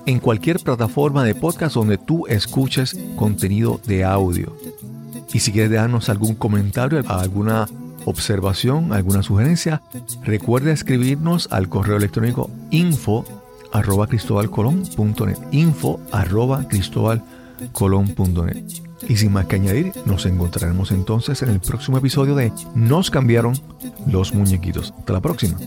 en 0.07 0.19
cualquier 0.19 0.59
plataforma 0.59 1.23
de 1.23 1.35
podcast 1.35 1.75
donde 1.75 1.99
tú 1.99 2.25
escuches 2.27 2.97
contenido 3.15 3.79
de 3.85 4.03
audio. 4.03 4.57
Y 5.31 5.39
si 5.39 5.51
quieres 5.51 5.71
darnos 5.71 6.09
algún 6.09 6.33
comentario, 6.33 7.03
alguna 7.07 7.67
observación, 8.05 8.93
alguna 8.93 9.21
sugerencia, 9.21 9.83
recuerde 10.23 10.71
escribirnos 10.71 11.49
al 11.51 11.69
correo 11.69 11.97
electrónico 11.97 12.49
info 12.71 13.25
arroba 13.73 14.07
cristobalcolón.net 14.07 15.37
info 15.51 15.99
arroba 16.11 16.65
cristobalcolón.net 16.69 18.63
y 19.07 19.17
sin 19.17 19.33
más 19.33 19.45
que 19.45 19.57
añadir, 19.57 19.91
nos 20.05 20.25
encontraremos 20.25 20.91
entonces 20.91 21.41
en 21.41 21.49
el 21.49 21.59
próximo 21.59 21.97
episodio 21.97 22.33
de 22.35 22.51
Nos 22.73 23.11
cambiaron 23.11 23.53
los 24.07 24.33
muñequitos. 24.33 24.93
Hasta 24.97 25.13
la 25.13 25.21
próxima. 25.21 25.57